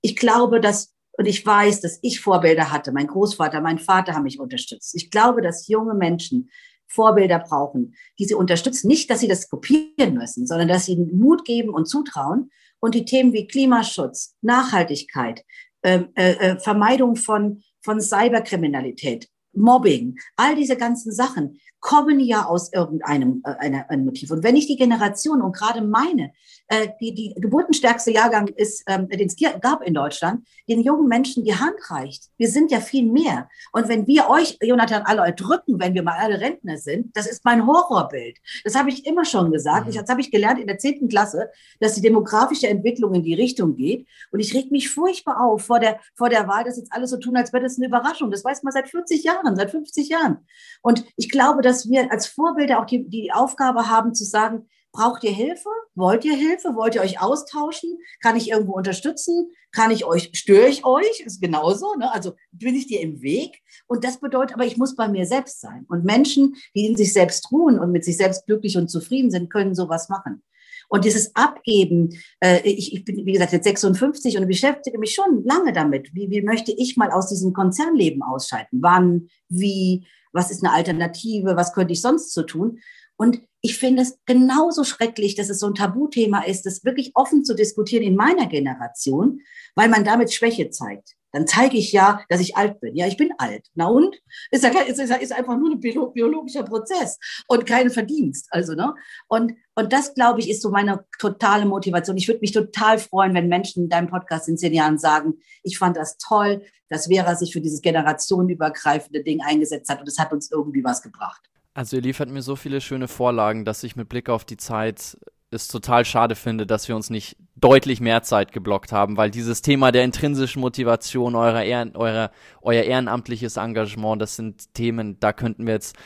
ich 0.00 0.16
glaube, 0.16 0.60
dass, 0.60 0.94
und 1.16 1.26
ich 1.26 1.44
weiß, 1.44 1.80
dass 1.80 1.98
ich 2.02 2.20
Vorbilder 2.20 2.72
hatte. 2.72 2.92
Mein 2.92 3.06
Großvater, 3.06 3.60
mein 3.60 3.78
Vater 3.78 4.14
haben 4.14 4.24
mich 4.24 4.40
unterstützt. 4.40 4.94
Ich 4.94 5.10
glaube, 5.10 5.42
dass 5.42 5.68
junge 5.68 5.94
Menschen 5.94 6.50
Vorbilder 6.88 7.38
brauchen, 7.38 7.94
die 8.18 8.24
sie 8.24 8.34
unterstützen. 8.34 8.88
Nicht, 8.88 9.10
dass 9.10 9.20
sie 9.20 9.28
das 9.28 9.48
kopieren 9.48 10.14
müssen, 10.14 10.46
sondern 10.46 10.68
dass 10.68 10.86
sie 10.86 10.96
Mut 10.96 11.44
geben 11.44 11.70
und 11.70 11.86
zutrauen. 11.86 12.50
Und 12.80 12.94
die 12.94 13.04
Themen 13.04 13.32
wie 13.32 13.46
Klimaschutz, 13.46 14.36
Nachhaltigkeit, 14.40 15.44
äh, 15.82 16.04
äh, 16.14 16.58
Vermeidung 16.58 17.16
von, 17.16 17.62
von 17.82 18.00
Cyberkriminalität, 18.00 19.28
Mobbing, 19.52 20.18
all 20.36 20.54
diese 20.54 20.76
ganzen 20.76 21.12
Sachen 21.12 21.58
kommen 21.80 22.18
ja 22.20 22.46
aus 22.46 22.72
irgendeinem 22.72 23.42
äh, 23.44 23.50
einer, 23.58 23.88
einem 23.90 24.04
Motiv. 24.04 24.30
Und 24.30 24.42
wenn 24.42 24.56
ich 24.56 24.66
die 24.66 24.76
Generation 24.76 25.42
und 25.42 25.54
gerade 25.54 25.80
meine, 25.82 26.32
äh, 26.68 26.88
die, 27.00 27.14
die 27.14 27.34
geburtenstärkste 27.40 28.10
Jahrgang 28.10 28.48
ist, 28.48 28.82
ähm, 28.88 29.08
den 29.08 29.28
es 29.28 29.36
gab 29.60 29.82
in 29.82 29.94
Deutschland, 29.94 30.46
den 30.68 30.82
jungen 30.82 31.06
Menschen 31.06 31.44
die 31.44 31.54
Hand 31.54 31.76
reicht. 31.88 32.24
Wir 32.36 32.48
sind 32.48 32.70
ja 32.70 32.80
viel 32.80 33.10
mehr. 33.10 33.48
Und 33.72 33.88
wenn 33.88 34.06
wir 34.06 34.28
euch, 34.28 34.58
Jonathan, 34.60 35.02
alle 35.02 35.22
erdrücken, 35.22 35.78
wenn 35.78 35.94
wir 35.94 36.02
mal 36.02 36.18
alle 36.18 36.40
Rentner 36.40 36.76
sind, 36.76 37.16
das 37.16 37.26
ist 37.26 37.44
mein 37.44 37.66
Horrorbild. 37.66 38.38
Das 38.64 38.74
habe 38.74 38.90
ich 38.90 39.06
immer 39.06 39.24
schon 39.24 39.52
gesagt. 39.52 39.86
Mhm. 39.86 39.90
Ich, 39.90 39.98
das 39.98 40.08
habe 40.08 40.20
ich 40.20 40.30
gelernt 40.30 40.60
in 40.60 40.66
der 40.66 40.78
zehnten 40.78 41.08
Klasse, 41.08 41.50
dass 41.80 41.94
die 41.94 42.02
demografische 42.02 42.68
Entwicklung 42.68 43.14
in 43.14 43.22
die 43.22 43.34
Richtung 43.34 43.76
geht. 43.76 44.06
Und 44.32 44.40
ich 44.40 44.52
reg 44.54 44.70
mich 44.70 44.90
furchtbar 44.90 45.40
auf 45.40 45.62
vor 45.64 45.78
der, 45.78 46.00
vor 46.14 46.28
der 46.28 46.48
Wahl, 46.48 46.64
dass 46.64 46.76
jetzt 46.76 46.92
alle 46.92 47.06
so 47.06 47.18
tun, 47.18 47.36
als 47.36 47.52
wäre 47.52 47.62
das 47.62 47.76
eine 47.76 47.86
Überraschung. 47.86 48.30
Das 48.30 48.44
weiß 48.44 48.62
man 48.64 48.72
seit 48.72 48.88
40 48.88 49.22
Jahren, 49.22 49.37
seit 49.56 49.70
50 49.70 50.08
Jahren. 50.08 50.46
Und 50.82 51.04
ich 51.16 51.30
glaube, 51.30 51.62
dass 51.62 51.88
wir 51.88 52.10
als 52.10 52.26
Vorbilder 52.26 52.80
auch 52.80 52.86
die, 52.86 53.08
die 53.08 53.32
Aufgabe 53.32 53.88
haben 53.88 54.14
zu 54.14 54.24
sagen, 54.24 54.68
braucht 54.92 55.22
ihr 55.24 55.32
Hilfe? 55.32 55.68
Wollt 55.94 56.24
ihr 56.24 56.34
Hilfe? 56.34 56.74
Wollt 56.74 56.94
ihr 56.94 57.02
euch 57.02 57.20
austauschen? 57.20 57.98
Kann 58.22 58.36
ich 58.36 58.50
irgendwo 58.50 58.74
unterstützen? 58.74 59.50
Kann 59.72 59.90
ich 59.90 60.04
euch, 60.04 60.30
störe 60.32 60.68
ich 60.68 60.84
euch? 60.84 61.20
Ist 61.20 61.40
genauso, 61.40 61.94
ne? 61.94 62.12
Also 62.12 62.34
bin 62.52 62.74
ich 62.74 62.86
dir 62.86 63.00
im 63.00 63.20
Weg? 63.20 63.60
Und 63.86 64.04
das 64.04 64.18
bedeutet 64.18 64.54
aber, 64.54 64.66
ich 64.66 64.76
muss 64.76 64.96
bei 64.96 65.08
mir 65.08 65.26
selbst 65.26 65.60
sein. 65.60 65.84
Und 65.88 66.04
Menschen, 66.04 66.56
die 66.74 66.86
in 66.86 66.96
sich 66.96 67.12
selbst 67.12 67.50
ruhen 67.52 67.78
und 67.78 67.92
mit 67.92 68.04
sich 68.04 68.16
selbst 68.16 68.46
glücklich 68.46 68.76
und 68.76 68.88
zufrieden 68.88 69.30
sind, 69.30 69.50
können 69.50 69.74
sowas 69.74 70.08
machen. 70.08 70.42
Und 70.88 71.04
dieses 71.04 71.36
Abgeben, 71.36 72.18
äh, 72.40 72.60
ich, 72.62 72.94
ich 72.94 73.04
bin, 73.04 73.24
wie 73.26 73.32
gesagt, 73.32 73.52
jetzt 73.52 73.64
56 73.64 74.38
und 74.38 74.48
beschäftige 74.48 74.98
mich 74.98 75.14
schon 75.14 75.44
lange 75.44 75.72
damit. 75.72 76.14
Wie, 76.14 76.30
wie 76.30 76.42
möchte 76.42 76.72
ich 76.72 76.96
mal 76.96 77.10
aus 77.10 77.28
diesem 77.28 77.52
Konzernleben 77.52 78.22
ausschalten? 78.22 78.82
Wann, 78.82 79.28
wie, 79.48 80.06
was 80.32 80.50
ist 80.50 80.64
eine 80.64 80.72
Alternative, 80.72 81.56
was 81.56 81.72
könnte 81.74 81.92
ich 81.92 82.00
sonst 82.00 82.32
so 82.32 82.42
tun? 82.42 82.80
Und 83.16 83.40
ich 83.60 83.76
finde 83.76 84.02
es 84.02 84.18
genauso 84.24 84.84
schrecklich, 84.84 85.34
dass 85.34 85.50
es 85.50 85.58
so 85.58 85.66
ein 85.66 85.74
Tabuthema 85.74 86.44
ist, 86.44 86.64
das 86.64 86.84
wirklich 86.84 87.12
offen 87.14 87.44
zu 87.44 87.54
diskutieren 87.54 88.04
in 88.04 88.16
meiner 88.16 88.46
Generation, 88.46 89.40
weil 89.74 89.88
man 89.88 90.04
damit 90.04 90.32
Schwäche 90.32 90.70
zeigt. 90.70 91.17
Dann 91.38 91.46
zeige 91.46 91.76
ich 91.76 91.92
ja, 91.92 92.20
dass 92.28 92.40
ich 92.40 92.56
alt 92.56 92.80
bin. 92.80 92.96
Ja, 92.96 93.06
ich 93.06 93.16
bin 93.16 93.30
alt. 93.38 93.68
Na 93.76 93.86
und? 93.86 94.16
Ist 94.50 94.64
ja 94.64 94.70
ist, 94.70 94.98
ist 94.98 95.32
einfach 95.32 95.56
nur 95.56 95.70
ein 95.70 95.78
biologischer 95.78 96.64
Prozess 96.64 97.16
und 97.46 97.64
kein 97.64 97.90
Verdienst. 97.90 98.48
Also, 98.50 98.74
ne? 98.74 98.92
Und, 99.28 99.52
und 99.76 99.92
das, 99.92 100.14
glaube 100.14 100.40
ich, 100.40 100.50
ist 100.50 100.62
so 100.62 100.70
meine 100.70 101.06
totale 101.20 101.64
Motivation. 101.64 102.16
Ich 102.16 102.26
würde 102.26 102.40
mich 102.40 102.50
total 102.50 102.98
freuen, 102.98 103.34
wenn 103.34 103.46
Menschen 103.46 103.84
in 103.84 103.88
deinem 103.88 104.08
Podcast 104.08 104.48
in 104.48 104.58
zehn 104.58 104.74
Jahren 104.74 104.98
sagen, 104.98 105.34
ich 105.62 105.78
fand 105.78 105.96
das 105.96 106.18
toll, 106.18 106.62
dass 106.88 107.06
Vera 107.06 107.36
sich 107.36 107.52
für 107.52 107.60
dieses 107.60 107.82
generationenübergreifende 107.82 109.22
Ding 109.22 109.40
eingesetzt 109.40 109.88
hat 109.90 110.00
und 110.00 110.08
es 110.08 110.18
hat 110.18 110.32
uns 110.32 110.50
irgendwie 110.50 110.82
was 110.82 111.02
gebracht. 111.02 111.42
Also 111.72 111.94
ihr 111.94 112.02
liefert 112.02 112.30
mir 112.30 112.42
so 112.42 112.56
viele 112.56 112.80
schöne 112.80 113.06
Vorlagen, 113.06 113.64
dass 113.64 113.84
ich 113.84 113.94
mit 113.94 114.08
Blick 114.08 114.28
auf 114.28 114.44
die 114.44 114.56
Zeit 114.56 115.16
es 115.52 115.68
total 115.68 116.04
schade 116.04 116.34
finde, 116.34 116.66
dass 116.66 116.88
wir 116.88 116.96
uns 116.96 117.10
nicht 117.10 117.36
deutlich 117.60 118.00
mehr 118.00 118.22
Zeit 118.22 118.52
geblockt 118.52 118.92
haben, 118.92 119.16
weil 119.16 119.30
dieses 119.30 119.62
Thema 119.62 119.92
der 119.92 120.04
intrinsischen 120.04 120.60
Motivation, 120.60 121.34
eurer 121.34 121.64
Ehren, 121.64 121.96
eurer, 121.96 122.30
euer 122.62 122.82
ehrenamtliches 122.82 123.56
Engagement, 123.56 124.20
das 124.20 124.36
sind 124.36 124.74
Themen, 124.74 125.18
da 125.20 125.32
könnten 125.32 125.66
wir 125.66 125.74
jetzt 125.74 125.96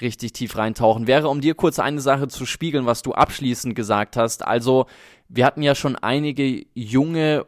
richtig 0.00 0.32
tief 0.32 0.56
reintauchen. 0.56 1.06
Wäre, 1.06 1.28
um 1.28 1.40
dir 1.40 1.54
kurz 1.54 1.78
eine 1.78 2.00
Sache 2.00 2.28
zu 2.28 2.46
spiegeln, 2.46 2.86
was 2.86 3.02
du 3.02 3.12
abschließend 3.12 3.74
gesagt 3.74 4.16
hast. 4.16 4.44
Also, 4.44 4.86
wir 5.28 5.46
hatten 5.46 5.62
ja 5.62 5.74
schon 5.74 5.96
einige 5.96 6.66
junge 6.74 7.46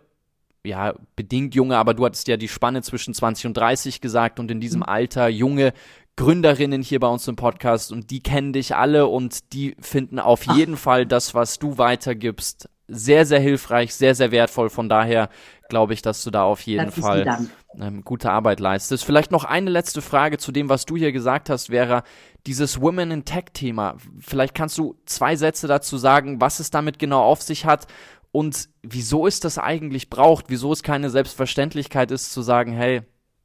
ja, 0.66 0.94
bedingt 1.14 1.54
junge, 1.54 1.76
aber 1.76 1.94
du 1.94 2.04
hattest 2.04 2.28
ja 2.28 2.36
die 2.36 2.48
Spanne 2.48 2.82
zwischen 2.82 3.14
20 3.14 3.46
und 3.46 3.56
30 3.56 4.00
gesagt 4.00 4.40
und 4.40 4.50
in 4.50 4.60
diesem 4.60 4.80
mhm. 4.80 4.88
Alter 4.88 5.28
junge 5.28 5.72
Gründerinnen 6.16 6.82
hier 6.82 6.98
bei 6.98 7.08
uns 7.08 7.28
im 7.28 7.36
Podcast 7.36 7.92
und 7.92 8.10
die 8.10 8.22
kennen 8.22 8.52
dich 8.52 8.74
alle 8.74 9.06
und 9.06 9.52
die 9.52 9.76
finden 9.80 10.18
auf 10.18 10.44
Ach. 10.46 10.56
jeden 10.56 10.76
Fall 10.76 11.06
das, 11.06 11.34
was 11.34 11.58
du 11.58 11.78
weitergibst, 11.78 12.68
sehr, 12.88 13.26
sehr 13.26 13.40
hilfreich, 13.40 13.94
sehr, 13.94 14.14
sehr 14.14 14.30
wertvoll. 14.30 14.70
Von 14.70 14.88
daher 14.88 15.28
glaube 15.68 15.94
ich, 15.94 16.02
dass 16.02 16.22
du 16.22 16.30
da 16.30 16.44
auf 16.44 16.60
jeden 16.62 16.84
Herzlichen 16.84 17.06
Fall 17.06 17.48
ähm, 17.80 18.02
gute 18.04 18.30
Arbeit 18.30 18.60
leistest. 18.60 19.04
Vielleicht 19.04 19.32
noch 19.32 19.44
eine 19.44 19.70
letzte 19.70 20.02
Frage 20.02 20.38
zu 20.38 20.52
dem, 20.52 20.68
was 20.68 20.84
du 20.84 20.96
hier 20.96 21.12
gesagt 21.12 21.50
hast, 21.50 21.70
wäre 21.70 22.02
dieses 22.46 22.80
Women 22.80 23.10
in 23.10 23.24
Tech 23.24 23.46
Thema. 23.52 23.96
Vielleicht 24.20 24.54
kannst 24.54 24.78
du 24.78 24.96
zwei 25.04 25.36
Sätze 25.36 25.66
dazu 25.66 25.98
sagen, 25.98 26.40
was 26.40 26.60
es 26.60 26.70
damit 26.70 26.98
genau 26.98 27.22
auf 27.22 27.42
sich 27.42 27.64
hat 27.64 27.86
und 28.30 28.68
wieso 28.82 29.26
es 29.26 29.40
das 29.40 29.58
eigentlich 29.58 30.10
braucht, 30.10 30.46
wieso 30.48 30.72
es 30.72 30.82
keine 30.82 31.10
Selbstverständlichkeit 31.10 32.10
ist 32.10 32.32
zu 32.32 32.42
sagen, 32.42 32.72
hey, 32.72 33.02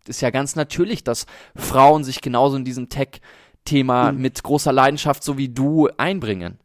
ist 0.08 0.22
ja 0.22 0.30
ganz 0.32 0.56
natürlich, 0.56 1.04
dass 1.04 1.26
Frauen 1.56 2.04
sich 2.04 2.22
genauso 2.22 2.58
in 2.58 2.66
diesem 2.66 2.90
Tech-Thema 2.90 4.12
mhm. 4.12 4.22
mit 4.22 4.44
großer 4.44 4.72
Leidenschaft 4.72 5.24
so 5.24 5.38
wie 5.38 5.50
du 5.50 5.90
einbringen. 5.98 6.60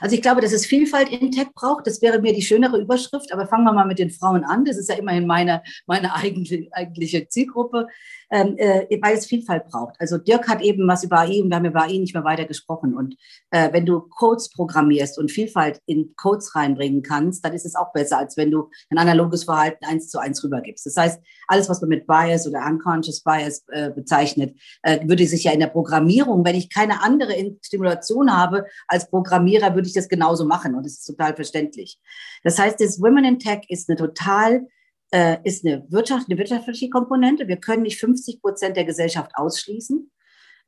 Also 0.00 0.14
ich 0.14 0.22
glaube, 0.22 0.40
dass 0.40 0.52
es 0.52 0.66
Vielfalt 0.66 1.08
in 1.08 1.30
Tech 1.30 1.48
braucht. 1.54 1.86
Das 1.86 2.02
wäre 2.02 2.20
mir 2.20 2.32
die 2.32 2.42
schönere 2.42 2.78
Überschrift. 2.78 3.32
Aber 3.32 3.46
fangen 3.46 3.64
wir 3.64 3.72
mal 3.72 3.86
mit 3.86 3.98
den 3.98 4.10
Frauen 4.10 4.44
an. 4.44 4.64
Das 4.64 4.76
ist 4.76 4.88
ja 4.88 4.96
immerhin 4.96 5.26
meine, 5.26 5.62
meine 5.86 6.14
eigentliche, 6.14 7.28
Zielgruppe 7.28 7.88
äh, 8.30 8.98
weil 9.00 9.16
es 9.16 9.26
Vielfalt 9.26 9.66
braucht. 9.66 9.94
Also 9.98 10.18
Dirk 10.18 10.48
hat 10.48 10.60
eben 10.60 10.86
was 10.86 11.04
über 11.04 11.20
AI 11.20 11.42
und 11.42 11.50
wir 11.50 11.56
haben 11.56 11.64
über 11.64 11.82
AI 11.82 11.98
nicht 11.98 12.14
mehr 12.14 12.24
weiter 12.24 12.44
gesprochen. 12.44 12.94
Und 12.94 13.16
äh, 13.50 13.72
wenn 13.72 13.86
du 13.86 14.00
Codes 14.00 14.50
programmierst 14.50 15.18
und 15.18 15.30
Vielfalt 15.30 15.80
in 15.86 16.14
Codes 16.16 16.54
reinbringen 16.54 17.02
kannst, 17.02 17.44
dann 17.44 17.54
ist 17.54 17.66
es 17.66 17.74
auch 17.74 17.92
besser, 17.92 18.18
als 18.18 18.36
wenn 18.36 18.50
du 18.50 18.70
ein 18.90 18.98
analoges 18.98 19.44
Verhalten 19.44 19.84
eins 19.84 20.08
zu 20.08 20.18
eins 20.18 20.42
rübergibst. 20.44 20.86
Das 20.86 20.96
heißt, 20.96 21.20
alles, 21.46 21.68
was 21.68 21.80
man 21.80 21.88
mit 21.88 22.06
Bias 22.06 22.46
oder 22.46 22.66
Unconscious 22.66 23.22
Bias 23.22 23.64
äh, 23.68 23.90
bezeichnet, 23.90 24.58
äh, 24.82 25.06
würde 25.08 25.26
sich 25.26 25.44
ja 25.44 25.52
in 25.52 25.60
der 25.60 25.68
Programmierung, 25.68 26.44
wenn 26.44 26.56
ich 26.56 26.70
keine 26.70 27.02
andere 27.02 27.34
Stimulation 27.62 28.34
habe 28.34 28.66
als 28.86 29.08
Programmierer, 29.08 29.74
würde 29.74 29.88
ich 29.88 29.94
das 29.94 30.08
genauso 30.08 30.44
machen. 30.44 30.74
Und 30.74 30.84
das 30.84 30.92
ist 30.92 31.06
total 31.06 31.34
verständlich. 31.34 31.98
Das 32.42 32.58
heißt, 32.58 32.80
das 32.80 33.00
Women 33.00 33.24
in 33.24 33.38
Tech 33.38 33.62
ist 33.68 33.88
eine 33.88 33.96
total 33.96 34.66
äh, 35.10 35.38
ist 35.44 35.64
eine, 35.64 35.84
Wirtschaft, 35.90 36.26
eine 36.28 36.38
wirtschaftliche 36.38 36.90
Komponente. 36.90 37.48
Wir 37.48 37.56
können 37.56 37.82
nicht 37.82 37.98
50 37.98 38.40
Prozent 38.40 38.76
der 38.76 38.84
Gesellschaft 38.84 39.32
ausschließen. 39.34 40.10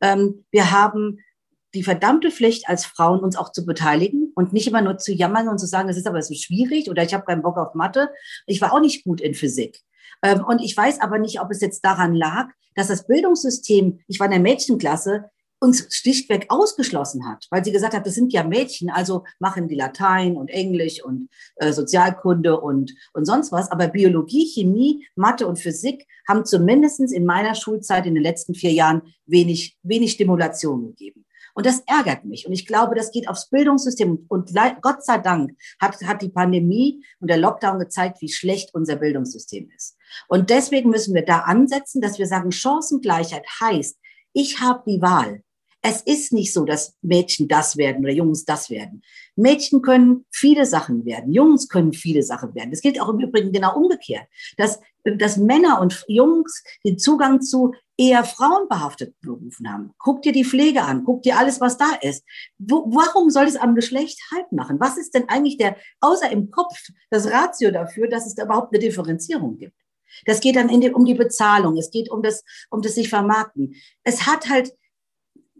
Ähm, 0.00 0.44
wir 0.50 0.70
haben 0.70 1.18
die 1.74 1.82
verdammte 1.82 2.30
Pflicht 2.30 2.68
als 2.68 2.84
Frauen, 2.84 3.20
uns 3.20 3.36
auch 3.36 3.52
zu 3.52 3.64
beteiligen 3.64 4.32
und 4.34 4.52
nicht 4.52 4.66
immer 4.66 4.82
nur 4.82 4.98
zu 4.98 5.12
jammern 5.12 5.48
und 5.48 5.58
zu 5.58 5.66
sagen, 5.66 5.88
es 5.88 5.96
ist 5.96 6.06
aber 6.06 6.22
so 6.22 6.34
schwierig 6.34 6.90
oder 6.90 7.02
ich 7.04 7.14
habe 7.14 7.24
keinen 7.24 7.42
Bock 7.42 7.58
auf 7.58 7.74
Mathe. 7.74 8.10
Ich 8.46 8.60
war 8.60 8.72
auch 8.72 8.80
nicht 8.80 9.04
gut 9.04 9.20
in 9.20 9.34
Physik. 9.34 9.80
Ähm, 10.22 10.44
und 10.44 10.60
ich 10.60 10.76
weiß 10.76 11.00
aber 11.00 11.18
nicht, 11.18 11.40
ob 11.40 11.50
es 11.50 11.60
jetzt 11.60 11.84
daran 11.84 12.14
lag, 12.14 12.48
dass 12.74 12.88
das 12.88 13.06
Bildungssystem, 13.06 14.00
ich 14.06 14.18
war 14.18 14.26
in 14.26 14.32
der 14.32 14.40
Mädchenklasse, 14.40 15.30
uns 15.60 15.94
schlichtweg 15.94 16.46
ausgeschlossen 16.48 17.26
hat, 17.28 17.46
weil 17.50 17.64
sie 17.64 17.72
gesagt 17.72 17.94
hat, 17.94 18.06
das 18.06 18.14
sind 18.14 18.32
ja 18.32 18.42
Mädchen, 18.42 18.90
also 18.90 19.24
machen 19.38 19.68
die 19.68 19.74
Latein 19.74 20.36
und 20.36 20.48
Englisch 20.48 21.04
und 21.04 21.28
äh, 21.56 21.72
Sozialkunde 21.72 22.58
und, 22.58 22.92
und 23.12 23.26
sonst 23.26 23.52
was. 23.52 23.70
Aber 23.70 23.88
Biologie, 23.88 24.46
Chemie, 24.46 25.06
Mathe 25.14 25.46
und 25.46 25.58
Physik 25.58 26.06
haben 26.26 26.44
zumindestens 26.44 27.12
in 27.12 27.26
meiner 27.26 27.54
Schulzeit 27.54 28.06
in 28.06 28.14
den 28.14 28.22
letzten 28.22 28.54
vier 28.54 28.72
Jahren 28.72 29.02
wenig, 29.26 29.76
wenig 29.82 30.12
Stimulation 30.12 30.86
gegeben. 30.86 31.26
Und 31.54 31.66
das 31.66 31.80
ärgert 31.86 32.24
mich. 32.24 32.46
Und 32.46 32.52
ich 32.52 32.66
glaube, 32.66 32.94
das 32.94 33.10
geht 33.10 33.28
aufs 33.28 33.50
Bildungssystem. 33.50 34.24
Und 34.28 34.52
Gott 34.80 35.04
sei 35.04 35.18
Dank 35.18 35.52
hat, 35.80 36.00
hat 36.02 36.22
die 36.22 36.28
Pandemie 36.28 37.04
und 37.18 37.28
der 37.28 37.36
Lockdown 37.36 37.78
gezeigt, 37.78 38.22
wie 38.22 38.30
schlecht 38.30 38.72
unser 38.72 38.96
Bildungssystem 38.96 39.68
ist. 39.76 39.96
Und 40.28 40.48
deswegen 40.48 40.90
müssen 40.90 41.14
wir 41.14 41.24
da 41.24 41.40
ansetzen, 41.40 42.00
dass 42.00 42.18
wir 42.18 42.26
sagen, 42.26 42.52
Chancengleichheit 42.52 43.44
heißt, 43.60 43.98
ich 44.32 44.60
habe 44.60 44.82
die 44.86 45.02
Wahl. 45.02 45.42
Es 45.82 46.02
ist 46.02 46.32
nicht 46.32 46.52
so, 46.52 46.64
dass 46.64 46.94
Mädchen 47.00 47.48
das 47.48 47.76
werden 47.76 48.04
oder 48.04 48.12
Jungs 48.12 48.44
das 48.44 48.68
werden. 48.68 49.02
Mädchen 49.34 49.80
können 49.80 50.26
viele 50.30 50.66
Sachen 50.66 51.04
werden, 51.06 51.32
Jungs 51.32 51.68
können 51.68 51.94
viele 51.94 52.22
Sachen 52.22 52.54
werden. 52.54 52.70
Das 52.70 52.82
gilt 52.82 53.00
auch 53.00 53.08
im 53.08 53.20
Übrigen 53.20 53.52
genau 53.52 53.76
umgekehrt, 53.76 54.26
dass, 54.58 54.78
dass 55.04 55.38
Männer 55.38 55.80
und 55.80 56.04
Jungs 56.06 56.62
den 56.84 56.98
Zugang 56.98 57.40
zu 57.40 57.72
eher 57.96 58.24
frauenbehafteten 58.24 59.16
Berufen 59.22 59.70
haben. 59.70 59.92
Guck 59.98 60.22
dir 60.22 60.32
die 60.32 60.44
Pflege 60.44 60.82
an, 60.82 61.04
guck 61.04 61.22
dir 61.22 61.38
alles, 61.38 61.60
was 61.60 61.76
da 61.76 61.92
ist. 62.00 62.24
Wo, 62.58 62.84
warum 62.86 63.30
soll 63.30 63.44
es 63.44 63.56
am 63.56 63.74
Geschlecht 63.74 64.18
halt 64.32 64.52
machen? 64.52 64.80
Was 64.80 64.98
ist 64.98 65.14
denn 65.14 65.28
eigentlich 65.28 65.58
der, 65.58 65.76
außer 66.00 66.30
im 66.30 66.50
Kopf, 66.50 66.76
das 67.10 67.30
Ratio 67.30 67.70
dafür, 67.70 68.08
dass 68.08 68.26
es 68.26 68.34
da 68.34 68.44
überhaupt 68.44 68.74
eine 68.74 68.82
Differenzierung 68.82 69.58
gibt? 69.58 69.76
Das 70.26 70.40
geht 70.40 70.56
dann 70.56 70.68
die, 70.68 70.90
um 70.90 71.04
die 71.04 71.14
Bezahlung, 71.14 71.76
es 71.76 71.90
geht 71.90 72.10
um 72.10 72.22
das, 72.22 72.44
um 72.70 72.82
das 72.82 72.94
sich 72.94 73.08
vermarkten. 73.08 73.74
Es 74.02 74.26
hat 74.26 74.48
halt 74.48 74.72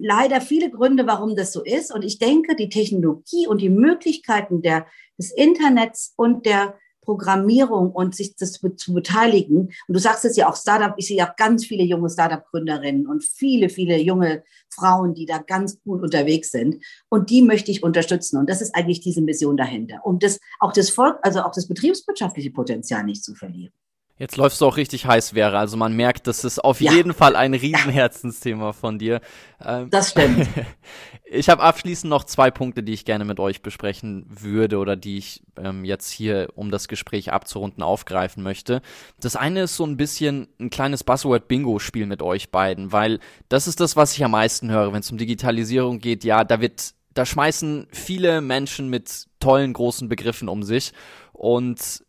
leider 0.01 0.41
viele 0.41 0.71
Gründe, 0.71 1.07
warum 1.07 1.37
das 1.37 1.53
so 1.53 1.63
ist. 1.63 1.93
Und 1.95 2.03
ich 2.03 2.19
denke, 2.19 2.57
die 2.57 2.69
Technologie 2.69 3.47
und 3.47 3.61
die 3.61 3.69
Möglichkeiten 3.69 4.63
der, 4.63 4.87
des 5.19 5.31
Internets 5.31 6.15
und 6.17 6.47
der 6.47 6.75
Programmierung 7.03 7.91
und 7.91 8.15
sich 8.15 8.37
das 8.37 8.53
zu 8.53 8.95
beteiligen. 8.95 9.73
Und 9.89 9.95
du 9.95 9.99
sagst 9.99 10.25
es 10.25 10.37
ja 10.37 10.49
auch 10.49 10.57
Startup, 10.57 10.95
ich 10.97 11.09
sehe 11.09 11.25
auch 11.25 11.35
ganz 11.37 11.67
viele 11.67 11.83
junge 11.83 12.09
Startup-Gründerinnen 12.09 13.07
und 13.07 13.25
viele, 13.25 13.69
viele 13.69 13.99
junge 13.99 14.45
Frauen, 14.69 15.15
die 15.15 15.27
da 15.27 15.39
ganz 15.39 15.81
gut 15.83 16.03
unterwegs 16.03 16.51
sind. 16.51 16.85
Und 17.09 17.31
die 17.31 17.43
möchte 17.43 17.71
ich 17.71 17.83
unterstützen. 17.83 18.39
Und 18.39 18.49
das 18.49 18.61
ist 18.61 18.75
eigentlich 18.75 19.01
diese 19.01 19.23
Mission 19.23 19.57
dahinter, 19.57 20.01
um 20.05 20.19
das, 20.19 20.39
auch 20.61 20.73
das 20.73 20.91
Volk, 20.91 21.19
also 21.23 21.41
auch 21.41 21.53
das 21.53 21.67
betriebswirtschaftliche 21.67 22.51
Potenzial 22.51 23.05
nicht 23.05 23.25
zu 23.25 23.35
verlieren. 23.35 23.73
Jetzt 24.21 24.37
läufst 24.37 24.61
du 24.61 24.67
auch 24.67 24.77
richtig 24.77 25.07
heiß, 25.07 25.33
wäre. 25.33 25.57
Also 25.57 25.79
man 25.79 25.95
merkt, 25.95 26.27
das 26.27 26.45
ist 26.45 26.59
auf 26.59 26.83
ja. 26.83 26.93
jeden 26.93 27.15
Fall 27.15 27.37
ein 27.37 27.55
Riesenherzensthema 27.55 28.75
von 28.75 28.99
dir. 28.99 29.23
Ähm, 29.65 29.89
das 29.89 30.11
stimmt. 30.11 30.47
ich 31.25 31.49
habe 31.49 31.63
abschließend 31.63 32.11
noch 32.11 32.25
zwei 32.25 32.51
Punkte, 32.51 32.83
die 32.83 32.93
ich 32.93 33.07
gerne 33.07 33.25
mit 33.25 33.41
euch 33.41 33.63
besprechen 33.63 34.27
würde 34.29 34.77
oder 34.77 34.95
die 34.95 35.17
ich 35.17 35.43
ähm, 35.57 35.87
jetzt 35.87 36.11
hier, 36.11 36.51
um 36.55 36.71
das 36.71 36.87
Gespräch 36.87 37.33
abzurunden, 37.33 37.83
aufgreifen 37.83 38.43
möchte. 38.43 38.83
Das 39.21 39.37
eine 39.37 39.63
ist 39.63 39.77
so 39.77 39.87
ein 39.87 39.97
bisschen 39.97 40.49
ein 40.61 40.69
kleines 40.69 41.03
Buzzword-Bingo-Spiel 41.03 42.05
mit 42.05 42.21
euch 42.21 42.51
beiden, 42.51 42.93
weil 42.93 43.21
das 43.49 43.67
ist 43.67 43.81
das, 43.81 43.97
was 43.97 44.15
ich 44.15 44.23
am 44.23 44.33
meisten 44.33 44.71
höre, 44.71 44.93
wenn 44.93 45.01
es 45.01 45.11
um 45.11 45.17
Digitalisierung 45.17 45.99
geht. 45.99 46.25
Ja, 46.25 46.45
da 46.45 46.61
wird, 46.61 46.93
da 47.15 47.25
schmeißen 47.25 47.89
viele 47.91 48.43
Menschen 48.43 48.91
mit 48.91 49.29
tollen 49.41 49.73
großen 49.73 50.11
Begriffen 50.11 50.51
um 50.51 50.63
sich 50.63 50.93
und 51.33 52.05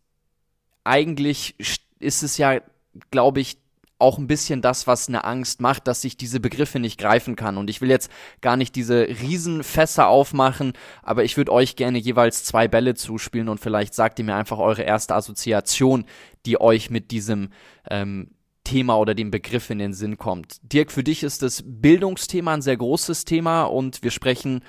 eigentlich 0.84 1.54
ist 2.02 2.22
es 2.22 2.36
ja, 2.38 2.60
glaube 3.10 3.40
ich, 3.40 3.58
auch 4.02 4.18
ein 4.18 4.26
bisschen 4.26 4.60
das, 4.60 4.88
was 4.88 5.08
eine 5.08 5.24
Angst 5.24 5.60
macht, 5.60 5.86
dass 5.86 6.02
ich 6.02 6.16
diese 6.16 6.40
Begriffe 6.40 6.80
nicht 6.80 6.98
greifen 6.98 7.36
kann. 7.36 7.56
Und 7.56 7.70
ich 7.70 7.80
will 7.80 7.88
jetzt 7.88 8.10
gar 8.40 8.56
nicht 8.56 8.74
diese 8.74 9.06
Riesenfässer 9.06 10.08
aufmachen, 10.08 10.72
aber 11.02 11.22
ich 11.22 11.36
würde 11.36 11.52
euch 11.52 11.76
gerne 11.76 11.98
jeweils 11.98 12.44
zwei 12.44 12.66
Bälle 12.66 12.94
zuspielen 12.94 13.48
und 13.48 13.60
vielleicht 13.60 13.94
sagt 13.94 14.18
ihr 14.18 14.24
mir 14.24 14.34
einfach 14.34 14.58
eure 14.58 14.82
erste 14.82 15.14
Assoziation, 15.14 16.04
die 16.44 16.60
euch 16.60 16.90
mit 16.90 17.12
diesem 17.12 17.50
ähm, 17.88 18.32
Thema 18.64 18.98
oder 18.98 19.14
dem 19.14 19.30
Begriff 19.30 19.70
in 19.70 19.78
den 19.78 19.94
Sinn 19.94 20.18
kommt. 20.18 20.56
Dirk, 20.62 20.90
für 20.90 21.04
dich 21.04 21.22
ist 21.22 21.42
das 21.42 21.62
Bildungsthema 21.64 22.54
ein 22.54 22.62
sehr 22.62 22.76
großes 22.76 23.24
Thema 23.24 23.64
und 23.64 24.02
wir 24.02 24.10
sprechen 24.10 24.62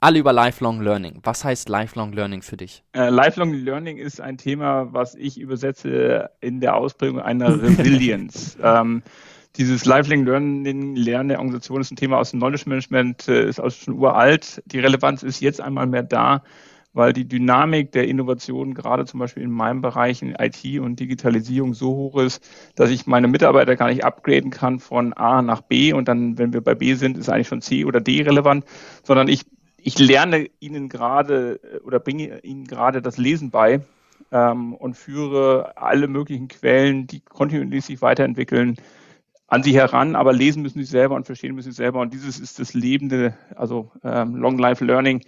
alle 0.00 0.18
über 0.18 0.32
Lifelong 0.32 0.80
Learning. 0.80 1.20
Was 1.24 1.44
heißt 1.44 1.68
Lifelong 1.68 2.12
Learning 2.12 2.42
für 2.42 2.56
dich? 2.56 2.84
Uh, 2.96 3.08
Lifelong 3.08 3.52
Learning 3.52 3.98
ist 3.98 4.20
ein 4.20 4.38
Thema, 4.38 4.92
was 4.92 5.14
ich 5.14 5.40
übersetze 5.40 6.30
in 6.40 6.60
der 6.60 6.76
Ausprägung 6.76 7.20
einer 7.20 7.60
Resilienz. 7.60 8.56
ähm, 8.62 9.02
dieses 9.56 9.84
Lifelong 9.86 10.24
Learning, 10.24 10.94
Lernen 10.94 11.30
der 11.30 11.38
Organisation 11.38 11.80
ist 11.80 11.90
ein 11.90 11.96
Thema 11.96 12.18
aus 12.18 12.30
dem 12.30 12.38
Knowledge 12.38 12.64
Management, 12.66 13.26
äh, 13.28 13.48
ist 13.48 13.60
auch 13.60 13.70
schon 13.70 13.94
uralt. 13.94 14.62
Die 14.66 14.78
Relevanz 14.78 15.24
ist 15.24 15.40
jetzt 15.40 15.60
einmal 15.60 15.88
mehr 15.88 16.04
da, 16.04 16.44
weil 16.92 17.12
die 17.12 17.26
Dynamik 17.26 17.90
der 17.90 18.06
Innovation 18.06 18.74
gerade 18.74 19.04
zum 19.04 19.18
Beispiel 19.18 19.42
in 19.42 19.50
meinem 19.50 19.80
Bereich 19.80 20.22
in 20.22 20.36
IT 20.38 20.80
und 20.80 21.00
Digitalisierung 21.00 21.74
so 21.74 21.88
hoch 21.88 22.20
ist, 22.20 22.40
dass 22.76 22.90
ich 22.90 23.06
meine 23.06 23.26
Mitarbeiter 23.26 23.74
gar 23.74 23.88
nicht 23.88 24.04
upgraden 24.04 24.50
kann 24.50 24.78
von 24.78 25.12
A 25.12 25.42
nach 25.42 25.60
B 25.60 25.92
und 25.92 26.06
dann, 26.06 26.38
wenn 26.38 26.52
wir 26.52 26.60
bei 26.60 26.76
B 26.76 26.94
sind, 26.94 27.18
ist 27.18 27.28
eigentlich 27.28 27.48
schon 27.48 27.62
C 27.62 27.84
oder 27.84 28.00
D 28.00 28.22
relevant, 28.22 28.64
sondern 29.02 29.26
ich 29.26 29.44
ich 29.80 29.98
lerne 29.98 30.48
ihnen 30.60 30.88
gerade 30.88 31.60
äh, 31.62 31.78
oder 31.78 32.00
bringe 32.00 32.40
ihnen 32.40 32.64
gerade 32.66 33.02
das 33.02 33.16
Lesen 33.16 33.50
bei 33.50 33.80
ähm, 34.32 34.74
und 34.74 34.96
führe 34.96 35.76
alle 35.76 36.08
möglichen 36.08 36.48
Quellen, 36.48 37.06
die 37.06 37.20
kontinuierlich 37.20 37.84
sich 37.84 38.02
weiterentwickeln, 38.02 38.76
an 39.46 39.62
sie 39.62 39.74
heran, 39.74 40.14
aber 40.14 40.34
lesen 40.34 40.62
müssen 40.62 40.80
sie 40.80 40.84
selber 40.84 41.14
und 41.14 41.24
verstehen 41.24 41.54
müssen 41.54 41.72
sie 41.72 41.76
selber. 41.76 42.00
Und 42.00 42.12
dieses 42.12 42.38
ist 42.38 42.58
das 42.58 42.74
lebende, 42.74 43.34
also 43.56 43.90
ähm, 44.04 44.36
Long 44.36 44.58
Life 44.58 44.84
Learning, 44.84 45.22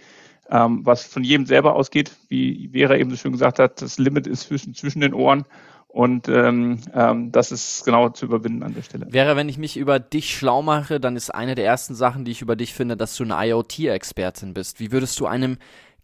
ähm, 0.49 0.85
was 0.85 1.05
von 1.05 1.23
jedem 1.23 1.47
selber 1.47 1.75
ausgeht, 1.75 2.11
wie 2.27 2.69
Vera 2.71 2.97
eben 2.97 3.09
so 3.09 3.15
schön 3.15 3.31
gesagt 3.31 3.57
hat, 3.57 3.81
das 3.81 3.97
Limit 3.97 4.27
ist 4.27 4.43
zwischen, 4.43 4.75
zwischen 4.75 5.01
den 5.01 5.15
Ohren. 5.15 5.45
Und 5.91 6.29
ähm, 6.29 6.79
ähm, 6.93 7.33
das 7.33 7.51
ist 7.51 7.83
genau 7.83 8.07
zu 8.09 8.25
überwinden 8.25 8.63
an 8.63 8.73
der 8.73 8.81
Stelle. 8.81 9.07
Wäre, 9.09 9.35
wenn 9.35 9.49
ich 9.49 9.57
mich 9.57 9.75
über 9.75 9.99
dich 9.99 10.33
schlau 10.33 10.61
mache, 10.61 11.01
dann 11.01 11.17
ist 11.17 11.35
eine 11.35 11.53
der 11.53 11.65
ersten 11.65 11.95
Sachen, 11.95 12.23
die 12.23 12.31
ich 12.31 12.41
über 12.41 12.55
dich 12.55 12.73
finde, 12.73 12.95
dass 12.95 13.15
du 13.17 13.23
eine 13.23 13.35
IoT-Expertin 13.37 14.53
bist. 14.53 14.79
Wie 14.79 14.93
würdest 14.93 15.19
du 15.19 15.25
einem 15.25 15.57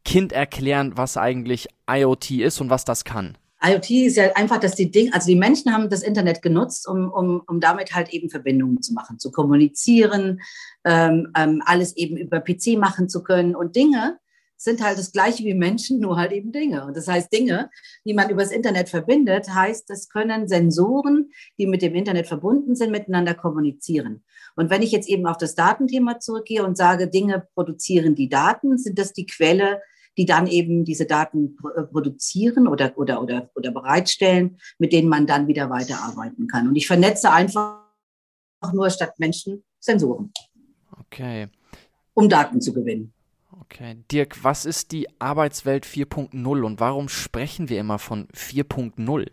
Kind 0.03 0.33
erklären, 0.33 0.93
was 0.95 1.15
eigentlich 1.15 1.69
IoT 1.89 2.31
ist 2.31 2.59
und 2.59 2.69
was 2.69 2.83
das 2.83 3.05
kann? 3.05 3.37
IoT 3.63 3.89
ist 3.89 4.17
ja 4.17 4.35
einfach, 4.35 4.59
dass 4.59 4.75
die 4.75 4.91
Dinge, 4.91 5.13
also 5.13 5.27
die 5.27 5.35
Menschen 5.35 5.73
haben 5.73 5.89
das 5.89 6.03
Internet 6.03 6.41
genutzt, 6.41 6.87
um, 6.87 7.09
um, 7.09 7.41
um 7.47 7.59
damit 7.61 7.95
halt 7.95 8.09
eben 8.09 8.29
Verbindungen 8.29 8.81
zu 8.81 8.93
machen, 8.93 9.19
zu 9.19 9.31
kommunizieren, 9.31 10.41
ähm, 10.83 11.31
ähm, 11.35 11.63
alles 11.65 11.95
eben 11.95 12.17
über 12.17 12.41
PC 12.41 12.77
machen 12.77 13.07
zu 13.07 13.23
können. 13.23 13.55
Und 13.55 13.75
Dinge 13.75 14.19
sind 14.57 14.81
halt 14.81 14.97
das 14.97 15.11
gleiche 15.11 15.43
wie 15.43 15.53
Menschen, 15.53 15.99
nur 15.99 16.17
halt 16.17 16.31
eben 16.31 16.51
Dinge. 16.51 16.85
Und 16.85 16.97
das 16.97 17.07
heißt, 17.07 17.31
Dinge, 17.31 17.69
die 18.05 18.13
man 18.13 18.29
übers 18.29 18.51
Internet 18.51 18.89
verbindet, 18.89 19.53
heißt, 19.53 19.89
das 19.89 20.09
können 20.09 20.47
Sensoren, 20.47 21.31
die 21.57 21.67
mit 21.67 21.81
dem 21.81 21.95
Internet 21.95 22.27
verbunden 22.27 22.75
sind, 22.75 22.91
miteinander 22.91 23.33
kommunizieren. 23.33 24.23
Und 24.55 24.69
wenn 24.69 24.81
ich 24.81 24.91
jetzt 24.91 25.07
eben 25.07 25.27
auf 25.27 25.37
das 25.37 25.55
Datenthema 25.55 26.19
zurückgehe 26.19 26.65
und 26.65 26.75
sage, 26.75 27.07
Dinge 27.07 27.47
produzieren 27.53 28.15
die 28.15 28.29
Daten, 28.29 28.77
sind 28.77 28.97
das 28.97 29.13
die 29.13 29.27
Quelle 29.27 29.81
die 30.17 30.25
dann 30.25 30.47
eben 30.47 30.83
diese 30.83 31.05
Daten 31.05 31.57
äh, 31.75 31.83
produzieren 31.83 32.67
oder, 32.67 32.97
oder, 32.97 33.21
oder, 33.21 33.49
oder 33.55 33.71
bereitstellen, 33.71 34.57
mit 34.79 34.91
denen 34.91 35.09
man 35.09 35.27
dann 35.27 35.47
wieder 35.47 35.69
weiterarbeiten 35.69 36.47
kann. 36.47 36.67
Und 36.67 36.75
ich 36.75 36.87
vernetze 36.87 37.31
einfach 37.31 37.83
nur 38.73 38.89
statt 38.89 39.13
Menschen 39.19 39.63
Sensoren. 39.79 40.33
Okay. 40.99 41.47
Um 42.15 42.27
Daten 42.27 42.59
zu 42.59 42.73
gewinnen. 42.73 43.13
Okay. 43.61 43.97
Dirk, 44.11 44.43
was 44.43 44.65
ist 44.65 44.91
die 44.91 45.07
Arbeitswelt 45.19 45.85
4.0 45.85 46.61
und 46.61 46.79
warum 46.79 47.09
sprechen 47.09 47.69
wir 47.69 47.79
immer 47.79 47.99
von 47.99 48.27
4.0? 48.35 49.27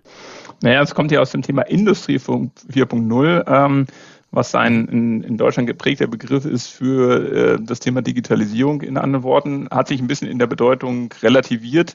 Naja, 0.62 0.82
es 0.82 0.94
kommt 0.94 1.10
ja 1.12 1.20
aus 1.20 1.32
dem 1.32 1.42
Thema 1.42 1.62
Industrie 1.62 2.16
4.0. 2.16 3.44
Ähm, 3.46 3.86
was 4.34 4.54
ein 4.54 4.88
in, 4.88 5.22
in 5.22 5.36
Deutschland 5.36 5.68
geprägter 5.68 6.08
Begriff 6.08 6.44
ist 6.44 6.68
für 6.68 7.54
äh, 7.54 7.58
das 7.60 7.78
Thema 7.80 8.02
Digitalisierung. 8.02 8.82
In 8.82 8.96
anderen 8.96 9.22
Worten, 9.22 9.68
hat 9.70 9.88
sich 9.88 10.00
ein 10.00 10.08
bisschen 10.08 10.28
in 10.28 10.38
der 10.38 10.48
Bedeutung 10.48 11.12
relativiert, 11.22 11.94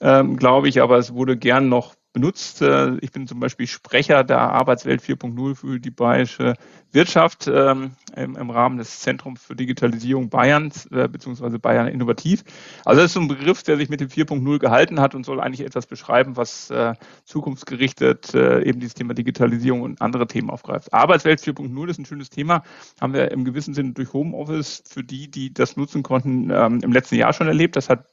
ähm, 0.00 0.36
glaube 0.36 0.68
ich, 0.68 0.82
aber 0.82 0.98
es 0.98 1.14
wurde 1.14 1.36
gern 1.36 1.68
noch 1.68 1.94
benutzt. 2.18 2.62
Äh, 2.62 2.96
ich 3.00 3.12
bin 3.12 3.28
zum 3.28 3.38
Beispiel 3.38 3.68
Sprecher 3.68 4.24
der 4.24 4.40
Arbeitswelt 4.40 5.02
4.0 5.02 5.54
für 5.54 5.78
die 5.78 5.90
bayerische 5.90 6.54
Wirtschaft 6.90 7.48
ähm, 7.52 7.92
im, 8.16 8.50
Rahmen 8.50 8.78
des 8.78 9.00
Zentrums 9.00 9.42
für 9.42 9.54
Digitalisierung 9.54 10.28
Bayerns 10.28 10.86
äh, 10.86 11.06
beziehungsweise 11.06 11.60
Bayern 11.60 11.86
Innovativ. 11.86 12.42
Also 12.84 13.00
das 13.00 13.10
ist 13.10 13.14
so 13.14 13.20
ein 13.20 13.28
Begriff, 13.28 13.62
der 13.62 13.76
sich 13.76 13.88
mit 13.88 14.00
dem 14.00 14.08
4.0 14.08 14.58
gehalten 14.58 14.98
hat 14.98 15.14
und 15.14 15.24
soll 15.24 15.40
eigentlich 15.40 15.64
etwas 15.64 15.86
beschreiben, 15.86 16.36
was 16.36 16.70
äh, 16.70 16.94
zukunftsgerichtet 17.24 18.34
eben 18.34 18.80
dieses 18.80 18.94
Thema 18.94 19.14
Digitalisierung 19.14 19.82
und 19.82 20.00
andere 20.00 20.26
Themen 20.26 20.50
aufgreift. 20.50 20.92
Arbeitswelt 20.92 21.40
4.0 21.40 21.88
ist 21.88 21.98
ein 21.98 22.06
schönes 22.06 22.30
Thema, 22.30 22.62
haben 23.00 23.12
wir 23.12 23.30
im 23.30 23.44
gewissen 23.44 23.74
Sinne 23.74 23.92
durch 23.92 24.12
Homeoffice 24.12 24.82
für 24.86 25.04
die, 25.04 25.30
die 25.30 25.52
das 25.52 25.76
nutzen 25.76 26.02
konnten, 26.02 26.50
ähm, 26.50 26.80
im 26.82 26.92
letzten 26.92 27.16
Jahr 27.16 27.32
schon 27.32 27.46
erlebt. 27.46 27.76
Das 27.76 27.88
hat 27.88 28.06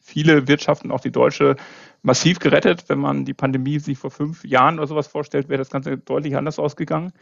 viele 0.00 0.48
Wirtschaften, 0.48 0.90
auch 0.90 1.00
die 1.00 1.12
deutsche, 1.12 1.56
massiv 2.02 2.38
gerettet. 2.38 2.84
Wenn 2.88 2.98
man 2.98 3.24
die 3.24 3.34
Pandemie 3.34 3.78
sich 3.78 3.98
vor 3.98 4.10
fünf 4.10 4.44
Jahren 4.44 4.78
oder 4.78 4.86
sowas 4.86 5.06
vorstellt, 5.06 5.48
wäre 5.48 5.58
das 5.58 5.70
Ganze 5.70 5.98
deutlich 5.98 6.36
anders 6.36 6.58
ausgegangen. 6.58 7.12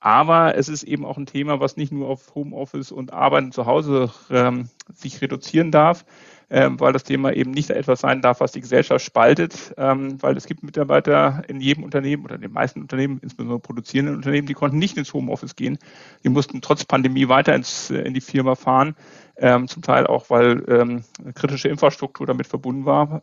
Aber 0.00 0.56
es 0.56 0.68
ist 0.70 0.82
eben 0.82 1.04
auch 1.04 1.18
ein 1.18 1.26
Thema, 1.26 1.60
was 1.60 1.76
nicht 1.76 1.92
nur 1.92 2.08
auf 2.08 2.34
Homeoffice 2.34 2.90
und 2.90 3.12
Arbeiten 3.12 3.52
zu 3.52 3.66
Hause 3.66 4.10
ähm, 4.30 4.70
sich 4.94 5.20
reduzieren 5.20 5.70
darf, 5.70 6.06
ähm, 6.48 6.80
weil 6.80 6.94
das 6.94 7.04
Thema 7.04 7.34
eben 7.34 7.50
nicht 7.50 7.68
etwas 7.68 8.00
sein 8.00 8.22
darf, 8.22 8.40
was 8.40 8.52
die 8.52 8.62
Gesellschaft 8.62 9.04
spaltet, 9.04 9.74
ähm, 9.76 10.20
weil 10.22 10.38
es 10.38 10.46
gibt 10.46 10.62
Mitarbeiter 10.62 11.42
in 11.48 11.60
jedem 11.60 11.84
Unternehmen 11.84 12.24
oder 12.24 12.36
in 12.36 12.40
den 12.40 12.52
meisten 12.52 12.80
Unternehmen, 12.80 13.18
insbesondere 13.22 13.60
produzierenden 13.60 14.16
Unternehmen, 14.16 14.46
die 14.46 14.54
konnten 14.54 14.78
nicht 14.78 14.96
ins 14.96 15.12
Homeoffice 15.12 15.54
gehen. 15.54 15.78
Die 16.24 16.30
mussten 16.30 16.62
trotz 16.62 16.86
Pandemie 16.86 17.28
weiter 17.28 17.54
ins, 17.54 17.90
äh, 17.90 18.00
in 18.00 18.14
die 18.14 18.22
Firma 18.22 18.54
fahren, 18.54 18.96
ähm, 19.36 19.68
zum 19.68 19.82
Teil 19.82 20.06
auch, 20.06 20.30
weil 20.30 20.64
ähm, 20.66 21.04
kritische 21.34 21.68
Infrastruktur 21.68 22.26
damit 22.26 22.46
verbunden 22.46 22.86
war. 22.86 23.22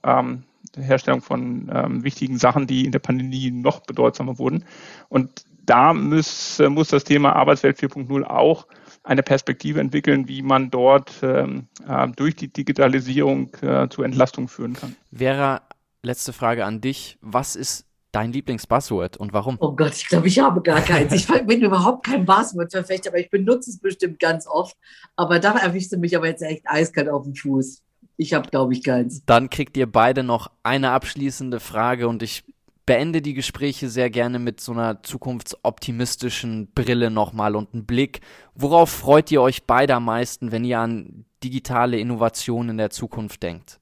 Ähm, 0.75 0.83
Herstellung 0.83 1.21
von 1.21 1.71
ähm, 1.73 2.03
wichtigen 2.03 2.37
Sachen, 2.37 2.67
die 2.67 2.85
in 2.85 2.91
der 2.91 2.99
Pandemie 2.99 3.51
noch 3.51 3.81
bedeutsamer 3.81 4.37
wurden. 4.37 4.65
Und 5.09 5.45
da 5.65 5.93
muss, 5.93 6.59
äh, 6.59 6.69
muss 6.69 6.89
das 6.89 7.03
Thema 7.03 7.35
Arbeitswelt 7.35 7.77
4.0 7.77 8.23
auch 8.23 8.67
eine 9.03 9.23
Perspektive 9.23 9.79
entwickeln, 9.79 10.27
wie 10.27 10.41
man 10.41 10.69
dort 10.69 11.13
ähm, 11.21 11.67
äh, 11.87 12.07
durch 12.09 12.35
die 12.35 12.47
Digitalisierung 12.47 13.53
äh, 13.61 13.87
zu 13.89 14.03
Entlastung 14.03 14.47
führen 14.47 14.73
kann. 14.73 14.95
Vera, 15.13 15.61
letzte 16.03 16.33
Frage 16.33 16.65
an 16.65 16.81
dich. 16.81 17.17
Was 17.21 17.55
ist 17.55 17.85
dein 18.11 18.31
Lieblingsbuzzword 18.31 19.17
und 19.17 19.33
warum? 19.33 19.57
Oh 19.59 19.73
Gott, 19.75 19.93
ich 19.95 20.07
glaube, 20.07 20.27
ich 20.27 20.39
habe 20.39 20.61
gar 20.61 20.81
keins. 20.81 21.13
Ich 21.13 21.27
bin 21.27 21.61
überhaupt 21.61 22.05
kein 22.05 22.25
Buzzword-Verfechter, 22.25 23.09
aber 23.09 23.19
ich 23.19 23.29
benutze 23.29 23.69
es 23.69 23.79
bestimmt 23.79 24.19
ganz 24.19 24.47
oft. 24.47 24.75
Aber 25.15 25.39
da 25.39 25.57
erwischst 25.57 25.91
du 25.91 25.97
mich 25.97 26.15
aber 26.15 26.27
jetzt 26.27 26.41
echt 26.41 26.63
eiskalt 26.65 27.09
auf 27.09 27.23
den 27.23 27.35
Fuß. 27.35 27.83
Ich 28.17 28.33
habe, 28.33 28.49
glaube 28.49 28.73
ich, 28.73 28.83
keins. 28.83 29.23
Dann 29.25 29.49
kriegt 29.49 29.77
ihr 29.77 29.89
beide 29.89 30.23
noch 30.23 30.51
eine 30.63 30.91
abschließende 30.91 31.59
Frage 31.59 32.07
und 32.07 32.23
ich 32.23 32.43
beende 32.87 33.21
die 33.21 33.33
Gespräche 33.33 33.89
sehr 33.89 34.09
gerne 34.09 34.39
mit 34.39 34.59
so 34.59 34.71
einer 34.71 35.03
zukunftsoptimistischen 35.03 36.71
Brille 36.73 37.11
nochmal 37.11 37.55
und 37.55 37.73
einem 37.73 37.85
Blick. 37.85 38.21
Worauf 38.55 38.89
freut 38.89 39.29
ihr 39.29 39.41
euch 39.41 39.65
beide 39.65 39.93
am 39.93 40.05
meisten, 40.05 40.51
wenn 40.51 40.63
ihr 40.63 40.79
an 40.79 41.25
digitale 41.43 41.99
Innovationen 41.99 42.71
in 42.71 42.77
der 42.77 42.89
Zukunft 42.89 43.43
denkt? 43.43 43.79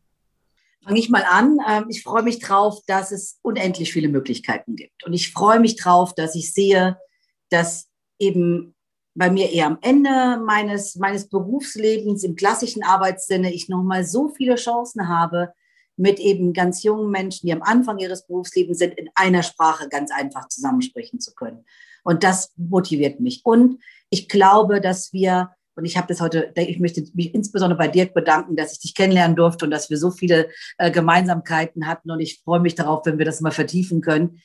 Fange 0.83 0.99
ich 0.99 1.09
mal 1.09 1.23
an. 1.23 1.57
Ähm, 1.67 1.86
ich 1.89 2.03
freue 2.03 2.23
mich 2.23 2.39
drauf, 2.39 2.79
dass 2.88 3.11
es 3.11 3.39
unendlich 3.41 3.93
viele 3.93 4.09
Möglichkeiten 4.09 4.75
gibt. 4.75 5.03
Und 5.05 5.13
ich 5.13 5.31
freue 5.31 5.59
mich 5.59 5.77
drauf, 5.77 6.13
dass 6.13 6.36
ich 6.36 6.53
sehe, 6.53 6.97
dass 7.49 7.88
eben 8.19 8.74
bei 9.16 9.32
mir 9.32 9.49
eher 9.49 9.68
am 9.68 9.78
Ende 9.82 10.41
meines, 10.45 10.95
meines 10.95 11.30
Berufslebens 11.30 12.24
im 12.24 12.36
klassischen 12.36 12.84
Arbeitssinne 12.84 13.53
ich 13.53 13.70
nochmal 13.70 14.05
so 14.05 14.30
viele 14.30 14.55
Chancen 14.55 15.07
habe, 15.07 15.53
mit 15.97 16.20
eben 16.20 16.51
ganz 16.51 16.84
jungen 16.84 17.09
Menschen, 17.09 17.47
die 17.47 17.53
am 17.53 17.61
Anfang 17.61 17.97
ihres 17.99 18.28
Berufslebens 18.28 18.80
sind, 18.80 18.95
in 18.95 19.09
einer 19.16 19.43
Sprache 19.43 19.88
ganz 19.88 20.11
einfach 20.11 20.49
zusammensprechen 20.49 21.22
zu 21.22 21.34
können. 21.34 21.66
Und 22.03 22.24
das 22.24 22.51
motiviert 22.57 23.22
mich. 23.22 23.41
Und 23.45 23.82
ich 24.09 24.28
glaube, 24.28 24.82
dass 24.82 25.13
wir, 25.13 25.51
und 25.76 25.86
ich 25.86 25.95
habe 25.95 26.07
das 26.07 26.20
heute, 26.20 26.51
ich 26.55 26.80
möchte 26.80 27.05
mich 27.13 27.34
insbesondere 27.34 27.78
bei 27.78 27.88
Dirk 27.88 28.13
bedanken, 28.13 28.57
dass 28.57 28.74
ich 28.74 28.80
dich 28.80 28.95
kennenlernen 28.95 29.38
durfte 29.38 29.63
und 29.63 29.72
dass 29.72 29.89
wir 29.89 29.97
so 29.97 30.11
viele 30.11 30.49
äh, 30.78 30.91
Gemeinsamkeiten 30.91 31.88
hatten. 31.88 32.11
Und 32.11 32.20
ich 32.20 32.41
freue 32.43 32.59
mich 32.59 32.76
darauf, 32.76 33.05
wenn 33.05 33.18
wir 33.18 33.26
das 33.26 33.39
mal 33.39 33.51
vertiefen 33.51 34.01
können, 34.01 34.41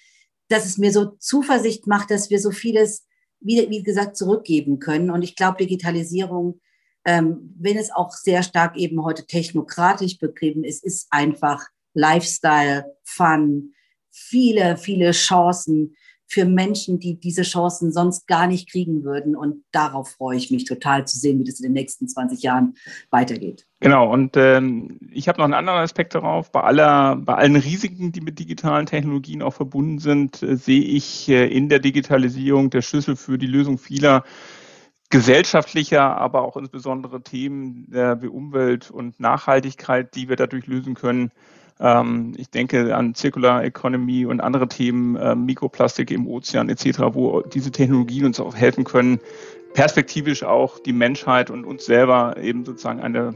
dass 0.49 0.65
es 0.65 0.79
mir 0.79 0.93
so 0.93 1.17
Zuversicht 1.19 1.89
macht, 1.89 2.11
dass 2.13 2.31
wir 2.31 2.39
so 2.39 2.53
vieles 2.53 3.07
wie, 3.41 3.69
wie 3.71 3.83
gesagt, 3.83 4.17
zurückgeben 4.17 4.79
können. 4.79 5.11
Und 5.11 5.23
ich 5.23 5.37
glaube, 5.37 5.59
Digitalisierung, 5.59 6.61
ähm, 7.05 7.55
wenn 7.59 7.77
es 7.77 7.91
auch 7.91 8.13
sehr 8.13 8.43
stark 8.43 8.77
eben 8.77 9.03
heute 9.05 9.27
technokratisch 9.27 10.19
betrieben 10.19 10.65
ist, 10.65 10.85
ist 10.85 11.07
einfach 11.11 11.67
Lifestyle, 11.95 12.85
Fun, 13.05 13.73
viele, 14.11 14.77
viele 14.77 15.13
Chancen 15.13 15.97
für 16.27 16.45
Menschen, 16.45 17.01
die 17.01 17.19
diese 17.19 17.43
Chancen 17.43 17.93
sonst 17.93 18.29
gar 18.29 18.47
nicht 18.47 18.71
kriegen 18.71 19.03
würden. 19.03 19.35
Und 19.35 19.65
darauf 19.73 20.11
freue 20.11 20.37
ich 20.37 20.51
mich 20.51 20.65
total 20.65 21.07
zu 21.07 21.19
sehen, 21.19 21.41
wie 21.41 21.45
das 21.45 21.59
in 21.59 21.65
den 21.65 21.73
nächsten 21.73 22.09
20 22.09 22.43
Jahren 22.43 22.75
weitergeht. 23.11 23.67
Genau, 23.83 24.13
und 24.13 24.37
ähm, 24.37 24.99
ich 25.11 25.27
habe 25.27 25.39
noch 25.39 25.47
einen 25.47 25.55
anderen 25.55 25.79
Aspekt 25.79 26.15
darauf. 26.15 26.53
Bei, 26.53 26.61
aller, 26.61 27.17
bei 27.17 27.35
allen 27.35 27.57
Risiken, 27.57 28.13
die 28.13 28.21
mit 28.21 28.39
digitalen 28.39 28.85
Technologien 28.85 29.41
auch 29.41 29.55
verbunden 29.55 29.99
sind, 29.99 30.43
äh, 30.43 30.57
sehe 30.57 30.83
ich 30.83 31.31
äh, 31.31 31.47
in 31.47 31.71
der 31.71 31.79
Digitalisierung 31.79 32.69
der 32.69 32.83
Schlüssel 32.83 33.17
für 33.17 33.39
die 33.39 33.47
Lösung 33.47 33.79
vieler 33.79 34.25
gesellschaftlicher, 35.09 36.03
aber 36.19 36.43
auch 36.43 36.57
insbesondere 36.57 37.21
Themen 37.23 37.89
wie 37.89 38.29
Umwelt 38.29 38.93
und 38.93 39.19
Nachhaltigkeit, 39.19 40.15
die 40.15 40.29
wir 40.29 40.37
dadurch 40.37 40.69
lösen 40.69 40.95
können. 40.95 41.33
Ähm, 41.81 42.35
ich 42.37 42.51
denke 42.51 42.95
an 42.95 43.15
Circular 43.15 43.65
Economy 43.65 44.27
und 44.27 44.41
andere 44.41 44.69
Themen, 44.69 45.17
äh, 45.17 45.35
Mikroplastik 45.35 46.11
im 46.11 46.29
Ozean 46.29 46.69
etc., 46.69 47.01
wo 47.13 47.41
diese 47.41 47.73
Technologien 47.73 48.27
uns 48.27 48.39
auch 48.39 48.55
helfen 48.55 48.85
können, 48.85 49.19
perspektivisch 49.73 50.45
auch 50.45 50.79
die 50.79 50.93
Menschheit 50.93 51.51
und 51.51 51.65
uns 51.65 51.87
selber 51.87 52.37
eben 52.37 52.65
sozusagen 52.65 53.01
eine 53.01 53.35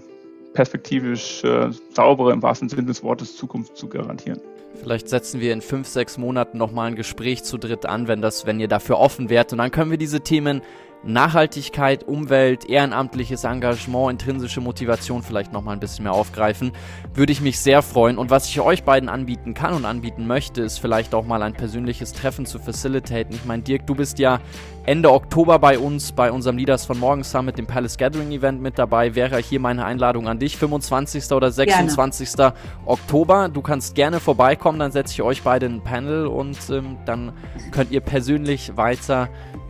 perspektivisch 0.55 1.45
äh, 1.45 1.71
saubere, 1.93 2.33
im 2.33 2.43
wahrsten 2.43 2.69
Sinne 2.69 2.85
des 2.85 3.03
Wortes, 3.03 3.37
Zukunft 3.37 3.77
zu 3.77 3.89
garantieren. 3.89 4.41
Vielleicht 4.81 5.09
setzen 5.09 5.41
wir 5.41 5.53
in 5.53 5.61
fünf, 5.61 5.87
sechs 5.87 6.19
Monaten 6.19 6.59
nochmal 6.59 6.89
ein 6.89 6.97
Gespräch 6.97 7.45
zu 7.45 7.59
dritt 7.59 7.87
an, 7.87 8.09
wenn 8.09 8.23
das, 8.23 8.47
wenn 8.47 8.59
ihr 8.59 8.69
dafür 8.69 8.99
offen 8.99 9.29
wärt. 9.29 9.53
Und 9.53 9.59
dann 9.59 9.71
können 9.71 9.91
wir 9.91 9.99
diese 9.99 10.21
Themen 10.21 10.63
Nachhaltigkeit, 11.07 12.05
Umwelt, 12.05 12.65
ehrenamtliches 12.65 13.45
Engagement, 13.45 14.11
intrinsische 14.13 14.61
Motivation 14.61 15.23
vielleicht 15.23 15.53
nochmal 15.53 15.75
ein 15.75 15.81
bisschen 15.81 16.05
mehr 16.05 16.13
aufgreifen. 16.13 16.73
Würde 17.15 17.33
ich 17.33 17.41
mich 17.41 17.59
sehr 17.59 17.83
freuen. 17.83 18.19
Und 18.19 18.31
was 18.31 18.49
ich 18.49 18.61
euch 18.61 18.85
beiden 18.85 19.09
anbieten 19.09 19.55
kann 19.55 19.75
und 19.75 19.85
anbieten 19.85 20.27
möchte, 20.27 20.63
ist 20.63 20.79
vielleicht 20.79 21.15
auch 21.15 21.25
mal 21.25 21.43
ein 21.43 21.53
persönliches 21.53 22.13
Treffen 22.13 22.47
zu 22.47 22.59
facilitaten. 22.59 23.35
Ich 23.35 23.45
meine, 23.45 23.63
Dirk, 23.63 23.87
du 23.87 23.95
bist 23.95 24.19
ja 24.19 24.41
Ende 24.87 25.13
Oktober 25.13 25.59
bei 25.59 25.79
uns, 25.79 26.13
bei 26.13 26.31
unserem 26.31 26.59
Leaders 26.59 26.85
von 26.85 26.99
Morgen 26.99 27.25
Summit, 27.25 27.57
dem 27.57 27.67
Palace 27.67 27.97
Gathering 27.97 28.31
Event 28.33 28.61
mit 28.61 28.79
dabei. 28.79 29.15
Wäre 29.15 29.39
hier 29.39 29.61
meine 29.61 29.85
Einladung 29.85 30.29
an 30.29 30.39
dich, 30.39 30.57
25. 30.57 31.31
oder 31.33 31.51
26. 31.51 32.35
Gerne. 32.35 32.55
Oktober. 32.85 33.49
Du 33.49 33.63
kannst 33.63 33.95
gerne 33.95 34.21
vorbeikommen, 34.21 34.79
dann 34.79 34.93
setze 34.93 35.15
ich 35.15 35.23
euch 35.23 35.43
beide 35.43 35.67
in 35.67 35.77
ein 35.77 35.83
Panel 35.83 36.27
und 36.27 36.59
ähm, 36.71 36.99
dann 37.07 37.33
könnt 37.71 37.93
ihr 37.93 38.01
persönlich 38.01 38.77
weiter 38.77 39.29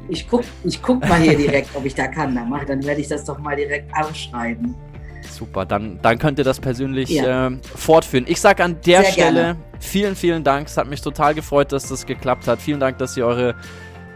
ich 0.09 0.29
guck, 0.29 0.43
ich 0.65 0.83
guck 0.83 1.07
mal 1.09 1.21
hier 1.21 1.37
direkt, 1.37 1.71
ob 1.75 1.85
ich 1.85 1.95
da 1.95 2.07
kann. 2.07 2.35
Dann, 2.35 2.49
mach, 2.49 2.65
dann 2.65 2.85
werde 2.85 3.01
ich 3.01 3.09
das 3.09 3.25
doch 3.25 3.39
mal 3.39 3.57
direkt 3.57 3.91
ausschreiben. 3.97 4.75
Super, 5.31 5.65
dann, 5.65 5.99
dann 6.03 6.19
könnt 6.19 6.39
ihr 6.39 6.45
das 6.45 6.61
persönlich 6.61 7.11
ja. 7.11 7.49
äh, 7.49 7.59
fortführen. 7.75 8.25
Ich 8.29 8.41
sage 8.41 8.63
an 8.63 8.77
der 8.87 9.03
Sehr 9.03 9.13
Stelle 9.13 9.33
gerne. 9.33 9.57
vielen, 9.81 10.17
vielen 10.17 10.45
Dank. 10.45 10.69
Es 10.69 10.77
hat 10.77 10.87
mich 10.87 11.01
total 11.01 11.35
gefreut, 11.35 11.73
dass 11.73 11.89
das 11.89 12.07
geklappt 12.07 12.47
hat. 12.47 12.61
Vielen 12.61 12.81
Dank, 12.81 12.99
dass 12.99 13.17
ihr 13.17 13.27
eure 13.27 13.55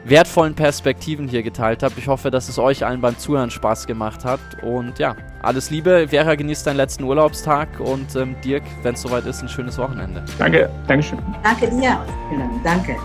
wertvollen 0.04 0.54
Perspektiven 0.54 1.28
hier 1.28 1.42
geteilt 1.42 1.82
habt. 1.82 1.98
Ich 1.98 2.08
hoffe, 2.08 2.30
dass 2.30 2.48
es 2.48 2.58
euch 2.58 2.84
allen 2.84 3.00
beim 3.00 3.18
Zuhören 3.18 3.50
Spaß 3.50 3.86
gemacht 3.86 4.24
hat. 4.24 4.40
Und 4.62 4.98
ja, 4.98 5.16
alles 5.42 5.70
Liebe. 5.70 6.06
Vera, 6.08 6.34
genießt 6.34 6.66
deinen 6.66 6.76
letzten 6.76 7.04
Urlaubstag 7.04 7.68
und 7.80 8.14
ähm, 8.16 8.36
Dirk, 8.44 8.62
wenn 8.82 8.94
es 8.94 9.02
soweit 9.02 9.26
ist, 9.26 9.42
ein 9.42 9.48
schönes 9.48 9.78
Wochenende. 9.78 10.24
Danke, 10.38 10.70
Dankeschön. 10.86 11.18
Danke 11.42 11.68
dir. 11.70 12.04
Danke. 12.64 12.96